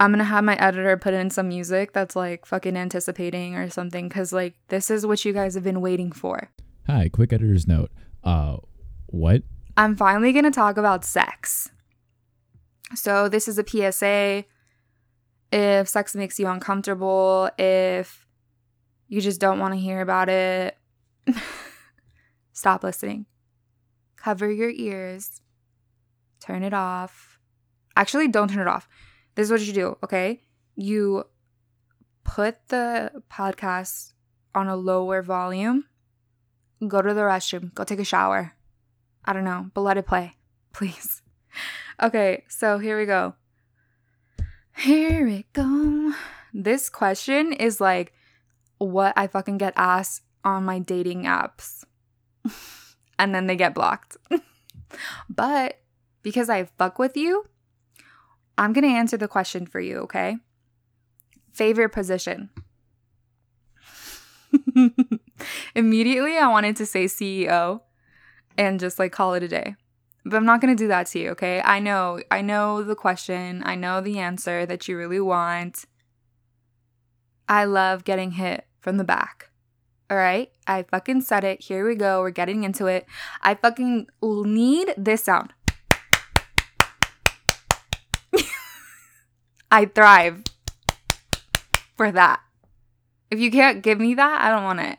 I'm 0.00 0.10
gonna 0.10 0.24
have 0.24 0.42
my 0.42 0.56
editor 0.56 0.96
put 0.96 1.14
in 1.14 1.30
some 1.30 1.48
music 1.48 1.92
that's 1.92 2.16
like 2.16 2.46
fucking 2.46 2.76
anticipating 2.76 3.54
or 3.54 3.68
something 3.68 4.08
because 4.08 4.32
like 4.32 4.54
this 4.68 4.90
is 4.90 5.06
what 5.06 5.24
you 5.24 5.32
guys 5.32 5.54
have 5.54 5.64
been 5.64 5.80
waiting 5.80 6.12
for. 6.12 6.50
Hi, 6.86 7.08
quick 7.08 7.32
editor's 7.32 7.66
note. 7.66 7.90
Uh, 8.22 8.56
what? 9.06 9.42
I'm 9.76 9.96
finally 9.96 10.32
going 10.32 10.44
to 10.44 10.50
talk 10.50 10.76
about 10.76 11.04
sex. 11.04 11.70
So, 12.94 13.28
this 13.28 13.48
is 13.48 13.58
a 13.58 13.66
PSA. 13.66 14.44
If 15.50 15.88
sex 15.88 16.14
makes 16.14 16.38
you 16.38 16.46
uncomfortable, 16.46 17.50
if 17.58 18.26
you 19.08 19.20
just 19.20 19.40
don't 19.40 19.58
want 19.58 19.74
to 19.74 19.80
hear 19.80 20.00
about 20.00 20.28
it, 20.28 20.76
stop 22.52 22.82
listening. 22.84 23.26
Cover 24.16 24.50
your 24.50 24.70
ears. 24.70 25.40
Turn 26.40 26.62
it 26.62 26.74
off. 26.74 27.38
Actually, 27.96 28.28
don't 28.28 28.48
turn 28.48 28.60
it 28.60 28.68
off. 28.68 28.88
This 29.34 29.46
is 29.46 29.50
what 29.50 29.60
you 29.60 29.72
do, 29.72 29.96
okay? 30.04 30.42
You 30.76 31.24
put 32.24 32.68
the 32.68 33.22
podcast 33.30 34.12
on 34.54 34.68
a 34.68 34.76
lower 34.76 35.22
volume 35.22 35.84
go 36.88 37.02
to 37.02 37.14
the 37.14 37.20
restroom, 37.22 37.72
go 37.74 37.84
take 37.84 37.98
a 37.98 38.04
shower. 38.04 38.53
I 39.24 39.32
don't 39.32 39.44
know, 39.44 39.70
but 39.74 39.82
let 39.82 39.96
it 39.96 40.06
play, 40.06 40.36
please. 40.72 41.22
Okay, 42.02 42.44
so 42.48 42.78
here 42.78 42.98
we 42.98 43.06
go. 43.06 43.34
Here 44.76 45.24
we 45.24 45.46
go. 45.52 46.12
This 46.52 46.88
question 46.88 47.52
is 47.52 47.80
like 47.80 48.12
what 48.78 49.12
I 49.16 49.26
fucking 49.26 49.58
get 49.58 49.72
asked 49.76 50.22
on 50.44 50.64
my 50.64 50.78
dating 50.78 51.24
apps. 51.24 51.84
and 53.18 53.34
then 53.34 53.46
they 53.46 53.56
get 53.56 53.74
blocked. 53.74 54.16
but 55.28 55.80
because 56.22 56.50
I 56.50 56.64
fuck 56.64 56.98
with 56.98 57.16
you, 57.16 57.44
I'm 58.58 58.72
going 58.72 58.84
to 58.84 58.90
answer 58.90 59.16
the 59.16 59.28
question 59.28 59.66
for 59.66 59.80
you, 59.80 59.98
okay? 60.00 60.36
Favorite 61.52 61.90
position. 61.90 62.50
Immediately, 65.74 66.36
I 66.38 66.46
wanted 66.48 66.76
to 66.76 66.86
say 66.86 67.06
CEO 67.06 67.80
and 68.56 68.80
just 68.80 68.98
like 68.98 69.12
call 69.12 69.34
it 69.34 69.42
a 69.42 69.48
day. 69.48 69.76
But 70.24 70.36
I'm 70.36 70.46
not 70.46 70.60
going 70.60 70.74
to 70.74 70.82
do 70.82 70.88
that 70.88 71.06
to 71.08 71.18
you, 71.18 71.30
okay? 71.30 71.60
I 71.62 71.80
know, 71.80 72.20
I 72.30 72.40
know 72.40 72.82
the 72.82 72.94
question, 72.94 73.62
I 73.64 73.74
know 73.74 74.00
the 74.00 74.18
answer 74.18 74.64
that 74.64 74.88
you 74.88 74.96
really 74.96 75.20
want. 75.20 75.84
I 77.46 77.64
love 77.64 78.04
getting 78.04 78.32
hit 78.32 78.66
from 78.80 78.96
the 78.96 79.04
back. 79.04 79.50
All 80.10 80.16
right? 80.16 80.50
I 80.66 80.84
fucking 80.84 81.20
said 81.22 81.44
it. 81.44 81.62
Here 81.62 81.86
we 81.86 81.94
go. 81.94 82.20
We're 82.20 82.30
getting 82.30 82.64
into 82.64 82.86
it. 82.86 83.06
I 83.42 83.54
fucking 83.54 84.06
need 84.22 84.94
this 84.96 85.24
sound. 85.24 85.52
I 89.70 89.84
thrive 89.86 90.42
for 91.96 92.10
that. 92.12 92.40
If 93.30 93.40
you 93.40 93.50
can't 93.50 93.82
give 93.82 93.98
me 93.98 94.14
that, 94.14 94.40
I 94.42 94.48
don't 94.50 94.64
want 94.64 94.80
it. 94.80 94.98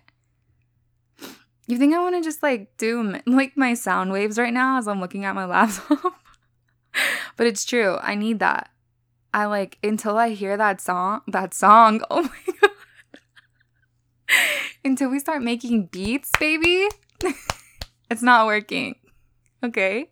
You 1.68 1.78
think 1.78 1.96
I 1.96 2.00
want 2.00 2.16
to 2.16 2.22
just 2.22 2.44
like 2.44 2.76
do 2.78 3.20
like 3.26 3.58
my 3.58 3.74
sound 3.74 4.12
waves 4.12 4.38
right 4.38 4.54
now 4.54 4.78
as 4.78 4.88
I'm 4.88 5.02
looking 5.02 5.26
at 5.26 5.36
my 5.36 5.46
laptop? 5.56 6.14
but 7.38 7.48
it's 7.48 7.66
true. 7.66 7.98
I 8.02 8.16
need 8.16 8.40
that. 8.40 8.70
I 9.34 9.46
like 9.46 9.78
until 9.84 10.18
I 10.18 10.30
hear 10.30 10.56
that 10.58 10.80
song, 10.80 11.22
that 11.28 11.54
song. 11.54 12.02
Oh 12.10 12.22
my 12.22 12.54
god. 12.62 12.72
until 14.84 15.10
we 15.10 15.20
start 15.20 15.42
making 15.42 15.88
beats, 15.88 16.32
baby. 16.40 16.88
it's 18.10 18.24
not 18.24 18.46
working. 18.46 18.96
Okay? 19.64 20.10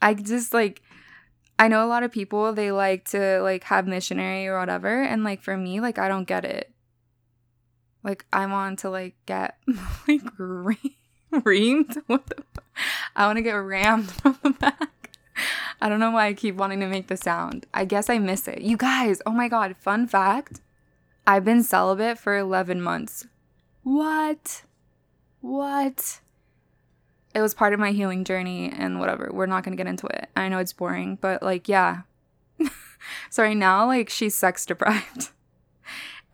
I 0.00 0.14
just 0.14 0.52
like 0.52 0.82
I 1.58 1.68
know 1.68 1.84
a 1.84 1.88
lot 1.88 2.02
of 2.02 2.12
people 2.12 2.52
they 2.52 2.70
like 2.70 3.08
to 3.08 3.40
like 3.40 3.64
have 3.64 3.86
missionary 3.86 4.46
or 4.46 4.58
whatever 4.58 5.02
and 5.02 5.24
like 5.24 5.42
for 5.42 5.56
me 5.56 5.80
like 5.80 5.98
I 5.98 6.08
don't 6.08 6.28
get 6.28 6.44
it. 6.44 6.70
Like 8.02 8.24
I 8.32 8.46
want 8.46 8.80
to 8.80 8.90
like 8.90 9.14
get 9.26 9.56
like 10.08 10.22
reamed. 11.32 12.02
What 12.06 12.26
the? 12.26 12.42
I 13.14 13.26
want 13.26 13.36
to 13.36 13.42
get 13.42 13.52
rammed 13.52 14.10
from 14.22 14.38
the 14.42 14.50
back. 14.50 15.10
I 15.80 15.88
don't 15.88 16.00
know 16.00 16.10
why 16.10 16.26
I 16.26 16.34
keep 16.34 16.56
wanting 16.56 16.80
to 16.80 16.86
make 16.86 17.08
the 17.08 17.16
sound. 17.16 17.66
I 17.74 17.84
guess 17.84 18.08
I 18.08 18.18
miss 18.18 18.48
it. 18.48 18.62
You 18.62 18.76
guys, 18.76 19.20
oh 19.26 19.30
my 19.30 19.48
god, 19.48 19.76
fun 19.76 20.06
fact. 20.06 20.60
I've 21.26 21.44
been 21.44 21.62
celibate 21.62 22.18
for 22.18 22.36
11 22.36 22.80
months. 22.80 23.26
What? 23.82 24.62
What? 25.40 26.20
It 27.34 27.42
was 27.42 27.52
part 27.52 27.74
of 27.74 27.80
my 27.80 27.92
healing 27.92 28.24
journey 28.24 28.72
and 28.72 28.98
whatever. 28.98 29.30
We're 29.32 29.46
not 29.46 29.62
going 29.62 29.76
to 29.76 29.82
get 29.82 29.90
into 29.90 30.06
it. 30.06 30.30
I 30.34 30.48
know 30.48 30.58
it's 30.58 30.72
boring, 30.72 31.18
but 31.20 31.42
like, 31.42 31.68
yeah. 31.68 32.02
Sorry, 33.30 33.54
now 33.54 33.86
like 33.86 34.08
she's 34.08 34.34
sex 34.34 34.64
deprived. 34.64 35.30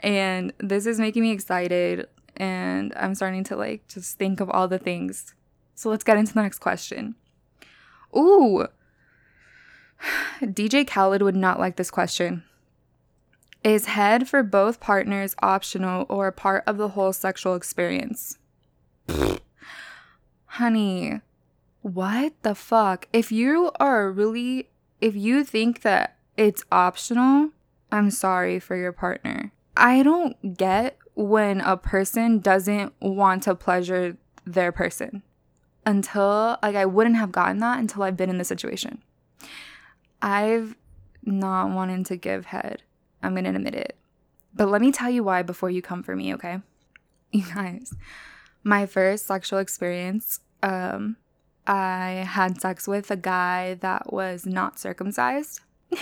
And 0.03 0.53
this 0.59 0.87
is 0.87 0.99
making 0.99 1.23
me 1.23 1.31
excited 1.31 2.09
and 2.37 2.93
I'm 2.97 3.15
starting 3.15 3.45
to 3.45 3.57
like 3.57 3.87
just 3.89 4.19
think 4.19 4.41
of 4.41 4.51
all 4.51 4.69
the 4.69 4.79
things. 4.79 5.35
So 5.75 5.91
let's 5.91 6.05
get 6.05 6.17
into 6.17 6.35
the 6.35 6.43
next 6.43 6.59
question. 6.59 7.15
Ooh. 8.17 8.67
DJ 10.41 10.87
Khaled 10.87 11.23
would 11.23 11.37
not 11.37 11.61
like 11.61 11.77
this 11.77 11.91
question. 11.91 12.45
Is 13.63 13.87
head 13.87 14.29
for 14.29 14.43
both 14.43 14.81
partners 14.81 15.37
optional 15.41 16.05
or 16.09 16.33
part 16.33 16.65
of 16.67 16.79
the 16.79 16.89
whole 16.89 17.13
sexual 17.13 17.55
experience? 17.55 18.39
Honey, 20.47 21.21
what 21.83 22.35
the 22.43 22.55
fuck? 22.57 23.07
If 23.13 23.31
you 23.31 23.71
are 23.79 24.11
really, 24.11 24.69
if 25.01 25.15
you 25.15 25.45
think 25.45 25.83
that 25.83 26.17
it's 26.37 26.65
optional, 26.73 27.51
I'm 27.93 28.11
sorry 28.11 28.59
for 28.59 28.77
your 28.77 28.93
partner. 28.93 29.53
I 29.77 30.03
don't 30.03 30.57
get 30.57 30.99
when 31.15 31.61
a 31.61 31.77
person 31.77 32.39
doesn't 32.39 32.93
want 33.01 33.43
to 33.45 33.55
pleasure 33.55 34.17
their 34.45 34.73
person 34.73 35.23
until 35.85 36.59
like 36.63 36.77
I 36.77 36.87
wouldn't 36.87 37.17
have 37.17 37.33
gotten 37.33 37.59
that 37.59 37.79
until 37.79 38.03
I've 38.03 38.17
been 38.17 38.31
in 38.31 38.39
the 38.39 38.45
situation. 38.45 39.03
I've 40.21 40.77
not 41.25 41.71
wanted 41.71 42.07
to 42.07 42.17
give 42.17 42.47
head. 42.47 42.83
I'm 43.23 43.35
to 43.37 43.51
admit 43.51 43.75
it. 43.75 43.97
But 44.55 44.69
let 44.69 44.81
me 44.81 44.93
tell 44.93 45.11
you 45.11 45.25
why 45.25 45.43
before 45.43 45.71
you 45.71 45.83
come 45.83 46.03
for 46.03 46.17
me, 46.17 46.35
okay? 46.35 46.61
You 47.35 47.45
guys, 47.55 47.95
my 48.63 48.85
first 48.85 49.25
sexual 49.25 49.59
experience, 49.59 50.41
um, 50.63 51.17
I 51.67 52.27
had 52.29 52.61
sex 52.61 52.87
with 52.87 53.11
a 53.11 53.17
guy 53.17 53.73
that 53.81 54.13
was 54.13 54.45
not 54.45 54.79
circumcised. 54.79 55.61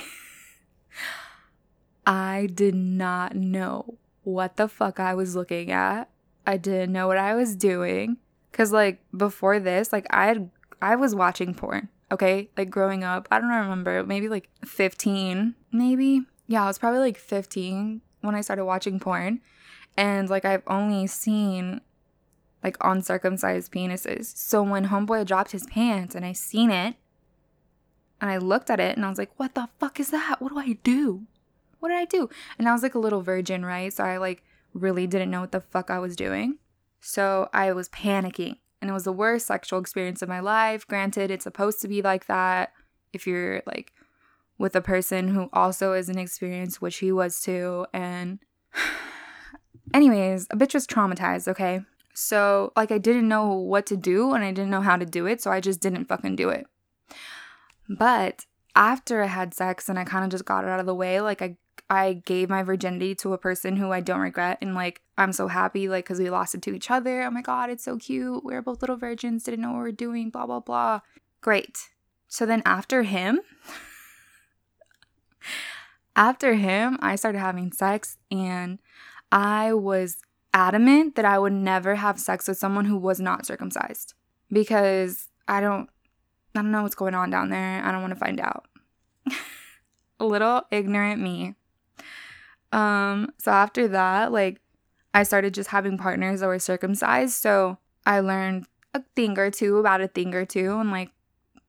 I 2.10 2.48
did 2.52 2.74
not 2.74 3.36
know 3.36 3.98
what 4.24 4.56
the 4.56 4.66
fuck 4.66 4.98
I 4.98 5.14
was 5.14 5.36
looking 5.36 5.70
at. 5.70 6.10
I 6.44 6.56
didn't 6.56 6.92
know 6.92 7.06
what 7.06 7.18
I 7.18 7.36
was 7.36 7.54
doing. 7.54 8.16
Cause 8.50 8.72
like 8.72 8.98
before 9.16 9.60
this, 9.60 9.92
like 9.92 10.08
I 10.10 10.26
had 10.26 10.50
I 10.82 10.96
was 10.96 11.14
watching 11.14 11.54
porn. 11.54 11.88
okay? 12.10 12.50
Like 12.56 12.68
growing 12.68 13.04
up, 13.04 13.28
I 13.30 13.38
don't 13.38 13.48
remember, 13.48 14.02
maybe 14.02 14.28
like 14.28 14.48
15, 14.64 15.54
maybe. 15.70 16.22
Yeah, 16.48 16.64
I 16.64 16.66
was 16.66 16.78
probably 16.78 16.98
like 16.98 17.16
15 17.16 18.00
when 18.22 18.34
I 18.34 18.40
started 18.40 18.64
watching 18.64 18.98
porn. 18.98 19.40
And 19.96 20.28
like 20.28 20.44
I've 20.44 20.64
only 20.66 21.06
seen 21.06 21.80
like 22.64 22.76
uncircumcised 22.80 23.70
penises. 23.70 24.36
So 24.36 24.64
when 24.64 24.88
homeboy 24.88 25.26
dropped 25.26 25.52
his 25.52 25.64
pants 25.66 26.16
and 26.16 26.24
I 26.24 26.32
seen 26.32 26.72
it 26.72 26.96
and 28.20 28.32
I 28.32 28.38
looked 28.38 28.68
at 28.68 28.80
it 28.80 28.96
and 28.96 29.06
I 29.06 29.08
was 29.08 29.18
like, 29.18 29.30
"What 29.38 29.54
the 29.54 29.68
fuck 29.78 30.00
is 30.00 30.10
that? 30.10 30.42
What 30.42 30.52
do 30.52 30.58
I 30.58 30.72
do? 30.82 31.26
What 31.80 31.88
did 31.88 31.98
I 31.98 32.04
do?" 32.04 32.28
And 32.58 32.68
I 32.68 32.72
was 32.72 32.82
like 32.82 32.94
a 32.94 33.00
little 33.00 33.22
virgin, 33.22 33.64
right? 33.64 33.92
So 33.92 34.04
I 34.04 34.18
like 34.18 34.42
really 34.72 35.06
didn't 35.06 35.30
know 35.30 35.40
what 35.40 35.52
the 35.52 35.60
fuck 35.60 35.90
I 35.90 35.98
was 35.98 36.16
doing. 36.16 36.58
So 37.00 37.48
I 37.52 37.72
was 37.72 37.88
panicking 37.88 38.58
and 38.80 38.90
it 38.90 38.92
was 38.92 39.04
the 39.04 39.12
worst 39.12 39.46
sexual 39.46 39.80
experience 39.80 40.22
of 40.22 40.28
my 40.28 40.40
life. 40.40 40.86
Granted, 40.86 41.30
it's 41.30 41.44
supposed 41.44 41.80
to 41.82 41.88
be 41.88 42.02
like 42.02 42.26
that 42.26 42.72
if 43.12 43.26
you're 43.26 43.62
like 43.66 43.92
with 44.58 44.76
a 44.76 44.80
person 44.80 45.28
who 45.28 45.48
also 45.52 45.94
isn't 45.94 46.18
experienced, 46.18 46.82
which 46.82 46.98
he 46.98 47.10
was 47.10 47.40
too. 47.40 47.86
And 47.92 48.38
anyways, 49.94 50.46
a 50.50 50.56
bitch 50.56 50.74
was 50.74 50.86
traumatized, 50.86 51.48
okay? 51.48 51.80
So, 52.12 52.72
like, 52.76 52.92
I 52.92 52.98
didn't 52.98 53.28
know 53.28 53.48
what 53.54 53.86
to 53.86 53.96
do 53.96 54.34
and 54.34 54.44
I 54.44 54.52
didn't 54.52 54.70
know 54.70 54.82
how 54.82 54.96
to 54.96 55.06
do 55.06 55.26
it. 55.26 55.40
So, 55.40 55.50
I 55.50 55.60
just 55.60 55.80
didn't 55.80 56.04
fucking 56.06 56.36
do 56.36 56.50
it. 56.50 56.66
But 57.88 58.44
after 58.76 59.22
I 59.22 59.26
had 59.26 59.54
sex 59.54 59.88
and 59.88 59.98
I 59.98 60.04
kind 60.04 60.24
of 60.24 60.30
just 60.30 60.44
got 60.44 60.64
it 60.64 60.70
out 60.70 60.80
of 60.80 60.86
the 60.86 60.94
way, 60.94 61.22
like, 61.22 61.40
I 61.40 61.56
I 61.90 62.22
gave 62.24 62.48
my 62.48 62.62
virginity 62.62 63.16
to 63.16 63.32
a 63.32 63.38
person 63.38 63.76
who 63.76 63.90
I 63.90 64.00
don't 64.00 64.20
regret. 64.20 64.58
And 64.62 64.76
like, 64.76 65.02
I'm 65.18 65.32
so 65.32 65.48
happy, 65.48 65.88
like, 65.88 66.04
because 66.04 66.20
we 66.20 66.30
lost 66.30 66.54
it 66.54 66.62
to 66.62 66.72
each 66.72 66.88
other. 66.88 67.22
Oh 67.22 67.30
my 67.32 67.42
God, 67.42 67.68
it's 67.68 67.82
so 67.82 67.96
cute. 67.96 68.44
We 68.44 68.54
are 68.54 68.62
both 68.62 68.80
little 68.80 68.96
virgins, 68.96 69.42
didn't 69.42 69.60
know 69.60 69.72
what 69.72 69.78
we 69.78 69.82
were 69.82 69.92
doing, 69.92 70.30
blah, 70.30 70.46
blah, 70.46 70.60
blah. 70.60 71.00
Great. 71.40 71.88
So 72.28 72.46
then 72.46 72.62
after 72.64 73.02
him, 73.02 73.40
after 76.16 76.54
him, 76.54 76.96
I 77.02 77.16
started 77.16 77.40
having 77.40 77.72
sex 77.72 78.18
and 78.30 78.78
I 79.32 79.74
was 79.74 80.18
adamant 80.54 81.16
that 81.16 81.24
I 81.24 81.40
would 81.40 81.52
never 81.52 81.96
have 81.96 82.20
sex 82.20 82.46
with 82.46 82.56
someone 82.56 82.84
who 82.84 82.96
was 82.96 83.18
not 83.20 83.46
circumcised 83.46 84.14
because 84.50 85.28
I 85.48 85.60
don't 85.60 85.88
I 86.54 86.62
don't 86.62 86.72
know 86.72 86.82
what's 86.82 86.96
going 86.96 87.14
on 87.14 87.30
down 87.30 87.50
there. 87.50 87.84
I 87.84 87.92
don't 87.92 88.00
want 88.00 88.12
to 88.12 88.18
find 88.18 88.40
out. 88.40 88.66
a 90.18 90.24
little 90.24 90.62
ignorant 90.70 91.20
me. 91.20 91.54
Um 92.72 93.32
so 93.38 93.50
after 93.50 93.88
that, 93.88 94.32
like 94.32 94.60
I 95.12 95.24
started 95.24 95.54
just 95.54 95.70
having 95.70 95.98
partners 95.98 96.40
that 96.40 96.46
were 96.46 96.58
circumcised, 96.58 97.34
so 97.34 97.78
I 98.06 98.20
learned 98.20 98.66
a 98.94 99.02
thing 99.14 99.38
or 99.38 99.50
two 99.50 99.78
about 99.78 100.00
a 100.00 100.08
thing 100.08 100.34
or 100.34 100.44
two 100.44 100.78
and 100.78 100.90
like 100.90 101.10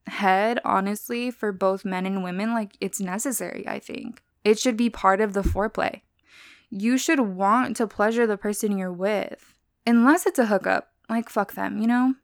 head 0.08 0.60
honestly 0.66 1.30
for 1.30 1.52
both 1.52 1.86
men 1.86 2.06
and 2.06 2.24
women 2.24 2.54
like 2.54 2.78
it's 2.80 3.00
necessary, 3.00 3.68
I 3.68 3.80
think. 3.80 4.22
It 4.44 4.58
should 4.58 4.76
be 4.76 4.90
part 4.90 5.22
of 5.22 5.34
the 5.34 5.42
foreplay 5.42 6.02
you 6.72 6.98
should 6.98 7.20
want 7.20 7.76
to 7.76 7.86
pleasure 7.86 8.26
the 8.26 8.38
person 8.38 8.78
you're 8.78 8.92
with. 8.92 9.54
Unless 9.86 10.26
it's 10.26 10.40
a 10.40 10.46
hookup. 10.46 10.88
Like, 11.10 11.30
fuck 11.30 11.54
them, 11.54 11.78
you 11.80 11.88
know? 11.88 12.16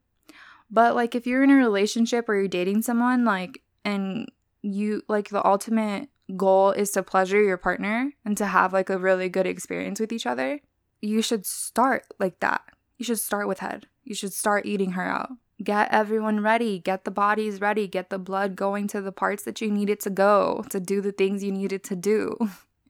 But, 0.72 0.96
like, 0.96 1.14
if 1.14 1.28
you're 1.28 1.44
in 1.44 1.52
a 1.52 1.56
relationship 1.56 2.30
or 2.30 2.36
you're 2.36 2.48
dating 2.48 2.82
someone, 2.82 3.26
like, 3.26 3.62
and 3.84 4.32
you, 4.62 5.04
like, 5.10 5.30
the 5.30 5.46
ultimate 5.46 6.10
goal 6.36 6.72
is 6.72 6.92
to 6.92 7.04
pleasure 7.04 7.42
your 7.42 7.58
partner 7.58 8.12
and 8.26 8.38
to 8.38 8.46
have, 8.46 8.74
like, 8.74 8.90
a 8.90 8.98
really 8.98 9.30
good 9.30 9.48
experience 9.48 10.00
with 10.00 10.12
each 10.12 10.26
other, 10.26 10.60
you 11.02 11.22
should 11.22 11.46
start 11.46 12.06
like 12.20 12.40
that. 12.40 12.62
You 12.98 13.06
should 13.06 13.20
start 13.20 13.48
with 13.48 13.60
head. 13.60 13.88
You 14.04 14.16
should 14.16 14.34
start 14.34 14.66
eating 14.66 14.92
her 14.92 15.04
out. 15.04 15.32
Get 15.64 15.92
everyone 15.92 16.42
ready. 16.42 16.80
Get 16.80 17.04
the 17.04 17.12
bodies 17.12 17.60
ready. 17.60 17.88
Get 17.88 18.10
the 18.10 18.20
blood 18.20 18.56
going 18.56 18.88
to 18.88 19.02
the 19.02 19.12
parts 19.12 19.44
that 19.44 19.60
you 19.60 19.72
need 19.72 19.90
it 19.90 20.00
to 20.02 20.10
go 20.10 20.64
to 20.70 20.80
do 20.80 21.02
the 21.02 21.12
things 21.12 21.44
you 21.44 21.52
need 21.52 21.74
it 21.74 21.84
to 21.86 21.96
do. 21.96 22.38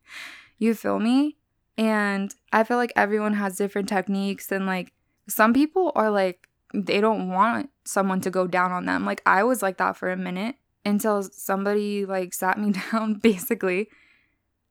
you 0.58 0.74
feel 0.74 1.00
me? 1.00 1.38
And 1.78 2.34
I 2.52 2.64
feel 2.64 2.78
like 2.78 2.92
everyone 2.96 3.34
has 3.36 3.58
different 3.58 3.88
techniques 3.88 4.52
and 4.52 4.66
like 4.66 4.94
some 5.30 5.54
people 5.54 5.92
are 5.96 6.10
like 6.10 6.50
they 6.74 7.00
don't 7.00 7.30
want 7.30 7.70
someone 7.86 8.20
to 8.22 8.30
go 8.30 8.48
down 8.48 8.72
on 8.72 8.86
them. 8.86 9.06
Like 9.06 9.22
I 9.26 9.44
was 9.44 9.62
like 9.62 9.78
that 9.78 9.96
for 9.96 10.10
a 10.10 10.18
minute 10.18 10.56
until 10.86 11.24
somebody 11.24 12.06
like 12.06 12.34
sat 12.34 12.60
me 12.60 12.74
down 12.92 13.16
basically 13.16 13.90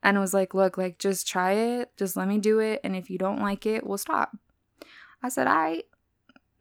and 0.02 0.18
was 0.18 0.34
like, 0.34 0.54
"Look, 0.54 0.78
like 0.78 0.98
just 0.98 1.26
try 1.26 1.52
it. 1.52 1.92
Just 1.96 2.16
let 2.16 2.28
me 2.28 2.38
do 2.38 2.58
it 2.58 2.80
and 2.84 2.96
if 2.96 3.10
you 3.10 3.18
don't 3.18 3.40
like 3.40 3.66
it, 3.66 3.86
we'll 3.86 3.98
stop." 3.98 4.36
I 5.22 5.28
said, 5.28 5.46
"I." 5.46 5.82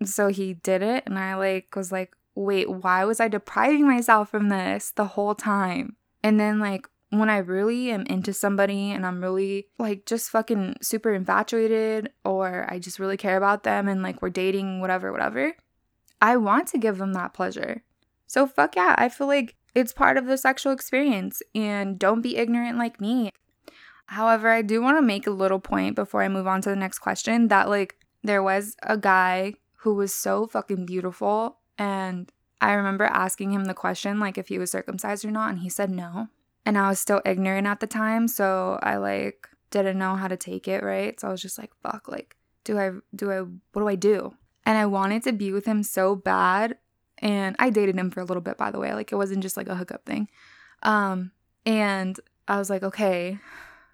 So 0.03 0.27
he 0.27 0.53
did 0.53 0.81
it 0.81 1.03
and 1.05 1.17
I 1.17 1.35
like 1.35 1.75
was 1.75 1.91
like, 1.91 2.15
"Wait, 2.35 2.69
why 2.69 3.05
was 3.05 3.19
I 3.19 3.27
depriving 3.27 3.87
myself 3.87 4.29
from 4.29 4.49
this 4.49 4.91
the 4.91 5.05
whole 5.05 5.35
time?" 5.35 5.95
And 6.23 6.39
then 6.39 6.59
like 6.59 6.89
when 7.09 7.29
I 7.29 7.37
really 7.37 7.91
am 7.91 8.03
into 8.03 8.33
somebody 8.33 8.91
and 8.91 9.05
I'm 9.05 9.21
really 9.21 9.67
like 9.77 10.05
just 10.05 10.29
fucking 10.29 10.77
super 10.81 11.13
infatuated 11.13 12.11
or 12.23 12.67
I 12.69 12.79
just 12.79 12.99
really 12.99 13.17
care 13.17 13.37
about 13.37 13.63
them 13.63 13.87
and 13.87 14.03
like 14.03 14.21
we're 14.21 14.29
dating, 14.29 14.81
whatever, 14.81 15.11
whatever, 15.11 15.53
I 16.21 16.37
want 16.37 16.67
to 16.69 16.77
give 16.77 16.97
them 16.97 17.13
that 17.13 17.33
pleasure. 17.33 17.83
So 18.27 18.47
fuck 18.47 18.75
yeah, 18.75 18.95
I 18.97 19.09
feel 19.09 19.27
like 19.27 19.55
it's 19.73 19.93
part 19.93 20.17
of 20.17 20.25
the 20.25 20.37
sexual 20.37 20.71
experience 20.71 21.41
and 21.53 21.99
don't 21.99 22.21
be 22.21 22.37
ignorant 22.37 22.77
like 22.77 23.01
me. 23.01 23.31
However, 24.07 24.49
I 24.49 24.61
do 24.61 24.81
want 24.81 24.97
to 24.97 25.01
make 25.01 25.27
a 25.27 25.31
little 25.31 25.59
point 25.59 25.95
before 25.95 26.21
I 26.21 26.29
move 26.29 26.47
on 26.47 26.61
to 26.61 26.69
the 26.69 26.75
next 26.75 26.99
question 26.99 27.47
that 27.49 27.69
like 27.69 27.95
there 28.23 28.43
was 28.43 28.75
a 28.83 28.97
guy 28.97 29.53
who 29.79 29.93
was 29.95 30.13
so 30.13 30.47
fucking 30.47 30.85
beautiful 30.85 31.57
and 31.77 32.31
I 32.61 32.73
remember 32.73 33.03
asking 33.05 33.51
him 33.51 33.65
the 33.65 33.73
question 33.73 34.19
like 34.19 34.37
if 34.37 34.47
he 34.47 34.57
was 34.57 34.71
circumcised 34.71 35.25
or 35.25 35.31
not 35.31 35.49
and 35.49 35.59
he 35.59 35.69
said 35.69 35.89
no 35.89 36.29
and 36.65 36.77
I 36.77 36.89
was 36.89 36.99
still 36.99 37.21
ignorant 37.25 37.67
at 37.67 37.79
the 37.79 37.87
time, 37.87 38.27
so 38.27 38.79
I 38.81 38.97
like 38.97 39.47
didn't 39.69 39.99
know 39.99 40.15
how 40.15 40.27
to 40.27 40.37
take 40.37 40.67
it, 40.67 40.83
right? 40.83 41.19
So 41.19 41.27
I 41.27 41.31
was 41.31 41.41
just 41.41 41.57
like, 41.57 41.71
fuck, 41.83 42.07
like 42.07 42.35
do 42.63 42.79
I 42.79 42.91
do 43.15 43.31
I 43.31 43.41
what 43.41 43.81
do 43.81 43.87
I 43.87 43.95
do? 43.95 44.33
And 44.65 44.77
I 44.77 44.85
wanted 44.87 45.23
to 45.23 45.33
be 45.33 45.51
with 45.51 45.65
him 45.65 45.83
so 45.83 46.15
bad 46.15 46.77
and 47.19 47.55
I 47.59 47.69
dated 47.69 47.97
him 47.97 48.11
for 48.11 48.19
a 48.19 48.25
little 48.25 48.41
bit 48.41 48.57
by 48.57 48.71
the 48.71 48.79
way, 48.79 48.93
like 48.93 49.11
it 49.11 49.15
wasn't 49.15 49.43
just 49.43 49.57
like 49.57 49.67
a 49.67 49.75
hookup 49.75 50.05
thing. 50.05 50.29
Um 50.83 51.31
and 51.65 52.19
I 52.47 52.57
was 52.57 52.69
like, 52.69 52.83
okay, 52.83 53.39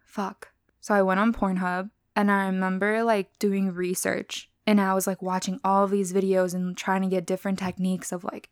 fuck. 0.03 0.49
So 0.81 0.93
I 0.93 1.01
went 1.01 1.19
on 1.19 1.33
Pornhub 1.33 1.89
and 2.15 2.31
I 2.31 2.45
remember 2.45 3.03
like 3.03 3.37
doing 3.39 3.73
research 3.73 4.49
and 4.67 4.79
I 4.79 4.93
was 4.93 5.07
like 5.07 5.21
watching 5.21 5.59
all 5.63 5.87
these 5.87 6.13
videos 6.13 6.53
and 6.53 6.75
trying 6.75 7.01
to 7.01 7.07
get 7.07 7.25
different 7.25 7.59
techniques 7.59 8.11
of 8.11 8.23
like 8.23 8.49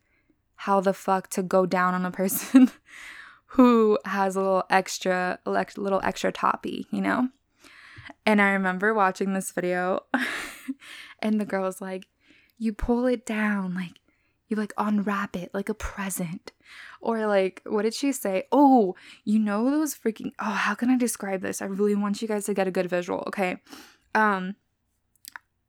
how 0.56 0.82
the 0.82 0.94
fuck 0.94 1.30
to 1.30 1.42
go 1.42 1.66
down 1.66 1.94
on 1.94 2.06
a 2.06 2.12
person 2.12 2.70
who 3.54 3.98
has 4.06 4.36
a 4.36 4.42
little 4.42 4.64
extra, 4.70 5.40
like 5.46 5.78
little 5.78 6.02
extra 6.04 6.32
toppy, 6.32 6.86
you 6.92 7.02
know? 7.02 7.30
And 8.26 8.42
I 8.42 8.52
remember 8.52 8.94
watching 8.94 9.34
this 9.34 9.52
video, 9.52 10.02
and 11.20 11.40
the 11.40 11.46
girl 11.46 11.64
was 11.64 11.82
like, 11.82 12.08
You 12.58 12.74
pull 12.74 13.06
it 13.06 13.26
down, 13.26 13.74
like, 13.74 14.02
you 14.50 14.58
like 14.58 14.74
unwrap 14.78 15.36
it 15.36 15.52
like 15.54 15.70
a 15.70 15.74
present. 15.74 16.52
Or 17.02 17.26
like, 17.26 17.62
what 17.66 17.84
did 17.84 17.94
she 17.94 18.12
say? 18.12 18.44
Oh, 18.52 18.96
you 19.24 19.40
know 19.40 19.72
those 19.72 19.96
freaking 19.96 20.32
oh, 20.40 20.52
how 20.52 20.76
can 20.76 20.90
I 20.90 20.98
describe 20.98 21.42
this? 21.42 21.62
I 21.62 21.66
really 21.66 21.96
want 21.96 22.22
you 22.22 22.28
guys 22.28 22.46
to 22.46 22.54
get 22.54 22.68
a 22.68 22.72
good 22.72 22.90
visual, 22.90 23.24
okay? 23.28 23.58
Um 24.14 24.56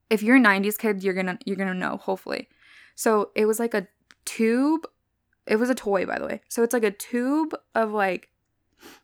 if 0.09 0.25
you're 0.25 0.37
a 0.37 0.41
90s 0.41 0.77
kid, 0.77 1.05
you're 1.05 1.15
gonna 1.15 1.39
you're 1.45 1.57
gonna 1.57 1.75
know, 1.75 1.99
hopefully. 1.99 2.49
So 2.97 3.31
it 3.35 3.47
was 3.47 3.61
like 3.61 3.75
a 3.75 3.87
tube 4.25 4.87
it 5.47 5.57
was 5.57 5.71
a 5.71 5.75
toy, 5.75 6.07
by 6.07 6.19
the 6.19 6.27
way. 6.27 6.41
So 6.49 6.63
it's 6.63 6.73
like 6.73 6.85
a 6.85 6.91
tube 6.91 7.55
of 7.75 7.93
like 7.93 8.31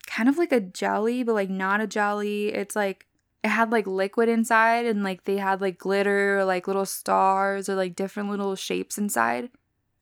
kind 0.06 0.28
of 0.28 0.38
like 0.38 0.52
a 0.52 0.60
jelly, 0.60 1.22
but 1.22 1.34
like 1.34 1.50
not 1.50 1.80
a 1.80 1.86
jelly. 1.86 2.48
It's 2.48 2.76
like 2.76 3.06
it 3.42 3.48
had 3.48 3.72
like 3.72 3.86
liquid 3.86 4.28
inside 4.28 4.86
and 4.86 5.02
like 5.02 5.24
they 5.24 5.36
had 5.38 5.60
like 5.60 5.78
glitter 5.78 6.38
or 6.38 6.44
like 6.44 6.66
little 6.66 6.86
stars 6.86 7.68
or 7.68 7.74
like 7.74 7.96
different 7.96 8.30
little 8.30 8.54
shapes 8.54 8.98
inside. 8.98 9.50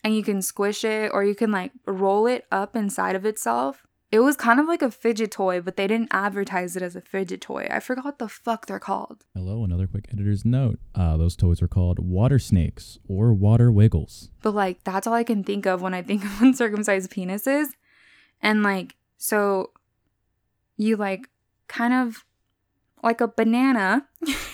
And 0.05 0.15
you 0.15 0.23
can 0.23 0.43
squish 0.43 0.85
it 0.85 1.11
or 1.13 1.25
you 1.25 1.35
can 1.35 1.51
like 1.51 1.73
roll 1.87 2.27
it 2.27 2.47
up 2.53 2.77
inside 2.77 3.17
of 3.17 3.25
itself 3.25 3.85
it 4.15 4.21
was 4.21 4.37
kind 4.37 4.61
of 4.61 4.69
like 4.69 4.81
a 4.81 4.93
fidget 4.93 5.33
toy, 5.33 5.61
but 5.61 5.77
they 5.77 5.89
didn't 5.89 6.07
advertise 6.13 6.77
it 6.77 6.83
as 6.85 6.95
a 6.95 7.01
fidget 7.01 7.41
toy. 7.41 7.67
I 7.69 7.81
forgot 7.81 8.05
what 8.05 8.21
the 8.21 8.29
fuck 8.29 8.67
they're 8.67 8.79
called. 8.79 9.25
Hello, 9.35 9.65
another 9.65 9.89
quick 9.89 10.07
editor's 10.13 10.45
note. 10.45 10.79
Uh, 10.95 11.17
those 11.17 11.35
toys 11.35 11.61
are 11.61 11.67
called 11.67 11.99
water 11.99 12.39
snakes 12.39 13.01
or 13.09 13.35
water 13.35 13.73
wiggles. 13.73 14.31
But 14.41 14.55
like, 14.55 14.85
that's 14.85 15.09
all 15.09 15.15
I 15.15 15.25
can 15.25 15.43
think 15.43 15.67
of 15.67 15.83
when 15.83 15.95
I 15.95 16.03
think 16.03 16.25
of 16.25 16.41
uncircumcised 16.41 17.11
penises. 17.11 17.71
And 18.41 18.63
like, 18.63 18.95
so 19.19 19.73
you 20.77 20.97
like 20.97 21.29
kind 21.67 21.93
of 21.93 22.25
like 23.03 23.21
a 23.21 23.27
banana, 23.27 24.07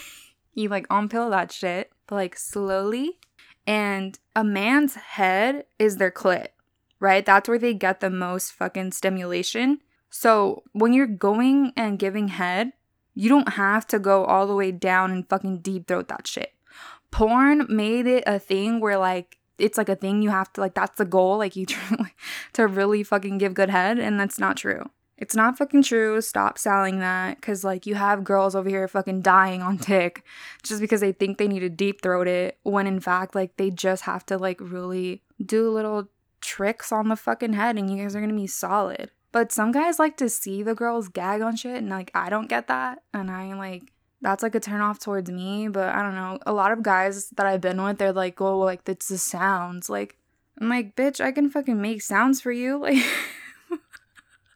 you 0.55 0.71
like 0.71 0.89
unpill 0.89 1.29
that 1.33 1.53
shit, 1.53 1.93
but 2.07 2.15
like 2.15 2.35
slowly. 2.35 3.19
And 3.67 4.19
a 4.35 4.43
man's 4.43 4.95
head 4.95 5.67
is 5.79 5.97
their 5.97 6.11
clit 6.11 6.49
right? 7.01 7.25
That's 7.25 7.49
where 7.49 7.59
they 7.59 7.75
get 7.75 8.01
the 8.01 8.11
most 8.11 8.53
fucking 8.53 8.93
stimulation. 8.93 9.81
So 10.11 10.63
when 10.73 10.93
you're 10.93 11.07
going 11.07 11.73
and 11.77 11.99
giving 11.99 12.29
head, 12.29 12.73
you 13.15 13.29
don't 13.29 13.55
have 13.55 13.87
to 13.89 13.99
go 13.99 14.25
all 14.25 14.47
the 14.47 14.55
way 14.55 14.71
down 14.71 15.11
and 15.11 15.29
fucking 15.29 15.61
deep 15.61 15.89
throat 15.89 16.09
that 16.09 16.27
shit. 16.27 16.53
Porn 17.11 17.67
made 17.69 18.07
it 18.07 18.23
a 18.27 18.39
thing 18.39 18.79
where 18.79 18.99
like 18.99 19.39
it's 19.59 19.77
like 19.77 19.89
a 19.89 19.97
thing 19.97 20.23
you 20.23 20.31
have 20.31 20.53
to 20.53 20.61
like 20.61 20.75
that's 20.75 20.97
the 20.97 21.05
goal 21.05 21.37
like 21.37 21.57
you 21.57 21.67
try 21.67 22.13
to 22.53 22.67
really 22.67 23.03
fucking 23.03 23.37
give 23.37 23.53
good 23.53 23.69
head 23.69 23.99
and 23.99 24.19
that's 24.19 24.39
not 24.39 24.57
true 24.57 24.89
it's 25.21 25.37
not 25.37 25.57
fucking 25.57 25.83
true 25.83 26.21
stop 26.21 26.59
selling 26.59 26.99
that 26.99 27.37
because 27.37 27.63
like 27.63 27.87
you 27.87 27.95
have 27.95 28.25
girls 28.25 28.57
over 28.57 28.69
here 28.69 28.89
fucking 28.89 29.21
dying 29.23 29.63
on 29.63 29.79
tick 29.79 30.25
just 30.63 30.81
because 30.81 31.01
they 31.01 31.13
think 31.13 31.39
they 31.39 31.49
need 31.49 31.61
to 31.61 31.69
deep 31.69 32.03
throat 32.03 32.27
it 32.27 32.59
when 32.63 32.87
in 32.87 32.99
fact 33.01 33.35
like 33.35 33.57
they 33.57 33.71
just 33.71 34.03
have 34.03 34.27
to 34.27 34.37
like 34.37 34.61
really 34.61 35.23
do 35.45 35.71
little 35.71 36.09
tricks 36.41 36.91
on 36.91 37.09
the 37.09 37.17
fucking 37.17 37.53
head 37.53 37.77
and 37.77 37.91
you 37.91 38.03
guys 38.03 38.17
are 38.17 38.21
gonna 38.21 38.35
be 38.35 38.47
solid 38.47 39.11
but 39.31 39.53
some 39.53 39.71
guys 39.71 39.99
like 39.99 40.17
to 40.17 40.29
see 40.29 40.63
the 40.63 40.75
girls 40.75 41.09
gag 41.09 41.43
on 41.43 41.55
shit 41.55 41.77
and 41.77 41.91
like 41.91 42.11
i 42.15 42.29
don't 42.29 42.49
get 42.49 42.67
that 42.67 43.03
and 43.13 43.31
i 43.31 43.53
like 43.55 43.93
that's 44.23 44.43
like 44.43 44.55
a 44.55 44.61
turn 44.61 44.81
off 44.81 44.99
towards 44.99 45.31
me. 45.31 45.69
But 45.69 45.95
I 45.95 46.03
don't 46.03 46.15
know. 46.15 46.39
A 46.47 46.53
lot 46.53 46.73
of 46.73 46.83
guys 46.83 47.31
that 47.31 47.47
I've 47.47 47.61
been 47.61 47.83
with, 47.83 47.99
they're 47.99 48.13
like, 48.13 48.41
oh, 48.41 48.59
like 48.59 48.87
it's 48.87 49.09
the 49.09 49.19
sounds. 49.19 49.89
Like, 49.89 50.17
I'm 50.61 50.69
like, 50.69 50.95
bitch, 50.95 51.21
I 51.21 51.33
can 51.33 51.49
fucking 51.49 51.81
make 51.81 52.03
sounds 52.03 52.41
for 52.41 52.53
you. 52.53 52.87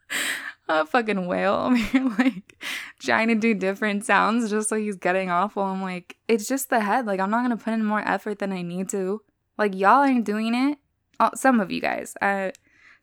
Like, 0.07 0.21
a 0.67 0.85
fucking 0.85 1.27
whale 1.27 1.53
over 1.65 1.75
here, 1.75 2.09
like 2.17 2.57
trying 2.99 3.27
to 3.27 3.35
do 3.35 3.53
different 3.53 4.05
sounds 4.05 4.49
just 4.49 4.69
so 4.69 4.75
he's 4.75 4.95
getting 4.95 5.29
off. 5.29 5.55
While 5.55 5.67
I'm 5.67 5.81
like, 5.81 6.17
it's 6.27 6.47
just 6.47 6.69
the 6.69 6.81
head. 6.81 7.05
Like, 7.05 7.19
I'm 7.19 7.29
not 7.29 7.43
gonna 7.43 7.57
put 7.57 7.73
in 7.73 7.85
more 7.85 8.07
effort 8.07 8.39
than 8.39 8.51
I 8.51 8.61
need 8.61 8.89
to. 8.89 9.21
Like, 9.57 9.75
y'all 9.75 10.03
ain't 10.03 10.25
doing 10.25 10.53
it. 10.53 10.79
Oh, 11.19 11.31
some 11.35 11.59
of 11.59 11.71
you 11.71 11.81
guys, 11.81 12.13
uh, 12.21 12.51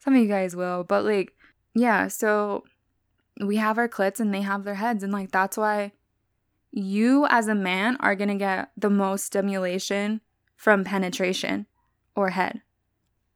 some 0.00 0.14
of 0.14 0.20
you 0.20 0.28
guys 0.28 0.54
will, 0.54 0.84
but 0.84 1.04
like, 1.04 1.32
yeah. 1.74 2.08
So 2.08 2.64
we 3.40 3.56
have 3.56 3.78
our 3.78 3.88
clits 3.88 4.20
and 4.20 4.34
they 4.34 4.42
have 4.42 4.64
their 4.64 4.74
heads, 4.74 5.02
and 5.02 5.12
like 5.12 5.30
that's 5.30 5.56
why 5.56 5.92
you 6.72 7.26
as 7.28 7.48
a 7.48 7.54
man 7.54 7.96
are 8.00 8.16
to 8.16 8.34
get 8.34 8.70
the 8.76 8.90
most 8.90 9.24
stimulation 9.26 10.20
from 10.56 10.84
penetration 10.84 11.66
or 12.14 12.30
head. 12.30 12.62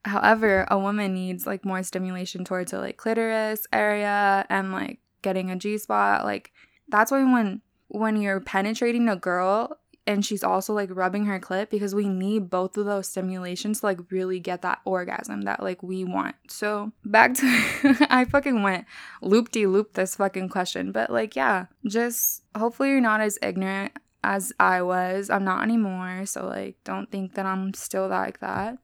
However, 0.07 0.67
a 0.71 0.79
woman 0.79 1.15
needs 1.15 1.47
like 1.47 1.65
more 1.65 1.83
stimulation 1.83 2.45
towards 2.45 2.73
her 2.73 2.79
like 2.79 2.97
clitoris 2.97 3.67
area 3.73 4.47
and 4.49 4.73
like 4.73 5.01
getting 5.23 5.51
a 5.51 5.57
G 5.57 5.79
spot. 5.79 6.25
Like 6.25 6.53
that's 6.89 7.11
why 7.11 7.23
when 7.25 7.61
when 7.89 8.21
you're 8.21 8.41
penetrating 8.41 9.09
a 9.09 9.17
girl, 9.17 9.79
and 10.07 10.25
she's 10.25 10.45
also 10.45 10.73
like 10.73 10.89
rubbing 10.93 11.27
her 11.27 11.41
clit 11.41 11.69
because 11.69 11.95
we 11.95 12.09
need 12.09 12.49
both 12.49 12.77
of 12.77 12.87
those 12.87 13.09
stimulations 13.09 13.81
to 13.81 13.87
like 13.87 13.99
really 14.11 14.39
get 14.39 14.63
that 14.63 14.81
orgasm 14.85 15.43
that 15.43 15.63
like 15.63 15.83
we 15.83 16.05
want. 16.05 16.37
So 16.49 16.93
back 17.05 17.35
to 17.35 18.07
I 18.09 18.25
fucking 18.25 18.63
went 18.63 18.87
loop 19.21 19.51
de 19.51 19.67
loop 19.67 19.95
this 19.95 20.15
fucking 20.15 20.49
question, 20.51 20.93
but 20.93 21.11
like 21.11 21.35
yeah, 21.35 21.67
just 21.85 22.43
hopefully 22.57 22.91
you're 22.91 23.01
not 23.01 23.21
as 23.21 23.39
ignorant 23.43 23.93
as 24.23 24.53
I 24.61 24.83
was. 24.83 25.29
I'm 25.31 25.45
not 25.45 25.65
anymore, 25.65 26.27
so 26.27 26.47
like 26.47 26.77
don't 26.85 27.11
think 27.11 27.35
that 27.35 27.47
I'm 27.47 27.75
still 27.75 28.07
like 28.07 28.39
that. 28.41 28.79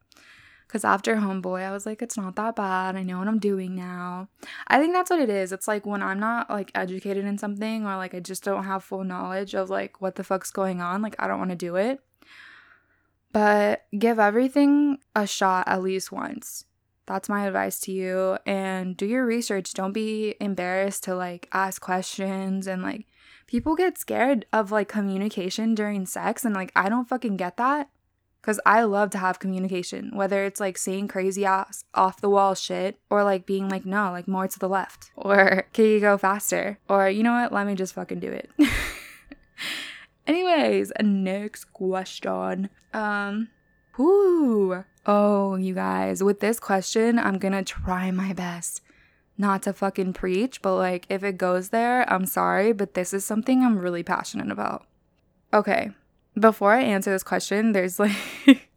Because 0.72 0.86
after 0.86 1.16
Homeboy, 1.16 1.66
I 1.66 1.70
was 1.70 1.84
like, 1.84 2.00
it's 2.00 2.16
not 2.16 2.34
that 2.36 2.56
bad. 2.56 2.96
I 2.96 3.02
know 3.02 3.18
what 3.18 3.28
I'm 3.28 3.38
doing 3.38 3.74
now. 3.74 4.28
I 4.68 4.78
think 4.78 4.94
that's 4.94 5.10
what 5.10 5.20
it 5.20 5.28
is. 5.28 5.52
It's 5.52 5.68
like 5.68 5.84
when 5.84 6.02
I'm 6.02 6.18
not 6.18 6.48
like 6.48 6.72
educated 6.74 7.26
in 7.26 7.36
something 7.36 7.84
or 7.84 7.96
like 7.96 8.14
I 8.14 8.20
just 8.20 8.42
don't 8.42 8.64
have 8.64 8.82
full 8.82 9.04
knowledge 9.04 9.54
of 9.54 9.68
like 9.68 10.00
what 10.00 10.14
the 10.14 10.24
fuck's 10.24 10.50
going 10.50 10.80
on, 10.80 11.02
like 11.02 11.14
I 11.18 11.26
don't 11.26 11.38
want 11.38 11.50
to 11.50 11.56
do 11.56 11.76
it. 11.76 12.00
But 13.34 13.84
give 13.98 14.18
everything 14.18 14.96
a 15.14 15.26
shot 15.26 15.68
at 15.68 15.82
least 15.82 16.10
once. 16.10 16.64
That's 17.04 17.28
my 17.28 17.46
advice 17.46 17.78
to 17.80 17.92
you. 17.92 18.38
And 18.46 18.96
do 18.96 19.04
your 19.04 19.26
research. 19.26 19.74
Don't 19.74 19.92
be 19.92 20.36
embarrassed 20.40 21.04
to 21.04 21.14
like 21.14 21.50
ask 21.52 21.82
questions 21.82 22.66
and 22.66 22.82
like 22.82 23.04
people 23.46 23.76
get 23.76 23.98
scared 23.98 24.46
of 24.54 24.72
like 24.72 24.88
communication 24.88 25.74
during 25.74 26.06
sex 26.06 26.46
and 26.46 26.54
like 26.54 26.72
I 26.74 26.88
don't 26.88 27.10
fucking 27.10 27.36
get 27.36 27.58
that. 27.58 27.90
Because 28.42 28.58
I 28.66 28.82
love 28.82 29.10
to 29.10 29.18
have 29.18 29.38
communication, 29.38 30.10
whether 30.12 30.44
it's 30.44 30.58
like 30.58 30.76
saying 30.76 31.06
crazy 31.06 31.44
ass 31.44 31.84
off 31.94 32.20
the 32.20 32.28
wall 32.28 32.56
shit 32.56 32.98
or 33.08 33.22
like 33.22 33.46
being 33.46 33.68
like, 33.68 33.86
no, 33.86 34.10
like 34.10 34.26
more 34.26 34.48
to 34.48 34.58
the 34.58 34.68
left. 34.68 35.12
Or 35.14 35.68
can 35.72 35.84
you 35.84 36.00
go 36.00 36.18
faster? 36.18 36.78
Or 36.88 37.08
you 37.08 37.22
know 37.22 37.32
what? 37.32 37.52
Let 37.52 37.68
me 37.68 37.76
just 37.76 37.94
fucking 37.94 38.18
do 38.18 38.32
it. 38.32 38.50
Anyways, 40.26 40.90
next 41.00 41.72
question. 41.72 42.68
Um, 42.92 43.48
whoo. 43.96 44.84
Oh, 45.06 45.54
you 45.54 45.74
guys, 45.74 46.22
with 46.22 46.40
this 46.40 46.58
question, 46.58 47.20
I'm 47.20 47.38
gonna 47.38 47.62
try 47.62 48.10
my 48.10 48.32
best 48.32 48.82
not 49.38 49.62
to 49.62 49.72
fucking 49.72 50.12
preach, 50.12 50.62
but 50.62 50.76
like 50.76 51.06
if 51.08 51.22
it 51.24 51.38
goes 51.38 51.70
there, 51.70 52.10
I'm 52.12 52.26
sorry, 52.26 52.72
but 52.72 52.94
this 52.94 53.12
is 53.12 53.24
something 53.24 53.62
I'm 53.62 53.78
really 53.78 54.02
passionate 54.02 54.50
about. 54.50 54.86
Okay, 55.52 55.90
before 56.38 56.72
I 56.72 56.82
answer 56.82 57.10
this 57.10 57.22
question, 57.22 57.72
there's 57.72 57.98
like 57.98 58.16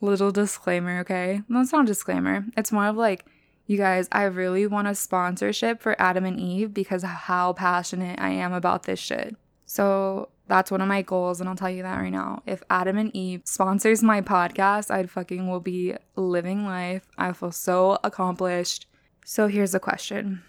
little 0.00 0.30
disclaimer, 0.30 1.00
okay? 1.00 1.42
No, 1.48 1.60
it's 1.60 1.72
not 1.72 1.84
a 1.84 1.86
disclaimer. 1.86 2.44
It's 2.56 2.72
more 2.72 2.86
of 2.86 2.96
like, 2.96 3.24
you 3.66 3.76
guys, 3.76 4.08
I 4.10 4.24
really 4.24 4.66
want 4.66 4.88
a 4.88 4.94
sponsorship 4.94 5.80
for 5.80 6.00
Adam 6.00 6.24
and 6.24 6.40
Eve 6.40 6.74
because 6.74 7.02
how 7.02 7.52
passionate 7.52 8.18
I 8.20 8.30
am 8.30 8.52
about 8.52 8.82
this 8.82 8.98
shit. 8.98 9.36
So 9.64 10.28
that's 10.48 10.72
one 10.72 10.80
of 10.80 10.88
my 10.88 11.02
goals, 11.02 11.40
and 11.40 11.48
I'll 11.48 11.54
tell 11.54 11.70
you 11.70 11.84
that 11.84 12.00
right 12.00 12.10
now. 12.10 12.42
If 12.44 12.64
Adam 12.68 12.98
and 12.98 13.14
Eve 13.14 13.42
sponsors 13.44 14.02
my 14.02 14.20
podcast, 14.20 14.90
I'd 14.90 15.08
fucking 15.08 15.48
will 15.48 15.60
be 15.60 15.94
living 16.16 16.66
life. 16.66 17.06
I 17.16 17.32
feel 17.32 17.52
so 17.52 17.98
accomplished. 18.02 18.86
So 19.24 19.46
here's 19.46 19.76
a 19.76 19.80
question 19.80 20.42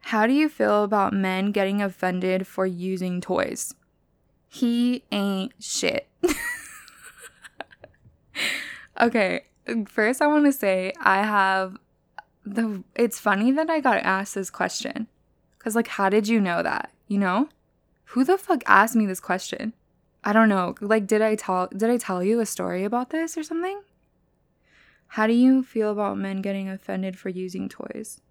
How 0.00 0.26
do 0.26 0.34
you 0.34 0.50
feel 0.50 0.84
about 0.84 1.14
men 1.14 1.52
getting 1.52 1.80
offended 1.80 2.46
for 2.46 2.66
using 2.66 3.22
toys? 3.22 3.74
He 4.56 5.04
ain't 5.12 5.52
shit. 5.60 6.08
okay, 9.00 9.42
first 9.86 10.22
I 10.22 10.26
want 10.28 10.46
to 10.46 10.52
say 10.52 10.94
I 10.98 11.18
have 11.18 11.76
the 12.46 12.82
it's 12.94 13.20
funny 13.20 13.52
that 13.52 13.68
I 13.68 13.80
got 13.80 13.98
asked 13.98 14.34
this 14.34 14.48
question. 14.48 15.08
Cuz 15.58 15.76
like 15.76 15.88
how 15.88 16.08
did 16.08 16.26
you 16.26 16.40
know 16.40 16.62
that? 16.62 16.90
You 17.06 17.18
know? 17.18 17.50
Who 18.12 18.24
the 18.24 18.38
fuck 18.38 18.62
asked 18.64 18.96
me 18.96 19.04
this 19.04 19.20
question? 19.20 19.74
I 20.24 20.32
don't 20.32 20.48
know. 20.48 20.74
Like 20.80 21.06
did 21.06 21.20
I 21.20 21.34
tell 21.34 21.66
did 21.66 21.90
I 21.90 21.98
tell 21.98 22.24
you 22.24 22.40
a 22.40 22.46
story 22.46 22.82
about 22.84 23.10
this 23.10 23.36
or 23.36 23.42
something? 23.42 23.82
How 25.08 25.26
do 25.26 25.34
you 25.34 25.64
feel 25.64 25.90
about 25.92 26.16
men 26.16 26.40
getting 26.40 26.66
offended 26.66 27.18
for 27.18 27.28
using 27.28 27.68
toys? 27.68 28.22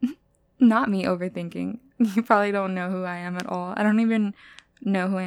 Not 0.60 0.88
me 0.88 1.02
overthinking. 1.02 1.80
You 2.16 2.22
probably 2.22 2.50
don't 2.52 2.74
know 2.74 2.90
who 2.90 3.04
I 3.04 3.16
am 3.18 3.36
at 3.36 3.46
all. 3.46 3.72
I 3.76 3.84
don't 3.84 4.00
even 4.00 4.34
know 4.84 5.08
who 5.08 5.18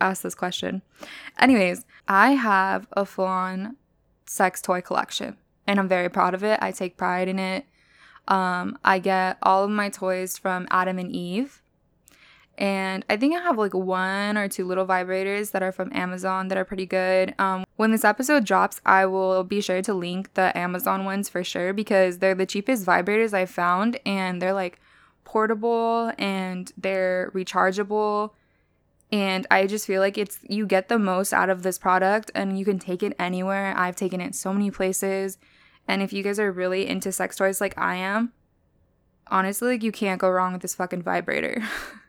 asked 0.00 0.22
this 0.22 0.34
question. 0.34 0.82
Anyways, 1.38 1.84
I 2.08 2.32
have 2.32 2.86
a 2.92 3.04
full 3.04 3.26
on 3.26 3.76
sex 4.26 4.60
toy 4.62 4.80
collection 4.80 5.36
and 5.66 5.78
I'm 5.78 5.88
very 5.88 6.08
proud 6.08 6.34
of 6.34 6.42
it. 6.44 6.58
I 6.62 6.72
take 6.72 6.96
pride 6.96 7.28
in 7.28 7.38
it. 7.38 7.64
Um, 8.28 8.78
I 8.84 8.98
get 8.98 9.38
all 9.42 9.64
of 9.64 9.70
my 9.70 9.88
toys 9.88 10.38
from 10.38 10.66
Adam 10.70 10.98
and 10.98 11.10
Eve. 11.10 11.62
And 12.58 13.06
I 13.08 13.16
think 13.16 13.34
I 13.34 13.40
have 13.40 13.56
like 13.56 13.72
one 13.72 14.36
or 14.36 14.46
two 14.46 14.66
little 14.66 14.86
vibrators 14.86 15.52
that 15.52 15.62
are 15.62 15.72
from 15.72 15.90
Amazon 15.94 16.48
that 16.48 16.58
are 16.58 16.64
pretty 16.64 16.84
good. 16.84 17.34
Um, 17.38 17.64
when 17.76 17.90
this 17.90 18.04
episode 18.04 18.44
drops, 18.44 18.82
I 18.84 19.06
will 19.06 19.44
be 19.44 19.62
sure 19.62 19.80
to 19.80 19.94
link 19.94 20.34
the 20.34 20.56
Amazon 20.56 21.06
ones 21.06 21.28
for 21.28 21.42
sure 21.42 21.72
because 21.72 22.18
they're 22.18 22.34
the 22.34 22.44
cheapest 22.44 22.84
vibrators 22.84 23.32
I've 23.32 23.50
found 23.50 23.98
and 24.04 24.42
they're 24.42 24.52
like 24.52 24.78
portable 25.24 26.12
and 26.18 26.70
they're 26.76 27.30
rechargeable 27.34 28.32
and 29.12 29.46
I 29.50 29.66
just 29.66 29.86
feel 29.86 30.00
like 30.00 30.16
it's 30.16 30.38
you 30.48 30.66
get 30.66 30.88
the 30.88 30.98
most 30.98 31.32
out 31.32 31.50
of 31.50 31.62
this 31.62 31.78
product 31.78 32.30
and 32.34 32.58
you 32.58 32.64
can 32.64 32.78
take 32.78 33.02
it 33.02 33.14
anywhere. 33.18 33.74
I've 33.76 33.96
taken 33.96 34.20
it 34.20 34.34
so 34.34 34.52
many 34.52 34.70
places. 34.70 35.38
And 35.88 36.02
if 36.02 36.12
you 36.12 36.22
guys 36.22 36.38
are 36.38 36.52
really 36.52 36.86
into 36.86 37.10
sex 37.10 37.36
toys 37.36 37.60
like 37.60 37.76
I 37.76 37.96
am, 37.96 38.32
honestly, 39.26 39.68
like 39.68 39.82
you 39.82 39.90
can't 39.90 40.20
go 40.20 40.30
wrong 40.30 40.52
with 40.52 40.62
this 40.62 40.76
fucking 40.76 41.02
vibrator. 41.02 41.62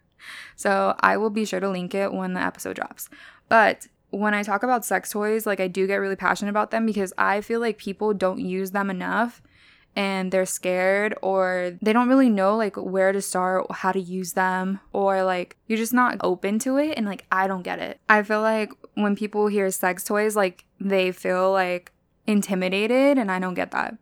so 0.55 0.95
I 0.99 1.17
will 1.17 1.31
be 1.31 1.45
sure 1.45 1.59
to 1.59 1.69
link 1.69 1.95
it 1.95 2.13
when 2.13 2.33
the 2.33 2.41
episode 2.41 2.75
drops. 2.75 3.09
But 3.49 3.87
when 4.11 4.35
I 4.35 4.43
talk 4.43 4.61
about 4.61 4.85
sex 4.85 5.09
toys, 5.09 5.47
like 5.47 5.59
I 5.59 5.67
do 5.67 5.87
get 5.87 5.95
really 5.95 6.15
passionate 6.15 6.51
about 6.51 6.69
them 6.69 6.85
because 6.85 7.13
I 7.17 7.41
feel 7.41 7.59
like 7.59 7.77
people 7.79 8.13
don't 8.13 8.39
use 8.39 8.71
them 8.71 8.91
enough 8.91 9.41
and 9.95 10.31
they're 10.31 10.45
scared 10.45 11.13
or 11.21 11.77
they 11.81 11.93
don't 11.93 12.07
really 12.07 12.29
know 12.29 12.55
like 12.55 12.75
where 12.77 13.11
to 13.11 13.21
start, 13.21 13.65
how 13.71 13.91
to 13.91 13.99
use 13.99 14.33
them, 14.33 14.79
or 14.93 15.23
like 15.23 15.57
you're 15.67 15.77
just 15.77 15.93
not 15.93 16.17
open 16.21 16.59
to 16.59 16.77
it 16.77 16.97
and 16.97 17.05
like 17.05 17.25
I 17.31 17.47
don't 17.47 17.63
get 17.63 17.79
it. 17.79 17.99
I 18.07 18.23
feel 18.23 18.41
like 18.41 18.71
when 18.93 19.15
people 19.15 19.47
hear 19.47 19.69
sex 19.69 20.03
toys, 20.03 20.35
like 20.35 20.65
they 20.79 21.11
feel 21.11 21.51
like 21.51 21.91
intimidated 22.27 23.17
and 23.17 23.31
I 23.31 23.39
don't 23.39 23.53
get 23.53 23.71
that. 23.71 23.97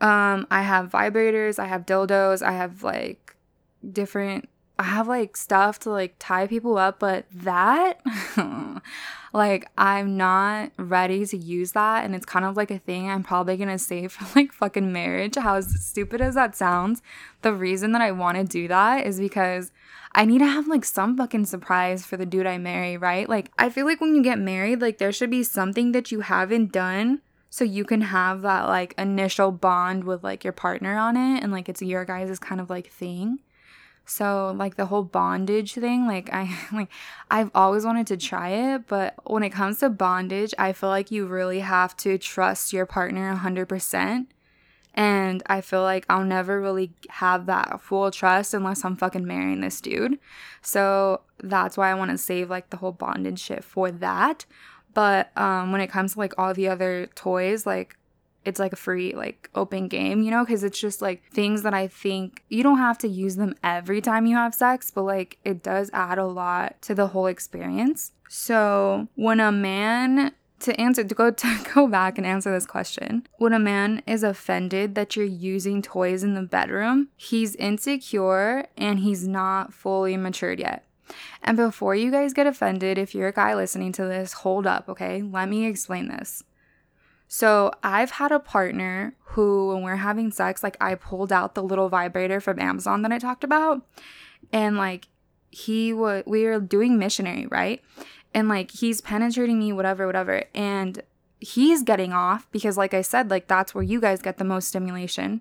Um, 0.00 0.46
I 0.50 0.62
have 0.62 0.90
vibrators, 0.90 1.58
I 1.58 1.66
have 1.66 1.86
dildos, 1.86 2.42
I 2.42 2.52
have 2.52 2.82
like 2.82 3.36
different 3.92 4.48
I 4.78 4.84
have 4.84 5.08
like 5.08 5.36
stuff 5.36 5.78
to 5.80 5.90
like 5.90 6.16
tie 6.18 6.46
people 6.46 6.78
up, 6.78 6.98
but 6.98 7.26
that 7.32 8.00
Like, 9.34 9.70
I'm 9.78 10.16
not 10.18 10.72
ready 10.76 11.24
to 11.24 11.36
use 11.36 11.72
that. 11.72 12.04
And 12.04 12.14
it's 12.14 12.26
kind 12.26 12.44
of 12.44 12.56
like 12.56 12.70
a 12.70 12.78
thing 12.78 13.08
I'm 13.08 13.22
probably 13.22 13.56
gonna 13.56 13.78
save 13.78 14.12
for 14.12 14.38
like 14.38 14.52
fucking 14.52 14.92
marriage. 14.92 15.36
How 15.36 15.60
stupid 15.60 16.20
as 16.20 16.34
that 16.34 16.54
sounds, 16.54 17.02
the 17.42 17.52
reason 17.52 17.92
that 17.92 18.02
I 18.02 18.12
wanna 18.12 18.44
do 18.44 18.68
that 18.68 19.06
is 19.06 19.18
because 19.18 19.72
I 20.14 20.26
need 20.26 20.40
to 20.40 20.46
have 20.46 20.68
like 20.68 20.84
some 20.84 21.16
fucking 21.16 21.46
surprise 21.46 22.04
for 22.04 22.18
the 22.18 22.26
dude 22.26 22.46
I 22.46 22.58
marry, 22.58 22.96
right? 22.98 23.28
Like, 23.28 23.50
I 23.58 23.70
feel 23.70 23.86
like 23.86 24.00
when 24.00 24.14
you 24.14 24.22
get 24.22 24.38
married, 24.38 24.82
like, 24.82 24.98
there 24.98 25.12
should 25.12 25.30
be 25.30 25.42
something 25.42 25.92
that 25.92 26.12
you 26.12 26.20
haven't 26.20 26.72
done 26.72 27.22
so 27.48 27.64
you 27.64 27.84
can 27.84 28.02
have 28.02 28.42
that 28.42 28.66
like 28.66 28.94
initial 28.96 29.52
bond 29.52 30.04
with 30.04 30.24
like 30.24 30.42
your 30.42 30.54
partner 30.54 30.96
on 30.96 31.16
it 31.16 31.42
and 31.42 31.52
like 31.52 31.68
it's 31.68 31.82
your 31.82 32.04
guys' 32.04 32.38
kind 32.38 32.60
of 32.60 32.68
like 32.70 32.90
thing. 32.90 33.40
So 34.04 34.54
like 34.56 34.76
the 34.76 34.86
whole 34.86 35.04
bondage 35.04 35.74
thing, 35.74 36.06
like 36.06 36.30
I 36.32 36.56
like 36.72 36.88
I've 37.30 37.50
always 37.54 37.84
wanted 37.84 38.06
to 38.08 38.16
try 38.16 38.50
it, 38.50 38.86
but 38.86 39.14
when 39.24 39.42
it 39.42 39.50
comes 39.50 39.78
to 39.78 39.90
bondage, 39.90 40.54
I 40.58 40.72
feel 40.72 40.88
like 40.88 41.10
you 41.10 41.26
really 41.26 41.60
have 41.60 41.96
to 41.98 42.18
trust 42.18 42.72
your 42.72 42.86
partner 42.86 43.34
100%. 43.34 44.26
And 44.94 45.42
I 45.46 45.62
feel 45.62 45.80
like 45.80 46.04
I'll 46.10 46.24
never 46.24 46.60
really 46.60 46.92
have 47.08 47.46
that 47.46 47.80
full 47.80 48.10
trust 48.10 48.52
unless 48.52 48.84
I'm 48.84 48.96
fucking 48.96 49.26
marrying 49.26 49.62
this 49.62 49.80
dude. 49.80 50.18
So 50.60 51.22
that's 51.42 51.78
why 51.78 51.90
I 51.90 51.94
want 51.94 52.10
to 52.10 52.18
save 52.18 52.50
like 52.50 52.68
the 52.68 52.76
whole 52.76 52.92
bondage 52.92 53.40
shit 53.40 53.64
for 53.64 53.90
that. 53.90 54.44
But 54.92 55.36
um 55.38 55.72
when 55.72 55.80
it 55.80 55.88
comes 55.88 56.12
to 56.12 56.18
like 56.18 56.34
all 56.36 56.52
the 56.52 56.68
other 56.68 57.08
toys, 57.14 57.64
like 57.64 57.96
it's 58.44 58.58
like 58.58 58.72
a 58.72 58.76
free 58.76 59.14
like 59.14 59.50
open 59.54 59.88
game, 59.88 60.22
you 60.22 60.30
know, 60.30 60.44
cuz 60.44 60.64
it's 60.64 60.78
just 60.78 61.02
like 61.02 61.22
things 61.30 61.62
that 61.62 61.74
I 61.74 61.88
think 61.88 62.42
you 62.48 62.62
don't 62.62 62.78
have 62.78 62.98
to 62.98 63.08
use 63.08 63.36
them 63.36 63.54
every 63.62 64.00
time 64.00 64.26
you 64.26 64.36
have 64.36 64.54
sex, 64.54 64.90
but 64.90 65.02
like 65.02 65.38
it 65.44 65.62
does 65.62 65.90
add 65.92 66.18
a 66.18 66.26
lot 66.26 66.80
to 66.82 66.94
the 66.94 67.08
whole 67.08 67.26
experience. 67.26 68.12
So, 68.28 69.08
when 69.14 69.40
a 69.40 69.52
man 69.52 70.32
to 70.60 70.80
answer 70.80 71.04
to 71.04 71.14
go 71.14 71.30
to 71.44 71.58
go 71.74 71.86
back 71.86 72.16
and 72.16 72.26
answer 72.26 72.50
this 72.50 72.66
question, 72.66 73.26
when 73.36 73.52
a 73.52 73.58
man 73.58 74.02
is 74.06 74.22
offended 74.22 74.94
that 74.94 75.16
you're 75.16 75.26
using 75.26 75.82
toys 75.82 76.22
in 76.22 76.34
the 76.34 76.42
bedroom, 76.42 77.08
he's 77.16 77.54
insecure 77.56 78.66
and 78.76 79.00
he's 79.00 79.28
not 79.28 79.72
fully 79.72 80.16
matured 80.16 80.58
yet. 80.58 80.84
And 81.42 81.56
before 81.56 81.94
you 81.94 82.10
guys 82.10 82.32
get 82.32 82.46
offended, 82.46 82.96
if 82.96 83.14
you're 83.14 83.28
a 83.28 83.32
guy 83.32 83.54
listening 83.54 83.92
to 83.92 84.04
this, 84.04 84.32
hold 84.32 84.66
up, 84.66 84.88
okay? 84.88 85.22
Let 85.22 85.48
me 85.48 85.66
explain 85.66 86.08
this. 86.08 86.42
So 87.34 87.72
I've 87.82 88.10
had 88.10 88.30
a 88.30 88.38
partner 88.38 89.14
who, 89.20 89.68
when 89.68 89.82
we're 89.82 89.96
having 89.96 90.30
sex, 90.30 90.62
like 90.62 90.76
I 90.82 90.94
pulled 90.96 91.32
out 91.32 91.54
the 91.54 91.62
little 91.62 91.88
vibrator 91.88 92.42
from 92.42 92.60
Amazon 92.60 93.00
that 93.00 93.10
I 93.10 93.18
talked 93.18 93.42
about, 93.42 93.80
and 94.52 94.76
like 94.76 95.08
he 95.50 95.94
would, 95.94 96.24
we 96.26 96.44
were 96.44 96.60
doing 96.60 96.98
missionary, 96.98 97.46
right? 97.46 97.80
And 98.34 98.50
like 98.50 98.70
he's 98.72 99.00
penetrating 99.00 99.58
me, 99.58 99.72
whatever, 99.72 100.06
whatever, 100.06 100.44
and 100.54 101.02
he's 101.40 101.82
getting 101.82 102.12
off 102.12 102.46
because, 102.52 102.76
like 102.76 102.92
I 102.92 103.00
said, 103.00 103.30
like 103.30 103.48
that's 103.48 103.74
where 103.74 103.82
you 103.82 103.98
guys 103.98 104.20
get 104.20 104.36
the 104.36 104.44
most 104.44 104.68
stimulation 104.68 105.40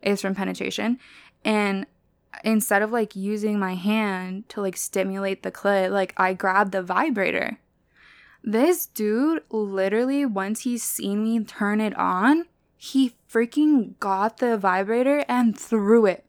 is 0.00 0.20
from 0.20 0.36
penetration, 0.36 1.00
and 1.44 1.86
instead 2.44 2.82
of 2.82 2.92
like 2.92 3.16
using 3.16 3.58
my 3.58 3.74
hand 3.74 4.48
to 4.50 4.60
like 4.60 4.76
stimulate 4.76 5.42
the 5.42 5.50
clit, 5.50 5.90
like 5.90 6.14
I 6.16 6.34
grabbed 6.34 6.70
the 6.70 6.84
vibrator 6.84 7.58
this 8.42 8.86
dude 8.86 9.42
literally, 9.50 10.24
once 10.24 10.62
he's 10.62 10.82
seen 10.82 11.22
me 11.22 11.44
turn 11.44 11.80
it 11.80 11.96
on, 11.96 12.46
he 12.76 13.14
freaking 13.30 13.98
got 14.00 14.38
the 14.38 14.58
vibrator 14.58 15.24
and 15.28 15.58
threw 15.58 16.06
it 16.06 16.24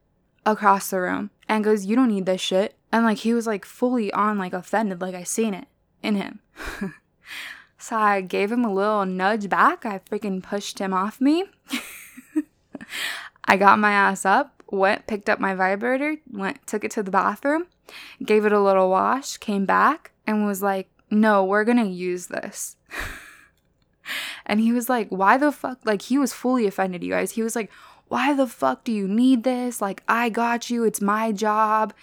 across 0.45 0.89
the 0.89 1.01
room 1.01 1.31
and 1.49 1.63
goes, 1.63 1.85
You 1.85 1.95
don't 1.95 2.09
need 2.09 2.25
this 2.25 2.41
shit. 2.41 2.75
And 2.91 3.05
like 3.05 3.19
he 3.19 3.33
was 3.33 3.47
like 3.47 3.65
fully 3.65 4.13
on, 4.13 4.37
like 4.37 4.53
offended, 4.53 5.01
like 5.01 5.15
I 5.15 5.23
seen 5.23 5.53
it 5.53 5.67
in 6.03 6.15
him. 6.15 6.39
so 7.77 7.95
I 7.97 8.21
gave 8.21 8.51
him 8.51 8.63
a 8.63 8.73
little 8.73 9.05
nudge 9.05 9.49
back. 9.49 9.85
I 9.85 9.99
freaking 9.99 10.43
pushed 10.43 10.77
him 10.77 10.93
off 10.93 11.19
me. 11.19 11.45
I 13.45 13.57
got 13.57 13.79
my 13.79 13.91
ass 13.91 14.25
up, 14.25 14.61
went, 14.71 15.07
picked 15.07 15.29
up 15.29 15.39
my 15.39 15.55
vibrator, 15.55 16.17
went, 16.31 16.65
took 16.67 16.83
it 16.83 16.91
to 16.91 17.03
the 17.03 17.11
bathroom, 17.11 17.67
gave 18.23 18.45
it 18.45 18.51
a 18.51 18.61
little 18.61 18.89
wash, 18.89 19.37
came 19.37 19.65
back, 19.65 20.11
and 20.25 20.45
was 20.45 20.61
like, 20.61 20.89
no, 21.13 21.43
we're 21.43 21.63
gonna 21.63 21.85
use 21.85 22.27
this. 22.27 22.75
and 24.45 24.59
he 24.59 24.71
was 24.71 24.89
like, 24.89 25.09
why 25.09 25.37
the 25.37 25.51
fuck? 25.51 25.79
Like, 25.85 26.03
he 26.03 26.17
was 26.17 26.33
fully 26.33 26.67
offended, 26.67 27.03
you 27.03 27.11
guys. 27.11 27.31
He 27.31 27.43
was 27.43 27.55
like, 27.55 27.71
why 28.07 28.33
the 28.33 28.47
fuck 28.47 28.83
do 28.83 28.91
you 28.91 29.07
need 29.07 29.43
this? 29.43 29.81
Like, 29.81 30.03
I 30.07 30.29
got 30.29 30.69
you. 30.69 30.83
It's 30.83 31.01
my 31.01 31.31
job. 31.31 31.93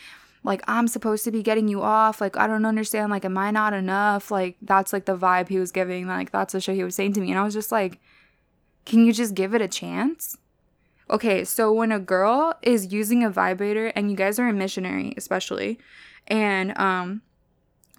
Like, 0.42 0.62
I'm 0.66 0.88
supposed 0.88 1.24
to 1.24 1.30
be 1.30 1.42
getting 1.42 1.68
you 1.68 1.82
off. 1.82 2.20
Like, 2.20 2.36
I 2.36 2.46
don't 2.46 2.64
understand. 2.64 3.10
Like, 3.10 3.24
am 3.24 3.36
I 3.36 3.50
not 3.50 3.74
enough? 3.74 4.30
Like, 4.30 4.56
that's 4.62 4.92
like 4.92 5.04
the 5.04 5.16
vibe 5.16 5.48
he 5.48 5.58
was 5.58 5.70
giving. 5.70 6.06
Like, 6.06 6.32
that's 6.32 6.52
the 6.52 6.60
shit 6.60 6.76
he 6.76 6.84
was 6.84 6.94
saying 6.94 7.12
to 7.14 7.20
me. 7.20 7.30
And 7.30 7.38
I 7.38 7.44
was 7.44 7.54
just 7.54 7.70
like, 7.70 8.00
can 8.86 9.04
you 9.04 9.12
just 9.12 9.34
give 9.34 9.54
it 9.54 9.60
a 9.60 9.68
chance? 9.68 10.36
Okay, 11.10 11.44
so 11.44 11.72
when 11.72 11.92
a 11.92 11.98
girl 11.98 12.54
is 12.62 12.92
using 12.92 13.24
a 13.24 13.30
vibrator, 13.30 13.88
and 13.88 14.10
you 14.10 14.16
guys 14.16 14.38
are 14.38 14.48
a 14.48 14.52
missionary, 14.52 15.12
especially, 15.16 15.78
and 16.28 16.76
um, 16.78 17.22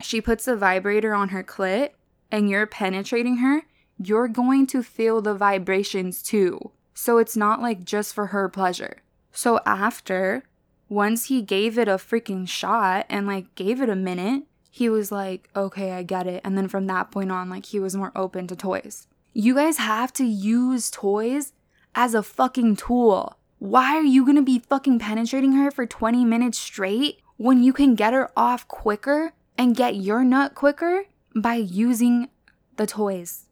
she 0.03 0.21
puts 0.21 0.47
a 0.47 0.55
vibrator 0.55 1.13
on 1.13 1.29
her 1.29 1.43
clit 1.43 1.91
and 2.31 2.49
you're 2.49 2.67
penetrating 2.67 3.37
her, 3.37 3.63
you're 3.97 4.27
going 4.27 4.67
to 4.67 4.83
feel 4.83 5.21
the 5.21 5.33
vibrations 5.33 6.21
too. 6.21 6.71
So 6.93 7.17
it's 7.17 7.37
not 7.37 7.61
like 7.61 7.83
just 7.83 8.13
for 8.13 8.27
her 8.27 8.49
pleasure. 8.49 9.01
So 9.31 9.59
after, 9.65 10.43
once 10.89 11.25
he 11.25 11.41
gave 11.41 11.77
it 11.77 11.87
a 11.87 11.95
freaking 11.95 12.47
shot 12.47 13.05
and 13.09 13.27
like 13.27 13.53
gave 13.55 13.81
it 13.81 13.89
a 13.89 13.95
minute, 13.95 14.43
he 14.69 14.89
was 14.89 15.11
like, 15.11 15.49
okay, 15.55 15.91
I 15.91 16.03
get 16.03 16.27
it. 16.27 16.41
And 16.43 16.57
then 16.57 16.67
from 16.67 16.87
that 16.87 17.11
point 17.11 17.31
on, 17.31 17.49
like 17.49 17.67
he 17.67 17.79
was 17.79 17.95
more 17.95 18.11
open 18.15 18.47
to 18.47 18.55
toys. 18.55 19.07
You 19.33 19.55
guys 19.55 19.77
have 19.77 20.11
to 20.13 20.25
use 20.25 20.89
toys 20.89 21.53
as 21.95 22.13
a 22.13 22.23
fucking 22.23 22.77
tool. 22.77 23.37
Why 23.59 23.95
are 23.95 24.03
you 24.03 24.25
gonna 24.25 24.41
be 24.41 24.59
fucking 24.59 24.99
penetrating 24.99 25.53
her 25.53 25.71
for 25.71 25.85
20 25.85 26.25
minutes 26.25 26.57
straight 26.57 27.19
when 27.37 27.63
you 27.63 27.73
can 27.73 27.95
get 27.95 28.13
her 28.13 28.31
off 28.35 28.67
quicker 28.67 29.33
and 29.57 29.75
get 29.75 29.95
your 29.95 30.23
nut 30.23 30.55
quicker 30.55 31.05
by 31.35 31.55
using 31.55 32.29
the 32.77 32.87
toys. 32.87 33.45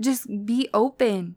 Just 0.00 0.46
be 0.46 0.68
open. 0.74 1.36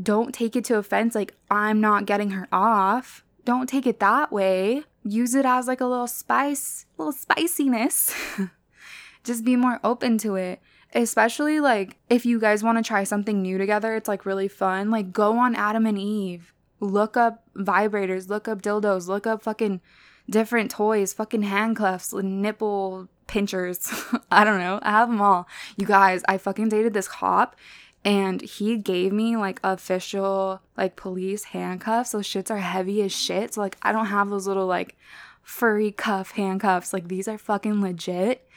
Don't 0.00 0.34
take 0.34 0.54
it 0.54 0.64
to 0.66 0.76
offense 0.76 1.14
like 1.14 1.34
I'm 1.50 1.80
not 1.80 2.06
getting 2.06 2.30
her 2.30 2.46
off. 2.52 3.24
Don't 3.44 3.68
take 3.68 3.86
it 3.86 4.00
that 4.00 4.30
way. 4.32 4.82
Use 5.04 5.34
it 5.34 5.46
as 5.46 5.66
like 5.66 5.80
a 5.80 5.86
little 5.86 6.08
spice, 6.08 6.86
little 6.98 7.12
spiciness. 7.12 8.12
Just 9.24 9.44
be 9.44 9.56
more 9.56 9.80
open 9.82 10.18
to 10.18 10.34
it. 10.34 10.60
Especially 10.94 11.60
like 11.60 11.96
if 12.10 12.26
you 12.26 12.38
guys 12.38 12.62
want 12.62 12.78
to 12.78 12.84
try 12.84 13.04
something 13.04 13.40
new 13.40 13.56
together, 13.58 13.94
it's 13.94 14.08
like 14.08 14.26
really 14.26 14.48
fun. 14.48 14.90
Like 14.90 15.12
go 15.12 15.38
on 15.38 15.54
Adam 15.54 15.86
and 15.86 15.98
Eve. 15.98 16.52
Look 16.80 17.16
up 17.16 17.44
vibrators, 17.56 18.28
look 18.28 18.48
up 18.48 18.60
dildos, 18.60 19.08
look 19.08 19.26
up 19.26 19.42
fucking 19.42 19.80
different 20.28 20.70
toys, 20.70 21.12
fucking 21.12 21.42
handcuffs, 21.42 22.12
nipple 22.12 23.08
pinchers. 23.26 23.92
I 24.30 24.44
don't 24.44 24.60
know. 24.60 24.78
I 24.82 24.90
have 24.90 25.08
them 25.08 25.20
all. 25.20 25.48
You 25.76 25.86
guys, 25.86 26.22
I 26.28 26.38
fucking 26.38 26.68
dated 26.68 26.94
this 26.94 27.08
cop 27.08 27.56
and 28.04 28.40
he 28.40 28.76
gave 28.76 29.12
me 29.12 29.36
like 29.36 29.60
official 29.64 30.60
like 30.76 30.96
police 30.96 31.44
handcuffs. 31.44 32.12
Those 32.12 32.28
shits 32.28 32.50
are 32.50 32.58
heavy 32.58 33.02
as 33.02 33.14
shit. 33.14 33.54
So 33.54 33.60
like 33.60 33.76
I 33.82 33.92
don't 33.92 34.06
have 34.06 34.30
those 34.30 34.46
little 34.46 34.66
like 34.66 34.96
furry 35.42 35.90
cuff 35.90 36.32
handcuffs. 36.32 36.92
Like 36.92 37.08
these 37.08 37.26
are 37.26 37.38
fucking 37.38 37.80
legit. 37.80 38.48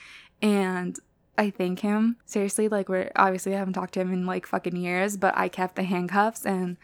And 0.42 0.98
I 1.38 1.50
thank 1.50 1.80
him. 1.80 2.18
Seriously, 2.26 2.68
like 2.68 2.90
we're 2.90 3.12
obviously 3.16 3.56
I 3.56 3.58
haven't 3.58 3.74
talked 3.74 3.96
to 3.96 4.02
him 4.02 4.14
in 4.14 4.26
like 4.28 4.46
fucking 4.46 4.76
years, 4.76 5.18
but 5.18 5.36
I 5.36 5.50
kept 5.50 5.76
the 5.76 5.84
handcuffs 5.84 6.46
and 6.46 6.78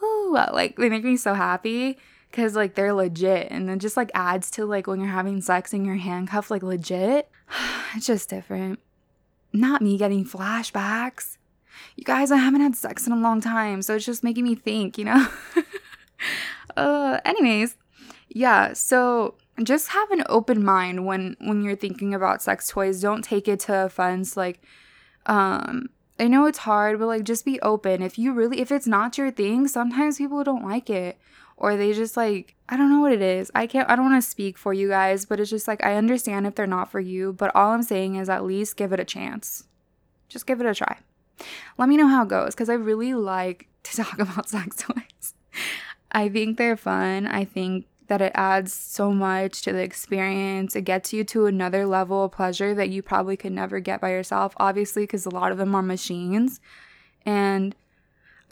ooh, 0.00 0.30
like 0.32 0.76
they 0.76 0.88
make 0.88 1.04
me 1.04 1.16
so 1.16 1.34
happy 1.34 1.98
because 2.32 2.56
like 2.56 2.74
they're 2.74 2.94
legit 2.94 3.48
and 3.50 3.68
then 3.68 3.78
just 3.78 3.96
like 3.96 4.10
adds 4.14 4.50
to 4.50 4.64
like 4.64 4.86
when 4.86 4.98
you're 4.98 5.10
having 5.10 5.40
sex 5.40 5.72
and 5.72 5.86
you're 5.86 5.96
handcuffed 5.96 6.50
like 6.50 6.62
legit 6.62 7.30
it's 7.94 8.06
just 8.06 8.28
different. 8.28 8.80
Not 9.52 9.82
me 9.82 9.98
getting 9.98 10.24
flashbacks. 10.24 11.36
You 11.96 12.04
guys 12.04 12.32
i 12.32 12.36
haven't 12.38 12.62
had 12.62 12.74
sex 12.74 13.06
in 13.06 13.12
a 13.12 13.16
long 13.16 13.40
time 13.40 13.82
so 13.82 13.94
it's 13.94 14.06
just 14.06 14.24
making 14.24 14.44
me 14.44 14.54
think 14.54 14.98
you 14.98 15.04
know? 15.04 15.28
Uh 16.76 17.18
anyways 17.26 17.76
yeah 18.28 18.72
so 18.72 19.34
just 19.62 19.88
have 19.88 20.10
an 20.10 20.24
open 20.28 20.64
mind 20.64 21.04
when 21.04 21.36
when 21.40 21.62
you're 21.62 21.76
thinking 21.76 22.14
about 22.14 22.42
sex 22.42 22.68
toys. 22.68 23.00
Don't 23.00 23.22
take 23.22 23.46
it 23.48 23.60
to 23.60 23.84
offense 23.84 24.36
like 24.36 24.62
um 25.26 25.90
I 26.18 26.28
know 26.28 26.46
it's 26.46 26.58
hard, 26.58 26.98
but 26.98 27.06
like 27.06 27.24
just 27.24 27.44
be 27.44 27.60
open. 27.60 28.00
If 28.00 28.18
you 28.18 28.32
really 28.32 28.60
if 28.60 28.72
it's 28.72 28.86
not 28.86 29.18
your 29.18 29.30
thing, 29.30 29.68
sometimes 29.68 30.18
people 30.18 30.42
don't 30.44 30.64
like 30.64 30.88
it 30.88 31.18
or 31.62 31.76
they 31.76 31.92
just 31.92 32.16
like 32.16 32.56
I 32.68 32.76
don't 32.76 32.90
know 32.90 33.00
what 33.00 33.12
it 33.12 33.22
is. 33.22 33.50
I 33.54 33.66
can't 33.66 33.88
I 33.88 33.96
don't 33.96 34.10
want 34.10 34.22
to 34.22 34.28
speak 34.28 34.58
for 34.58 34.74
you 34.74 34.88
guys, 34.88 35.24
but 35.24 35.40
it's 35.40 35.48
just 35.48 35.68
like 35.68 35.82
I 35.82 35.94
understand 35.94 36.46
if 36.46 36.56
they're 36.56 36.66
not 36.66 36.90
for 36.90 37.00
you, 37.00 37.32
but 37.32 37.54
all 37.54 37.70
I'm 37.70 37.84
saying 37.84 38.16
is 38.16 38.28
at 38.28 38.44
least 38.44 38.76
give 38.76 38.92
it 38.92 39.00
a 39.00 39.04
chance. 39.04 39.64
Just 40.28 40.46
give 40.46 40.60
it 40.60 40.66
a 40.66 40.74
try. 40.74 40.98
Let 41.78 41.88
me 41.88 41.96
know 41.96 42.08
how 42.08 42.24
it 42.24 42.28
goes 42.28 42.54
cuz 42.54 42.68
I 42.68 42.74
really 42.74 43.14
like 43.14 43.68
to 43.84 43.96
talk 43.96 44.18
about 44.18 44.48
sex 44.48 44.76
toys. 44.76 45.34
I 46.10 46.28
think 46.28 46.58
they're 46.58 46.76
fun. 46.76 47.26
I 47.26 47.44
think 47.44 47.86
that 48.08 48.20
it 48.20 48.32
adds 48.34 48.74
so 48.74 49.12
much 49.12 49.62
to 49.62 49.72
the 49.72 49.82
experience. 49.82 50.76
It 50.76 50.82
gets 50.82 51.12
you 51.12 51.24
to 51.24 51.46
another 51.46 51.86
level 51.86 52.24
of 52.24 52.32
pleasure 52.32 52.74
that 52.74 52.90
you 52.90 53.02
probably 53.02 53.36
could 53.36 53.52
never 53.52 53.80
get 53.80 54.00
by 54.00 54.10
yourself, 54.10 54.52
obviously, 54.58 55.04
because 55.04 55.24
a 55.24 55.30
lot 55.30 55.52
of 55.52 55.58
them 55.58 55.74
are 55.74 55.82
machines. 55.82 56.60
And 57.24 57.74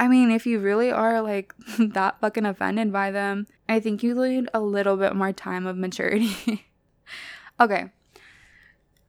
I 0.01 0.09
mean, 0.09 0.33
if 0.33 0.47
you 0.47 0.59
really 0.59 0.91
are 0.91 1.23
like 1.23 1.55
that 1.79 2.21
fucking 2.21 2.47
offended 2.47 2.93
by 2.93 3.13
them, 3.13 3.47
I 3.69 3.79
think 3.79 4.03
you 4.03 4.15
need 4.15 4.49
a 4.53 4.61
little 4.61 4.97
bit 4.97 5.15
more 5.15 5.33
time 5.33 5.67
of 5.67 5.77
maturity. 5.77 6.67
okay. 7.61 7.91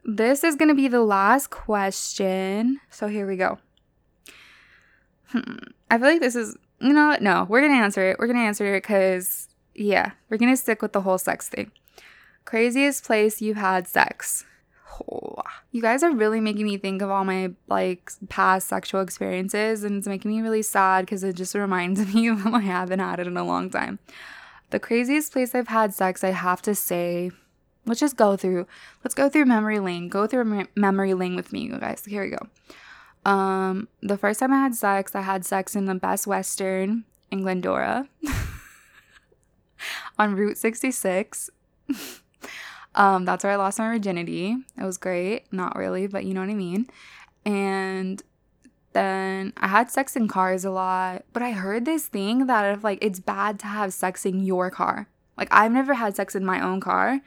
This 0.06 0.44
is 0.44 0.56
going 0.56 0.70
to 0.70 0.76
be 0.76 0.88
the 0.88 1.02
last 1.02 1.50
question. 1.50 2.80
So 2.92 3.08
here 3.08 3.26
we 3.26 3.38
go. 3.38 3.58
Hmm. 5.28 5.58
I 5.90 5.98
feel 5.98 6.08
like 6.08 6.22
this 6.22 6.36
is, 6.36 6.56
you 6.80 6.94
know, 6.94 7.18
no, 7.20 7.46
we're 7.48 7.62
going 7.62 7.74
to 7.74 7.84
answer 7.84 8.12
it. 8.12 8.20
We're 8.20 8.28
going 8.28 8.40
to 8.40 8.46
answer 8.46 8.76
it 8.76 8.84
because 8.84 9.48
yeah, 9.76 10.12
we're 10.30 10.38
gonna 10.38 10.58
stick 10.58 10.82
with 10.82 10.94
the 10.94 11.02
whole 11.02 11.18
sex 11.18 11.50
thing. 11.50 11.72
Craziest 12.46 13.04
place 13.04 13.42
you've 13.42 13.58
had 13.58 13.88
sex. 13.88 14.46
You 15.72 15.82
guys 15.82 16.04
are 16.04 16.12
really 16.12 16.42
making 16.42 16.66
me 16.66 16.78
think 16.78 17.02
of 17.02 17.10
all 17.10 17.24
my 17.24 17.52
like 17.68 18.12
past 18.30 18.68
sexual 18.68 19.02
experiences, 19.02 19.84
and 19.84 19.98
it's 19.98 20.08
making 20.08 20.32
me 20.32 20.42
really 20.42 20.62
sad 20.62 21.06
because 21.06 21.24
it 21.24 21.36
just 21.36 21.56
reminds 21.66 22.14
me 22.14 22.28
of 22.28 22.46
I 22.48 22.60
haven't 22.60 23.00
had 23.00 23.20
it 23.20 23.28
in 23.28 23.38
a 23.38 23.44
long 23.44 23.70
time. 23.70 24.00
The 24.70 24.80
craziest 24.80 25.34
place 25.34 25.54
I've 25.54 25.68
had 25.68 25.94
sex, 25.94 26.24
I 26.24 26.30
have 26.30 26.62
to 26.64 26.76
say, 26.76 27.32
let's 27.86 28.00
just 28.00 28.16
go 28.16 28.38
through. 28.38 28.68
Let's 29.04 29.16
go 29.16 29.30
through 29.30 29.46
memory 29.46 29.80
lane. 29.80 30.08
Go 30.08 30.28
through 30.28 30.68
memory 30.76 31.14
lane 31.14 31.36
with 31.36 31.52
me, 31.52 31.62
you 31.62 31.78
guys. 31.78 32.06
Here 32.06 32.24
we 32.24 32.30
go. 32.30 32.48
Um, 33.30 33.88
the 34.02 34.18
first 34.18 34.40
time 34.40 34.54
I 34.54 34.58
had 34.58 34.76
sex, 34.76 35.14
I 35.14 35.22
had 35.22 35.46
sex 35.46 35.76
in 35.76 35.86
the 35.86 35.96
Best 35.96 36.26
Western 36.26 37.04
in 37.30 37.42
Glendora. 37.42 38.08
on 40.18 40.36
Route 40.36 40.58
66. 40.58 41.50
um, 42.96 43.26
that's 43.26 43.44
where 43.44 43.54
I 43.54 43.58
lost 43.58 43.80
my 43.80 43.88
virginity. 43.88 44.56
It 44.78 44.84
was 44.84 44.98
great. 44.98 45.52
Not 45.52 45.76
really, 45.76 46.08
but 46.08 46.26
you 46.26 46.34
know 46.34 46.42
what 46.42 46.50
I 46.50 46.56
mean. 46.56 46.88
And 47.46 48.22
then 48.94 49.54
I 49.58 49.68
had 49.68 49.90
sex 49.90 50.16
in 50.16 50.28
cars 50.28 50.66
a 50.66 50.72
lot, 50.72 51.24
but 51.32 51.42
I 51.42 51.52
heard 51.52 51.86
this 51.86 52.08
thing 52.08 52.48
that 52.48 52.78
if 52.78 52.84
like 52.84 53.00
it's 53.02 53.20
bad 53.20 53.60
to 53.60 53.68
have 53.68 53.94
sex 53.94 54.26
in 54.26 54.44
your 54.44 54.70
car. 54.70 55.08
Like 55.38 55.48
I've 55.52 55.72
never 55.72 55.94
had 55.94 56.16
sex 56.16 56.36
in 56.36 56.46
my 56.46 56.60
own 56.62 56.82
car, 56.82 57.22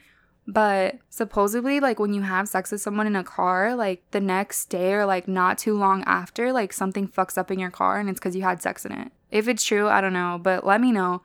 but 0.47 0.99
supposedly 1.09 1.81
like 1.81 1.99
when 1.99 2.13
you 2.13 2.23
have 2.23 2.49
sex 2.49 2.71
with 2.71 2.83
someone 2.83 3.07
in 3.07 3.17
a 3.17 3.25
car, 3.25 3.75
like 3.75 4.03
the 4.11 4.21
next 4.21 4.67
day 4.67 4.93
or 4.93 5.07
like 5.07 5.27
not 5.27 5.57
too 5.57 5.77
long 5.77 6.05
after, 6.05 6.53
like 6.53 6.73
something 6.75 7.09
fucks 7.09 7.39
up 7.39 7.51
in 7.51 7.59
your 7.59 7.71
car 7.71 7.99
and 7.99 8.11
it's 8.11 8.21
cuz 8.21 8.37
you 8.37 8.43
had 8.43 8.61
sex 8.61 8.85
in 8.85 8.93
it. 8.93 9.11
If 9.31 9.49
it's 9.49 9.65
true, 9.65 9.89
I 9.89 10.03
don't 10.03 10.13
know, 10.13 10.39
but 10.41 10.67
let 10.67 10.83
me 10.83 10.93
know. 10.93 11.23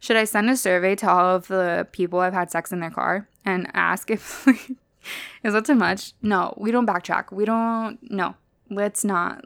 Should 0.00 0.16
I 0.16 0.24
send 0.24 0.48
a 0.48 0.56
survey 0.56 0.94
to 0.96 1.10
all 1.10 1.36
of 1.36 1.48
the 1.48 1.86
people 1.92 2.20
I've 2.20 2.34
had 2.34 2.50
sex 2.50 2.72
in 2.72 2.80
their 2.80 2.90
car 2.90 3.28
and 3.44 3.70
ask 3.74 4.10
if 4.10 4.46
is 5.42 5.52
that 5.52 5.64
too 5.64 5.74
much? 5.74 6.12
No, 6.22 6.54
we 6.56 6.70
don't 6.70 6.86
backtrack. 6.86 7.32
We 7.32 7.44
don't 7.44 7.98
no. 8.02 8.34
Let's 8.70 9.04
not 9.04 9.44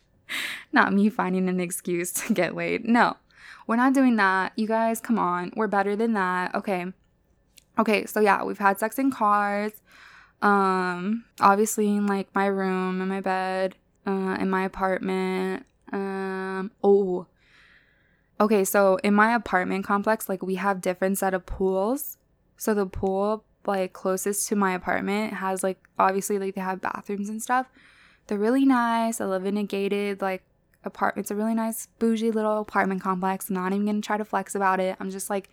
not 0.72 0.92
me 0.92 1.08
finding 1.10 1.48
an 1.48 1.60
excuse 1.60 2.12
to 2.12 2.32
get 2.32 2.54
laid. 2.54 2.84
No. 2.84 3.16
We're 3.66 3.76
not 3.76 3.94
doing 3.94 4.16
that. 4.16 4.52
You 4.56 4.66
guys, 4.66 5.00
come 5.00 5.18
on. 5.18 5.52
We're 5.56 5.68
better 5.68 5.96
than 5.96 6.12
that. 6.14 6.54
Okay. 6.54 6.86
Okay, 7.78 8.04
so 8.06 8.20
yeah, 8.20 8.42
we've 8.44 8.58
had 8.58 8.78
sex 8.78 8.98
in 8.98 9.10
cars. 9.10 9.72
Um, 10.42 11.24
obviously 11.40 11.88
in 11.88 12.06
like 12.06 12.28
my 12.34 12.46
room, 12.46 13.00
in 13.00 13.08
my 13.08 13.20
bed, 13.20 13.76
uh, 14.06 14.36
in 14.40 14.50
my 14.50 14.64
apartment. 14.64 15.64
Um, 15.92 16.70
oh, 16.82 17.26
Okay, 18.42 18.64
so 18.64 18.96
in 19.04 19.14
my 19.14 19.36
apartment 19.36 19.84
complex, 19.84 20.28
like 20.28 20.42
we 20.42 20.56
have 20.56 20.80
different 20.80 21.16
set 21.16 21.32
of 21.32 21.46
pools. 21.46 22.18
So 22.56 22.74
the 22.74 22.86
pool 22.86 23.44
like 23.64 23.92
closest 23.92 24.48
to 24.48 24.56
my 24.56 24.74
apartment 24.74 25.34
has 25.34 25.62
like 25.62 25.78
obviously 25.96 26.40
like 26.40 26.56
they 26.56 26.60
have 26.60 26.80
bathrooms 26.80 27.28
and 27.28 27.40
stuff. 27.40 27.68
They're 28.26 28.38
really 28.38 28.64
nice. 28.64 29.20
I 29.20 29.26
live 29.26 29.46
in 29.46 29.56
a 29.56 29.62
gated 29.62 30.20
like 30.20 30.42
apartment. 30.82 31.26
It's 31.26 31.30
a 31.30 31.36
really 31.36 31.54
nice 31.54 31.86
bougie 32.00 32.32
little 32.32 32.58
apartment 32.58 33.00
complex. 33.00 33.48
I'm 33.48 33.54
not 33.54 33.72
even 33.72 33.86
gonna 33.86 34.00
try 34.00 34.16
to 34.16 34.24
flex 34.24 34.56
about 34.56 34.80
it. 34.80 34.96
I'm 34.98 35.12
just 35.12 35.30
like 35.30 35.48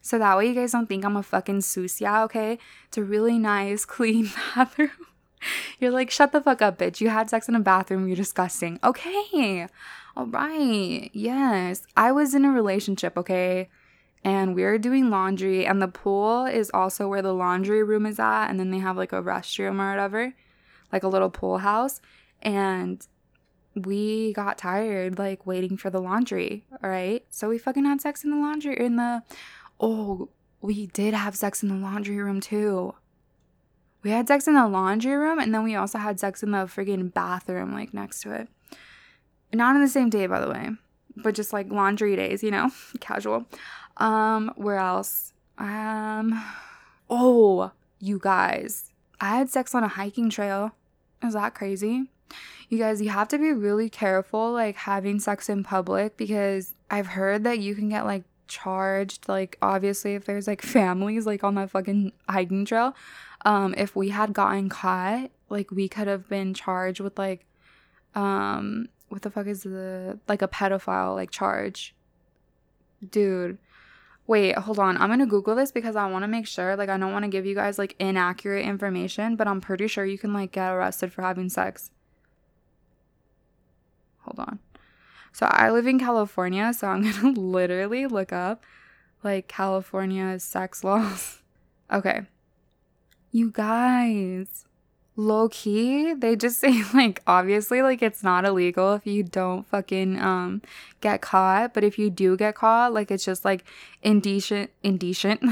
so 0.00 0.18
that 0.18 0.38
way 0.38 0.48
you 0.48 0.54
guys 0.54 0.72
don't 0.72 0.86
think 0.86 1.04
I'm 1.04 1.18
a 1.18 1.22
fucking 1.22 1.60
sucia, 1.60 2.22
okay? 2.22 2.58
It's 2.88 2.96
a 2.96 3.04
really 3.04 3.38
nice, 3.38 3.84
clean 3.84 4.30
bathroom. 4.54 4.92
You're 5.78 5.90
like, 5.90 6.10
shut 6.10 6.32
the 6.32 6.40
fuck 6.40 6.62
up, 6.62 6.78
bitch. 6.78 7.02
You 7.02 7.10
had 7.10 7.28
sex 7.28 7.48
in 7.48 7.54
a 7.54 7.60
bathroom. 7.60 8.08
You're 8.08 8.16
disgusting. 8.16 8.78
Okay. 8.82 9.66
All 10.20 10.26
right. 10.26 11.08
Yes. 11.14 11.86
I 11.96 12.12
was 12.12 12.34
in 12.34 12.44
a 12.44 12.50
relationship, 12.50 13.16
okay? 13.16 13.70
And 14.22 14.54
we 14.54 14.64
are 14.64 14.76
doing 14.76 15.08
laundry, 15.08 15.64
and 15.64 15.80
the 15.80 15.88
pool 15.88 16.44
is 16.44 16.70
also 16.74 17.08
where 17.08 17.22
the 17.22 17.32
laundry 17.32 17.82
room 17.82 18.04
is 18.04 18.18
at. 18.20 18.48
And 18.48 18.60
then 18.60 18.70
they 18.70 18.80
have 18.80 18.98
like 18.98 19.14
a 19.14 19.22
restroom 19.22 19.80
or 19.80 19.88
whatever, 19.88 20.34
like 20.92 21.04
a 21.04 21.08
little 21.08 21.30
pool 21.30 21.56
house. 21.56 22.02
And 22.42 23.06
we 23.74 24.34
got 24.34 24.58
tired, 24.58 25.18
like 25.18 25.46
waiting 25.46 25.78
for 25.78 25.88
the 25.88 26.02
laundry. 26.02 26.66
All 26.84 26.90
right. 26.90 27.24
So 27.30 27.48
we 27.48 27.56
fucking 27.56 27.86
had 27.86 28.02
sex 28.02 28.22
in 28.22 28.30
the 28.30 28.36
laundry, 28.36 28.78
in 28.78 28.96
the, 28.96 29.22
oh, 29.80 30.28
we 30.60 30.88
did 30.88 31.14
have 31.14 31.34
sex 31.34 31.62
in 31.62 31.70
the 31.70 31.76
laundry 31.76 32.18
room 32.18 32.42
too. 32.42 32.94
We 34.02 34.10
had 34.10 34.28
sex 34.28 34.46
in 34.46 34.52
the 34.52 34.68
laundry 34.68 35.14
room, 35.14 35.38
and 35.38 35.54
then 35.54 35.64
we 35.64 35.76
also 35.76 35.96
had 35.96 36.20
sex 36.20 36.42
in 36.42 36.50
the 36.50 36.66
friggin' 36.66 37.14
bathroom, 37.14 37.72
like 37.72 37.94
next 37.94 38.20
to 38.22 38.34
it. 38.34 38.48
Not 39.52 39.74
on 39.74 39.82
the 39.82 39.88
same 39.88 40.10
day, 40.10 40.26
by 40.26 40.40
the 40.40 40.50
way, 40.50 40.70
but 41.16 41.34
just 41.34 41.52
like 41.52 41.70
laundry 41.70 42.16
days, 42.16 42.42
you 42.42 42.50
know, 42.50 42.70
casual. 43.00 43.46
Um, 43.96 44.52
where 44.56 44.76
else? 44.76 45.32
Um, 45.58 46.42
oh, 47.08 47.72
you 47.98 48.18
guys, 48.18 48.92
I 49.20 49.36
had 49.36 49.50
sex 49.50 49.74
on 49.74 49.84
a 49.84 49.88
hiking 49.88 50.30
trail. 50.30 50.72
Is 51.22 51.34
that 51.34 51.54
crazy? 51.54 52.04
You 52.68 52.78
guys, 52.78 53.02
you 53.02 53.10
have 53.10 53.28
to 53.28 53.38
be 53.38 53.52
really 53.52 53.90
careful, 53.90 54.52
like 54.52 54.76
having 54.76 55.18
sex 55.18 55.48
in 55.48 55.64
public, 55.64 56.16
because 56.16 56.74
I've 56.90 57.08
heard 57.08 57.44
that 57.44 57.58
you 57.58 57.74
can 57.74 57.88
get 57.88 58.06
like 58.06 58.24
charged. 58.46 59.28
Like, 59.28 59.58
obviously, 59.60 60.14
if 60.14 60.24
there's 60.24 60.46
like 60.46 60.62
families 60.62 61.26
like 61.26 61.42
on 61.42 61.56
that 61.56 61.70
fucking 61.70 62.12
hiking 62.28 62.64
trail, 62.64 62.94
um, 63.44 63.74
if 63.76 63.96
we 63.96 64.10
had 64.10 64.32
gotten 64.32 64.68
caught, 64.68 65.30
like 65.48 65.70
we 65.70 65.88
could 65.88 66.06
have 66.06 66.28
been 66.28 66.54
charged 66.54 67.00
with 67.00 67.18
like 67.18 67.44
um 68.14 68.88
what 69.10 69.22
the 69.22 69.30
fuck 69.30 69.46
is 69.46 69.64
the 69.64 70.18
like 70.26 70.40
a 70.40 70.48
pedophile 70.48 71.14
like 71.14 71.30
charge? 71.30 71.94
Dude 73.10 73.58
wait 74.30 74.56
hold 74.56 74.78
on. 74.78 74.96
I'm 74.96 75.08
gonna 75.08 75.26
google 75.26 75.56
this 75.56 75.72
because 75.72 75.96
i 75.96 76.08
want 76.08 76.22
to 76.22 76.28
make 76.28 76.46
sure 76.46 76.76
like 76.76 76.88
i 76.88 76.96
don't 76.96 77.12
want 77.12 77.24
to 77.24 77.28
give 77.28 77.44
you 77.44 77.56
guys 77.56 77.78
like 77.78 77.96
inaccurate 77.98 78.64
information 78.64 79.34
but 79.34 79.48
i'm 79.48 79.60
pretty 79.60 79.88
sure 79.88 80.06
you 80.06 80.18
can 80.18 80.32
like 80.32 80.52
get 80.52 80.70
arrested 80.70 81.12
for 81.12 81.22
having 81.22 81.48
sex. 81.48 81.90
Hold 84.20 84.38
on. 84.38 84.58
So 85.32 85.46
i 85.46 85.68
live 85.72 85.88
in 85.88 85.98
california 85.98 86.72
so 86.72 86.86
i'm 86.86 87.02
gonna 87.10 87.38
literally 87.40 88.06
look 88.06 88.32
up 88.32 88.64
like 89.24 89.48
california's 89.48 90.44
sex 90.44 90.84
laws. 90.84 91.36
Okay. 91.92 92.20
You 93.32 93.50
guys 93.50 94.64
low 95.20 95.48
key, 95.48 96.14
they 96.14 96.34
just 96.36 96.58
say 96.60 96.82
like 96.94 97.22
obviously 97.26 97.82
like 97.82 98.02
it's 98.02 98.22
not 98.22 98.44
illegal 98.44 98.94
if 98.94 99.06
you 99.06 99.22
don't 99.22 99.66
fucking 99.68 100.18
um 100.20 100.62
get 101.00 101.20
caught, 101.20 101.74
but 101.74 101.84
if 101.84 101.98
you 101.98 102.10
do 102.10 102.36
get 102.36 102.54
caught, 102.54 102.92
like 102.92 103.10
it's 103.10 103.24
just 103.24 103.44
like 103.44 103.64
indecent 104.02 104.70
indecent. 104.82 105.42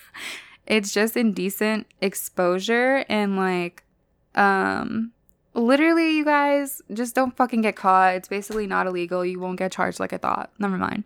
it's 0.66 0.92
just 0.92 1.16
indecent 1.16 1.86
exposure 2.00 3.04
and 3.08 3.36
like 3.36 3.82
um 4.34 5.12
literally 5.54 6.16
you 6.16 6.24
guys 6.24 6.80
just 6.92 7.14
don't 7.14 7.36
fucking 7.36 7.62
get 7.62 7.76
caught. 7.76 8.14
It's 8.14 8.28
basically 8.28 8.66
not 8.66 8.86
illegal. 8.86 9.24
You 9.24 9.40
won't 9.40 9.58
get 9.58 9.72
charged 9.72 10.00
like 10.00 10.12
I 10.12 10.18
thought. 10.18 10.50
Never 10.58 10.78
mind. 10.78 11.04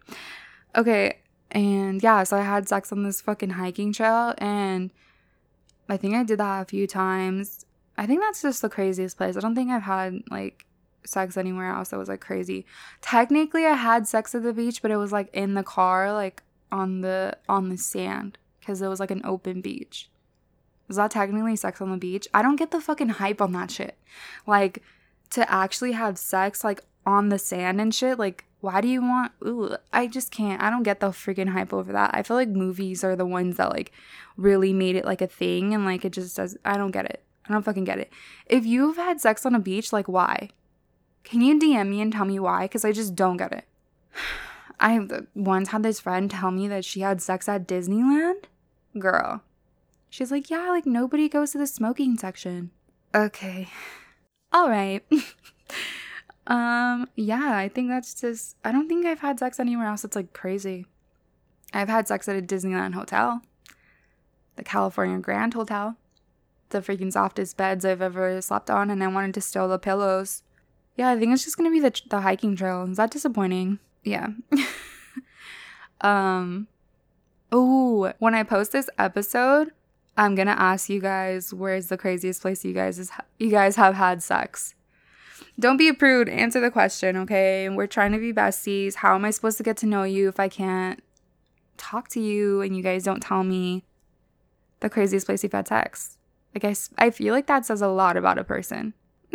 Okay, 0.77 1.19
and 1.51 2.03
yeah, 2.03 2.25
so 2.25 2.37
I 2.37 2.43
had 2.43 2.69
sex 2.69 2.91
on 2.93 3.05
this 3.05 3.21
fucking 3.21 3.51
hiking 3.51 3.93
trail 3.93 4.35
and 4.39 4.91
I 5.89 5.97
think 5.97 6.15
I 6.15 6.25
did 6.25 6.41
that 6.41 6.63
a 6.63 6.65
few 6.65 6.87
times 6.87 7.64
I 7.97 8.07
think 8.07 8.21
that's 8.21 8.43
just 8.43 8.63
the 8.63 8.69
craziest 8.69 9.17
place. 9.17 9.37
I 9.37 9.41
don't 9.41 9.55
think 9.55 9.71
I've 9.71 9.83
had 9.83 10.23
like 10.31 10.67
sex 11.05 11.37
anywhere 11.37 11.71
else 11.71 11.91
that 11.91 11.99
was 11.99 12.09
like 12.09 12.21
crazy. 12.21 12.67
Technically, 13.01 13.67
I 13.67 13.75
had 13.75 14.09
sex 14.09 14.35
at 14.35 14.43
the 14.43 14.53
beach, 14.53 14.83
but 14.83 14.91
it 14.91 14.97
was 14.97 15.13
like 15.13 15.31
in 15.33 15.55
the 15.55 15.63
car, 15.63 16.13
like 16.13 16.43
on 16.73 17.03
the 17.03 17.37
on 17.49 17.69
the 17.69 17.77
sand 17.77 18.39
because 18.61 18.83
it 18.83 18.89
was 18.89 19.01
like 19.01 19.11
an 19.11 19.23
open 19.25 19.61
beach. 19.61 20.11
Is 20.89 20.97
that 20.97 21.13
technically 21.13 21.57
sex 21.57 21.81
on 21.81 21.91
the 21.91 21.97
beach? 21.97 22.29
I 22.35 22.43
don't 22.43 22.57
get 22.57 22.71
the 22.71 22.81
fucking 22.81 23.11
hype 23.11 23.41
on 23.41 23.53
that 23.53 23.71
shit. 23.71 23.97
Like 24.47 24.83
to 25.31 25.51
actually 25.51 25.93
have 25.93 26.19
sex 26.19 26.65
like 26.65 26.83
on 27.07 27.29
the 27.29 27.39
sand 27.39 27.81
and 27.81 27.95
shit, 27.95 28.19
like 28.19 28.45
why 28.61 28.81
do 28.81 28.89
you 28.89 29.03
want 29.03 29.33
ooh, 29.45 29.77
I 29.93 30.07
just 30.07 30.31
can't. 30.31 30.63
I 30.63 30.71
don't 30.71 30.83
get 30.83 31.01
the 31.01 31.09
freaking 31.09 31.51
hype 31.51 31.73
over 31.73 31.93
that. 31.93 32.11
I 32.15 32.23
feel 32.23 32.37
like 32.37 32.49
movies 32.49 33.05
are 33.05 33.17
the 33.17 33.27
ones 33.27 33.57
that 33.57 33.71
like 33.71 33.93
really 34.37 34.73
made 34.73 34.97
it 34.97 35.05
like 35.05 35.23
a 35.23 35.27
thing 35.27 35.75
and 35.75 35.85
like 35.85 36.05
it 36.05 36.13
just 36.13 36.37
does 36.37 36.57
I 36.65 36.77
don't 36.77 36.91
get 36.91 37.05
it. 37.07 37.24
I 37.49 37.53
don't 37.53 37.63
fucking 37.63 37.85
get 37.85 37.99
it. 37.99 38.13
If 38.47 38.65
you've 38.65 38.97
had 38.97 39.21
sex 39.21 39.45
on 39.45 39.55
a 39.55 39.59
beach, 39.59 39.93
like 39.93 40.09
why? 40.09 40.51
Can 41.25 41.41
you 41.41 41.59
DM 41.59 41.89
me 41.89 42.01
and 42.01 42.13
tell 42.13 42.25
me 42.25 42.39
why? 42.39 42.63
Because 42.63 42.85
I 42.85 42.93
just 42.93 43.15
don't 43.15 43.37
get 43.37 43.53
it. 43.53 43.65
I 44.81 45.07
once 45.35 45.69
had 45.69 45.83
this 45.83 46.01
friend 46.01 46.31
tell 46.31 46.51
me 46.51 46.69
that 46.69 46.85
she 46.85 47.01
had 47.01 47.23
sex 47.23 47.49
at 47.49 47.67
Disneyland. 47.67 48.45
Girl. 48.99 49.43
She's 50.11 50.31
like, 50.31 50.51
yeah, 50.51 50.69
like 50.71 50.87
nobody 50.87 51.29
goes 51.29 51.53
to 51.53 51.59
the 51.59 51.67
smoking 51.67 52.17
section. 52.17 52.71
Okay. 53.15 53.69
All 54.53 54.69
right. 54.69 55.03
um, 56.47 57.09
yeah, 57.17 57.57
I 57.57 57.69
think 57.69 57.89
that's 57.89 58.21
just, 58.21 58.57
I 58.65 58.73
don't 58.73 58.89
think 58.89 59.07
I've 59.07 59.21
had 59.21 59.39
sex 59.39 59.59
anywhere 59.59 59.87
else 59.87 60.03
that's 60.03 60.17
like 60.17 60.33
crazy. 60.33 60.87
I've 61.73 61.89
had 61.89 62.07
sex 62.07 62.29
at 62.29 62.37
a 62.37 62.43
Disneyland 62.43 62.95
hotel, 62.95 63.43
the 64.55 64.63
California 64.63 65.19
Grand 65.19 65.55
Hotel, 65.55 65.97
the 66.75 66.81
freaking 66.81 67.13
softest 67.13 67.57
beds 67.57 67.85
I've 67.85 68.03
ever 68.03 68.43
slept 68.43 68.69
on, 68.69 68.91
and 68.91 69.03
I 69.03 69.07
wanted 69.07 69.33
to 69.35 69.41
steal 69.41 69.69
the 69.69 69.79
pillows. 69.79 70.43
Yeah, 70.97 71.11
I 71.11 71.19
think 71.19 71.33
it's 71.33 71.45
just 71.45 71.57
gonna 71.57 71.71
be 71.71 71.81
the 71.81 71.99
the 72.11 72.21
hiking 72.21 72.57
trail. 72.57 72.83
Is 72.85 72.99
that 72.99 73.11
disappointing? 73.11 73.79
Yeah. 74.03 74.29
um. 76.01 76.69
Oh, 77.51 78.13
when 78.19 78.35
I 78.35 78.43
post 78.43 78.73
this 78.73 78.91
episode, 78.99 79.71
I'm 80.17 80.35
gonna 80.35 80.57
ask 80.59 80.89
you 80.89 81.01
guys 81.01 81.55
where's 81.55 81.87
the 81.87 81.97
craziest 81.97 82.43
place 82.43 82.65
you 82.65 82.73
guys 82.73 82.99
is 82.99 83.11
you 83.39 83.51
guys 83.51 83.77
have 83.77 83.95
had 83.95 84.23
sex. 84.23 84.75
Don't 85.59 85.77
be 85.77 85.89
a 85.89 85.95
prude. 85.95 86.29
Answer 86.29 86.61
the 86.61 86.71
question, 86.71 87.17
okay? 87.19 87.69
We're 87.69 87.87
trying 87.87 88.11
to 88.13 88.19
be 88.19 88.33
besties. 88.33 88.97
How 88.97 89.15
am 89.15 89.25
I 89.25 89.31
supposed 89.31 89.57
to 89.59 89.63
get 89.63 89.77
to 89.79 89.87
know 89.87 90.03
you 90.03 90.29
if 90.29 90.41
I 90.41 90.49
can't 90.49 91.01
talk 91.77 92.09
to 92.09 92.21
you 92.21 92.61
and 92.61 92.77
you 92.77 92.83
guys 92.83 93.05
don't 93.05 93.21
tell 93.21 93.45
me 93.45 93.85
the 94.81 94.91
craziest 94.91 95.27
place 95.27 95.45
you've 95.45 95.53
had 95.53 95.69
sex? 95.69 96.19
I 96.55 96.59
guess 96.59 96.91
I 96.97 97.11
feel 97.11 97.35
like 97.35 97.47
that 97.47 97.67
says 97.67 97.83
a 97.83 97.89
lot 97.89 98.17
about 98.17 98.39
a 98.39 98.45
person. 98.45 98.95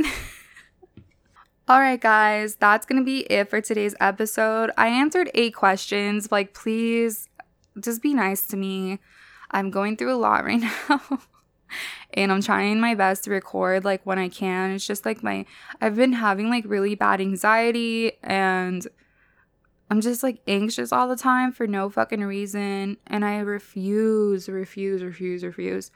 All 1.68 1.80
right, 1.80 2.00
guys, 2.02 2.56
that's 2.56 2.86
gonna 2.86 3.04
be 3.04 3.20
it 3.32 3.50
for 3.50 3.62
today's 3.62 3.96
episode. 4.00 4.72
I 4.78 4.88
answered 4.88 5.30
eight 5.34 5.54
questions. 5.54 6.32
Like, 6.32 6.54
please 6.54 7.28
just 7.80 8.02
be 8.02 8.14
nice 8.14 8.48
to 8.48 8.58
me. 8.58 9.00
I'm 9.52 9.70
going 9.70 9.98
through 9.98 10.14
a 10.14 10.18
lot 10.18 10.44
right 10.46 10.62
now. 10.62 11.02
and 12.14 12.32
I'm 12.32 12.42
trying 12.42 12.80
my 12.80 12.96
best 12.96 13.26
to 13.26 13.32
record 13.32 13.86
like 13.86 14.06
when 14.06 14.18
I 14.18 14.30
can. 14.30 14.72
It's 14.72 14.88
just 14.88 15.06
like 15.06 15.22
my 15.22 15.46
I've 15.82 15.96
been 15.96 16.14
having 16.14 16.50
like 16.50 16.64
really 16.68 16.96
bad 16.96 17.22
anxiety 17.22 18.14
and 18.24 18.88
I'm 19.92 20.02
just 20.02 20.24
like 20.24 20.42
anxious 20.48 20.92
all 20.92 21.08
the 21.08 21.16
time 21.16 21.52
for 21.52 21.68
no 21.68 21.90
fucking 21.90 22.24
reason 22.24 22.98
and 23.06 23.26
I 23.26 23.40
refuse, 23.40 24.48
refuse, 24.48 25.04
refuse, 25.04 25.44
refuse 25.44 25.92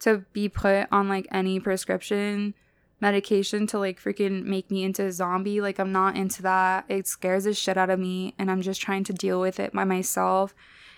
to 0.00 0.24
be 0.32 0.48
put 0.48 0.88
on 0.90 1.08
like 1.08 1.26
any 1.30 1.60
prescription 1.60 2.54
medication 3.00 3.66
to 3.66 3.78
like 3.78 4.00
freaking 4.00 4.44
make 4.44 4.70
me 4.70 4.84
into 4.84 5.04
a 5.04 5.12
zombie. 5.12 5.60
Like 5.60 5.78
I'm 5.78 5.92
not 5.92 6.16
into 6.16 6.42
that. 6.42 6.84
It 6.88 7.06
scares 7.06 7.44
the 7.44 7.54
shit 7.54 7.78
out 7.78 7.90
of 7.90 7.98
me 7.98 8.34
and 8.38 8.50
I'm 8.50 8.62
just 8.62 8.80
trying 8.80 9.04
to 9.04 9.12
deal 9.12 9.40
with 9.40 9.58
it 9.58 9.72
by 9.72 9.84
myself 9.84 10.54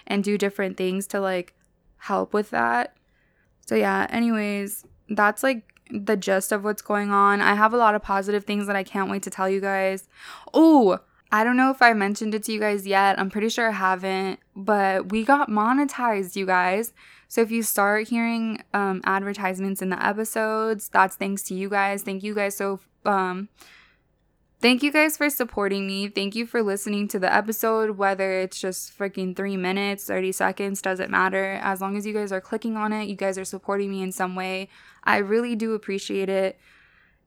and 0.07 0.25
do 0.25 0.37
different 0.37 0.77
things 0.77 1.07
to 1.09 1.21
like 1.21 1.55
help 1.99 2.35
with 2.35 2.51
that. 2.51 2.97
So, 3.67 3.77
yeah, 3.77 4.07
anyways, 4.11 4.85
that's 5.09 5.43
like 5.43 5.63
the 5.91 6.17
gist 6.17 6.53
of 6.53 6.65
what's 6.65 6.83
going 6.83 7.11
on. 7.11 7.41
I 7.41 7.55
have 7.55 7.73
a 7.73 7.77
lot 7.77 7.95
of 7.95 8.03
positive 8.03 8.45
things 8.45 8.67
that 8.67 8.77
I 8.77 8.83
can't 8.83 9.11
wait 9.11 9.23
to 9.23 9.31
tell 9.31 9.49
you 9.49 9.61
guys. 9.61 10.09
Oh, 10.53 10.99
I 11.31 11.45
don't 11.45 11.57
know 11.57 11.71
if 11.71 11.81
I 11.81 11.93
mentioned 11.93 12.35
it 12.35 12.43
to 12.45 12.53
you 12.53 12.61
guys 12.61 12.87
yet. 12.87 13.19
I'm 13.19 13.31
pretty 13.31 13.49
sure 13.49 13.69
I 13.69 13.73
haven't, 13.73 14.41
but 14.57 15.11
we 15.11 15.25
got 15.25 15.49
monetized, 15.49 16.35
you 16.37 16.45
guys. 16.45 16.93
So 17.33 17.41
if 17.41 17.51
you 17.51 17.63
start 17.63 18.09
hearing 18.09 18.63
um, 18.75 19.01
advertisements 19.05 19.81
in 19.81 19.89
the 19.89 20.05
episodes, 20.05 20.91
that's 20.91 21.17
thanks 21.17 21.43
to 21.45 21.55
you 21.55 21.71
guys. 21.71 22.03
Thank 22.03 22.23
you 22.23 22.35
guys 22.35 22.59
so 22.59 22.79
um, 23.07 23.49
Thank 24.61 24.83
you 24.83 24.93
guys 24.93 25.17
for 25.17 25.31
supporting 25.31 25.87
me. 25.87 26.09
Thank 26.09 26.35
you 26.35 26.45
for 26.45 26.63
listening 26.63 27.09
to 27.09 27.19
the 27.19 27.33
episode, 27.33 27.97
whether 27.97 28.33
it's 28.33 28.61
just 28.61 28.97
freaking 28.97 29.35
three 29.35 29.57
minutes, 29.57 30.05
30 30.05 30.31
seconds, 30.33 30.83
doesn't 30.83 31.11
matter. 31.11 31.59
As 31.63 31.81
long 31.81 31.97
as 31.97 32.07
you 32.07 32.13
guys 32.13 32.33
are 32.33 32.41
clicking 32.43 32.77
on 32.77 32.93
it, 32.93 33.09
you 33.09 33.17
guys 33.17 33.39
are 33.39 33.47
supporting 33.47 33.91
me 33.91 34.03
in 34.03 34.13
some 34.13 34.35
way. 34.35 34.69
I 35.03 35.17
really 35.17 35.57
do 35.57 35.73
appreciate 35.73 36.29
it. 36.29 36.61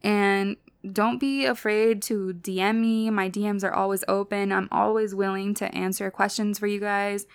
And 0.04 0.56
don't 0.94 1.18
be 1.18 1.46
afraid 1.46 2.04
to 2.04 2.32
DM 2.32 2.80
me. 2.80 3.10
My 3.10 3.28
DMs 3.28 3.64
are 3.64 3.74
always 3.74 4.04
open. 4.08 4.52
I'm 4.52 4.70
always 4.72 5.16
willing 5.16 5.56
to 5.56 5.74
answer 5.74 6.12
questions 6.12 6.60
for 6.60 6.68
you 6.68 6.80
guys. 6.80 7.26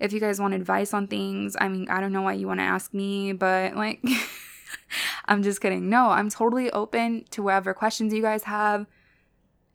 If 0.00 0.12
you 0.12 0.20
guys 0.20 0.40
want 0.40 0.54
advice 0.54 0.94
on 0.94 1.06
things, 1.06 1.56
I 1.60 1.68
mean, 1.68 1.88
I 1.88 2.00
don't 2.00 2.12
know 2.12 2.22
why 2.22 2.32
you 2.32 2.46
want 2.46 2.60
to 2.60 2.64
ask 2.64 2.92
me, 2.92 3.32
but 3.32 3.76
like, 3.76 4.02
I'm 5.26 5.42
just 5.42 5.60
kidding. 5.60 5.88
No, 5.88 6.10
I'm 6.10 6.30
totally 6.30 6.70
open 6.72 7.24
to 7.30 7.42
whatever 7.42 7.74
questions 7.74 8.12
you 8.12 8.22
guys 8.22 8.44
have 8.44 8.86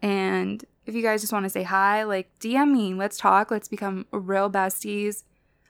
and 0.01 0.63
if 0.85 0.93
you 0.93 1.01
guys 1.01 1.21
just 1.21 1.33
want 1.33 1.45
to 1.45 1.49
say 1.49 1.63
hi, 1.63 2.03
like 2.03 2.29
DM 2.39 2.71
me, 2.71 2.93
let's 2.93 3.17
talk, 3.17 3.49
let's 3.49 3.67
become 3.67 4.05
real 4.11 4.51
besties. 4.51 5.23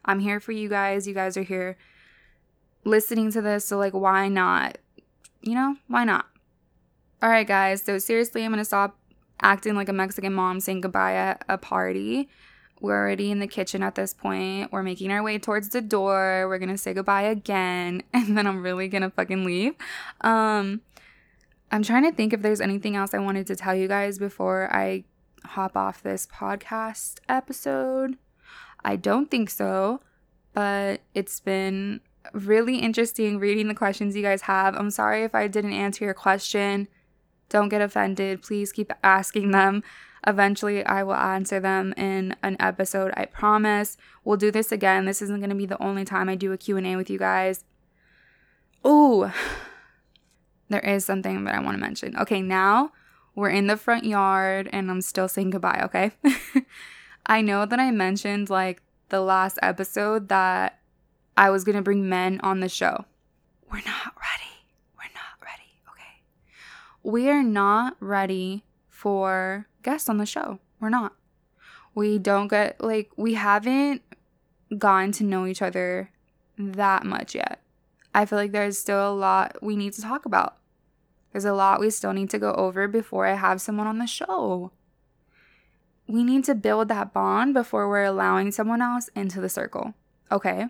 I'm 0.03 0.20
here 0.20 0.39
for 0.39 0.51
you 0.51 0.68
guys. 0.68 1.08
You 1.08 1.14
guys 1.14 1.38
are 1.38 1.43
here 1.43 1.78
listening 2.84 3.32
to 3.32 3.41
this, 3.41 3.66
so 3.66 3.78
like 3.78 3.93
why 3.93 4.28
not? 4.28 4.78
You 5.41 5.56
know, 5.56 5.78
why 5.88 6.03
not? 6.03 6.26
All 7.22 7.30
right, 7.30 7.47
guys. 7.47 7.82
So 7.82 7.97
seriously, 7.97 8.43
I'm 8.43 8.51
going 8.51 8.60
to 8.60 8.66
stop 8.66 8.97
acting 9.41 9.76
like 9.76 9.89
a 9.89 9.93
Mexican 9.93 10.34
mom 10.34 10.60
saying 10.60 10.82
goodbye 10.82 11.14
at 11.14 11.45
a 11.47 11.58
party. 11.58 12.30
We're 12.82 12.98
already 12.98 13.32
in 13.32 13.40
the 13.40 13.48
kitchen 13.48 13.82
at 13.84 13.96
this 13.96 14.14
point. 14.14 14.72
We're 14.72 14.84
making 14.84 15.12
our 15.12 15.24
way 15.24 15.40
towards 15.40 15.70
the 15.70 15.82
door. 15.82 16.46
We're 16.48 16.60
to 16.70 16.78
say 16.78 16.94
goodbye 16.94 17.24
again 17.24 18.04
and 18.14 18.38
then 18.38 18.48
I'm 18.48 18.62
really 18.62 18.90
to 19.04 19.10
fucking 19.10 19.46
leave. 19.46 19.76
Um 20.22 20.82
I'm 21.72 21.84
trying 21.84 22.04
to 22.04 22.12
think 22.12 22.32
if 22.32 22.42
there's 22.42 22.62
anything 22.62 22.96
else 22.96 23.14
I 23.14 23.20
wanted 23.20 23.48
to 23.48 23.56
tell 23.56 23.76
you 23.76 23.88
guys 23.88 24.20
before 24.20 24.70
I 24.72 25.04
hop 25.44 25.76
off 25.76 26.04
this 26.04 26.28
podcast 26.28 27.20
episode. 27.28 28.18
I 28.84 28.96
don't 28.96 29.32
think 29.32 29.50
so, 29.50 30.02
but 30.54 31.02
it's 31.14 31.40
been 31.40 32.02
really 32.34 32.78
interesting 32.78 33.40
reading 33.40 33.68
the 33.68 33.76
questions 33.76 34.16
you 34.16 34.22
guys 34.22 34.44
have. 34.44 34.76
I'm 34.76 34.92
sorry 34.92 35.24
if 35.24 35.36
I 35.36 35.48
didn't 35.48 35.74
answer 35.74 36.06
your 36.06 36.14
question. 36.14 36.88
Don't 37.50 37.70
get 37.70 37.82
offended. 37.82 38.42
Please 38.42 38.72
keep 38.72 38.92
asking 39.04 39.52
them. 39.52 39.84
Eventually, 40.28 40.84
I 40.86 41.04
will 41.04 41.14
answer 41.14 41.60
them 41.60 41.94
in 41.98 42.36
an 42.42 42.58
episode. 42.60 43.14
I 43.16 43.26
promise. 43.26 43.96
We'll 44.24 44.38
do 44.38 44.50
this 44.50 44.72
again. 44.72 45.06
This 45.06 45.22
isn't 45.22 45.40
going 45.40 45.52
to 45.52 45.56
be 45.56 45.68
the 45.68 45.82
only 45.82 46.04
time 46.04 46.30
I 46.30 46.36
do 46.36 46.52
a 46.52 46.58
Q&A 46.58 46.96
with 46.96 47.10
you 47.10 47.20
guys. 47.20 47.64
Oh, 48.84 49.32
there 50.70 50.80
is 50.80 51.06
something 51.06 51.44
that 51.44 51.56
I 51.56 51.60
want 51.60 51.76
to 51.76 51.82
mention. 51.82 52.18
Okay, 52.18 52.42
now 52.42 52.92
we're 53.36 53.50
in 53.50 53.68
the 53.68 53.78
front 53.78 54.06
yard 54.06 54.70
and 54.72 54.90
I'm 54.90 55.02
still 55.02 55.28
saying 55.28 55.52
goodbye, 55.52 55.82
okay? 55.84 56.12
I 57.26 57.42
know 57.42 57.66
that 57.66 57.80
I 57.80 57.92
mentioned 57.92 58.50
like 58.50 58.82
the 59.10 59.22
last 59.22 59.60
episode 59.62 60.30
that 60.30 60.80
I 61.38 61.50
was 61.50 61.64
going 61.64 61.76
to 61.76 61.82
bring 61.82 62.10
men 62.10 62.40
on 62.42 62.62
the 62.62 62.70
show. 62.70 63.06
We're 63.72 63.78
not 63.78 64.14
ready. 64.16 64.52
We're 64.98 65.14
not 65.14 65.38
ready, 65.42 65.72
okay? 65.90 66.24
We 67.04 67.30
are 67.30 67.44
not 67.44 67.98
ready 68.00 68.64
for 69.06 69.68
guests 69.84 70.10
on 70.10 70.18
the 70.18 70.26
show. 70.26 70.58
We're 70.80 70.89
not. 70.89 71.14
We 71.93 72.18
don't 72.18 72.47
get 72.47 72.82
like 72.82 73.12
we 73.16 73.36
haven't 73.36 74.01
gotten 74.76 75.12
to 75.12 75.24
know 75.24 75.45
each 75.45 75.62
other 75.62 76.10
that 76.58 77.06
much 77.06 77.36
yet. 77.36 77.62
I 78.16 78.26
feel 78.26 78.39
like 78.39 78.51
there's 78.51 78.80
still 78.80 79.08
a 79.08 79.14
lot 79.14 79.62
we 79.62 79.76
need 79.76 79.93
to 79.93 80.01
talk 80.01 80.26
about. 80.26 80.58
There's 81.32 81.45
a 81.45 81.53
lot 81.53 81.80
we 81.80 81.91
still 81.91 82.14
need 82.14 82.32
to 82.32 82.39
go 82.39 82.53
over 82.53 82.88
before 82.88 83.28
I 83.28 83.36
have 83.36 83.62
someone 83.62 83.86
on 83.86 83.99
the 83.99 84.08
show. 84.08 84.72
We 86.08 86.24
need 86.24 86.43
to 86.45 86.56
build 86.56 86.88
that 86.88 87.14
bond 87.14 87.53
before 87.53 87.88
we're 87.88 88.06
allowing 88.06 88.51
someone 88.51 88.82
else 88.82 89.12
into 89.16 89.39
the 89.39 89.49
circle. 89.49 89.93
Okay? 90.32 90.66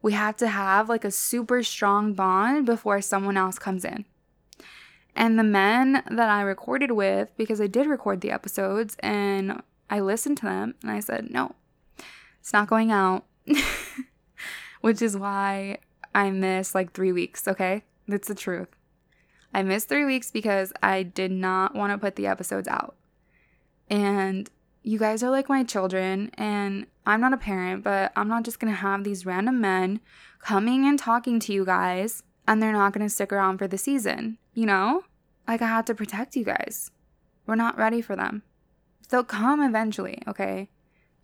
We 0.00 0.12
have 0.12 0.38
to 0.38 0.48
have 0.48 0.88
like 0.88 1.04
a 1.04 1.10
super 1.10 1.62
strong 1.62 2.14
bond 2.14 2.64
before 2.64 3.02
someone 3.02 3.36
else 3.36 3.58
comes 3.58 3.84
in. 3.84 4.06
And 5.20 5.38
the 5.38 5.44
men 5.44 6.02
that 6.10 6.30
I 6.30 6.40
recorded 6.40 6.92
with, 6.92 7.28
because 7.36 7.60
I 7.60 7.66
did 7.66 7.86
record 7.86 8.22
the 8.22 8.30
episodes 8.30 8.96
and 9.00 9.60
I 9.90 10.00
listened 10.00 10.38
to 10.38 10.46
them 10.46 10.76
and 10.80 10.90
I 10.90 11.00
said, 11.00 11.30
no, 11.30 11.54
it's 12.40 12.54
not 12.54 12.68
going 12.68 12.90
out. 12.90 13.26
Which 14.80 15.02
is 15.02 15.18
why 15.18 15.76
I 16.14 16.30
missed 16.30 16.74
like 16.74 16.94
three 16.94 17.12
weeks, 17.12 17.46
okay? 17.46 17.82
That's 18.08 18.28
the 18.28 18.34
truth. 18.34 18.68
I 19.52 19.62
missed 19.62 19.90
three 19.90 20.06
weeks 20.06 20.30
because 20.30 20.72
I 20.82 21.02
did 21.02 21.32
not 21.32 21.74
want 21.74 21.92
to 21.92 21.98
put 21.98 22.16
the 22.16 22.26
episodes 22.26 22.66
out. 22.66 22.96
And 23.90 24.48
you 24.82 24.98
guys 24.98 25.22
are 25.22 25.28
like 25.28 25.50
my 25.50 25.64
children, 25.64 26.30
and 26.38 26.86
I'm 27.04 27.20
not 27.20 27.34
a 27.34 27.36
parent, 27.36 27.84
but 27.84 28.10
I'm 28.16 28.28
not 28.28 28.44
just 28.44 28.58
gonna 28.58 28.72
have 28.72 29.04
these 29.04 29.26
random 29.26 29.60
men 29.60 30.00
coming 30.38 30.86
and 30.86 30.98
talking 30.98 31.40
to 31.40 31.52
you 31.52 31.66
guys, 31.66 32.22
and 32.48 32.62
they're 32.62 32.72
not 32.72 32.94
gonna 32.94 33.10
stick 33.10 33.34
around 33.34 33.58
for 33.58 33.68
the 33.68 33.76
season, 33.76 34.38
you 34.54 34.64
know? 34.64 35.04
Like, 35.50 35.62
I 35.62 35.66
have 35.66 35.86
to 35.86 35.96
protect 35.96 36.36
you 36.36 36.44
guys. 36.44 36.92
We're 37.44 37.56
not 37.56 37.76
ready 37.76 38.00
for 38.02 38.14
them. 38.14 38.44
They'll 39.08 39.24
come 39.24 39.60
eventually, 39.60 40.22
okay? 40.28 40.70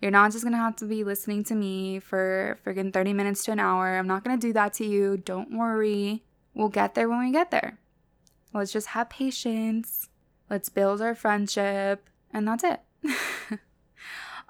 You're 0.03 0.11
not 0.11 0.33
just 0.33 0.43
gonna 0.43 0.57
have 0.57 0.75
to 0.79 0.85
be 0.85 1.05
listening 1.05 1.45
to 1.45 1.55
me 1.55 2.01
for 2.01 2.59
friggin' 2.67 2.93
30 2.93 3.13
minutes 3.13 3.45
to 3.45 3.53
an 3.53 3.61
hour. 3.61 3.97
I'm 3.97 4.09
not 4.09 4.25
gonna 4.25 4.37
do 4.37 4.53
that 4.53 4.73
to 4.75 4.85
you. 4.85 5.17
Don't 5.17 5.57
worry. 5.57 6.25
We'll 6.55 6.71
get 6.71 6.97
there 6.97 7.09
when 7.09 7.21
we 7.21 7.31
get 7.31 7.53
there. 7.53 7.79
Let's 8.53 8.73
just 8.73 8.89
have 8.89 9.11
patience. 9.11 10.09
Let's 10.51 10.71
build 10.71 11.01
our 11.01 11.15
friendship. 11.15 12.11
And 12.33 12.49
that's 12.49 12.65
it. 12.65 12.81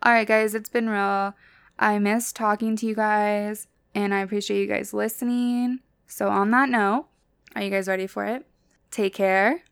All 0.03 0.11
right, 0.11 0.27
guys, 0.27 0.55
it's 0.55 0.70
been 0.70 0.89
real. 0.89 1.35
I 1.79 1.99
miss 1.99 2.33
talking 2.33 2.77
to 2.77 2.87
you 2.87 2.95
guys, 2.95 3.68
and 3.95 4.14
I 4.14 4.20
appreciate 4.20 4.59
you 4.59 4.68
guys 4.68 4.95
listening. 4.95 5.81
So, 6.07 6.31
on 6.31 6.51
that 6.53 6.70
note, 6.70 7.09
are 7.55 7.61
you 7.61 7.68
guys 7.68 7.89
ready 7.89 8.07
for 8.07 8.24
it? 8.24 8.47
Take 8.91 9.12
care, 9.12 9.62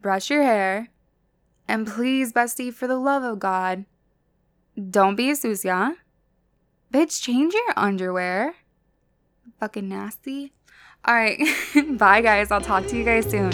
brush 0.00 0.30
your 0.30 0.42
hair, 0.42 0.88
and 1.68 1.86
please, 1.86 2.32
bestie, 2.32 2.72
for 2.72 2.86
the 2.86 2.98
love 2.98 3.22
of 3.22 3.38
God, 3.38 3.84
don't 4.90 5.16
be 5.16 5.30
a 5.30 5.36
sucia. 5.36 5.96
Bitch, 6.92 7.22
change 7.22 7.54
your 7.54 7.72
underwear. 7.76 8.54
Fucking 9.60 9.88
nasty. 9.88 10.52
All 11.04 11.14
right. 11.14 11.40
Bye, 11.98 12.20
guys. 12.20 12.50
I'll 12.50 12.60
talk 12.60 12.86
to 12.88 12.96
you 12.96 13.04
guys 13.04 13.30
soon. 13.30 13.52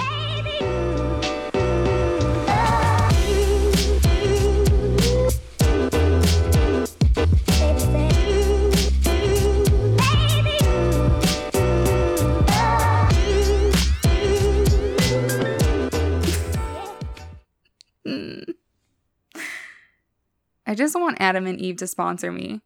I 20.67 20.75
just 20.75 20.99
want 20.99 21.19
Adam 21.21 21.47
and 21.47 21.61
Eve 21.61 21.77
to 21.77 21.87
sponsor 21.87 22.33
me. 22.33 22.61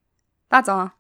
That's 0.51 0.69
all. 0.69 0.93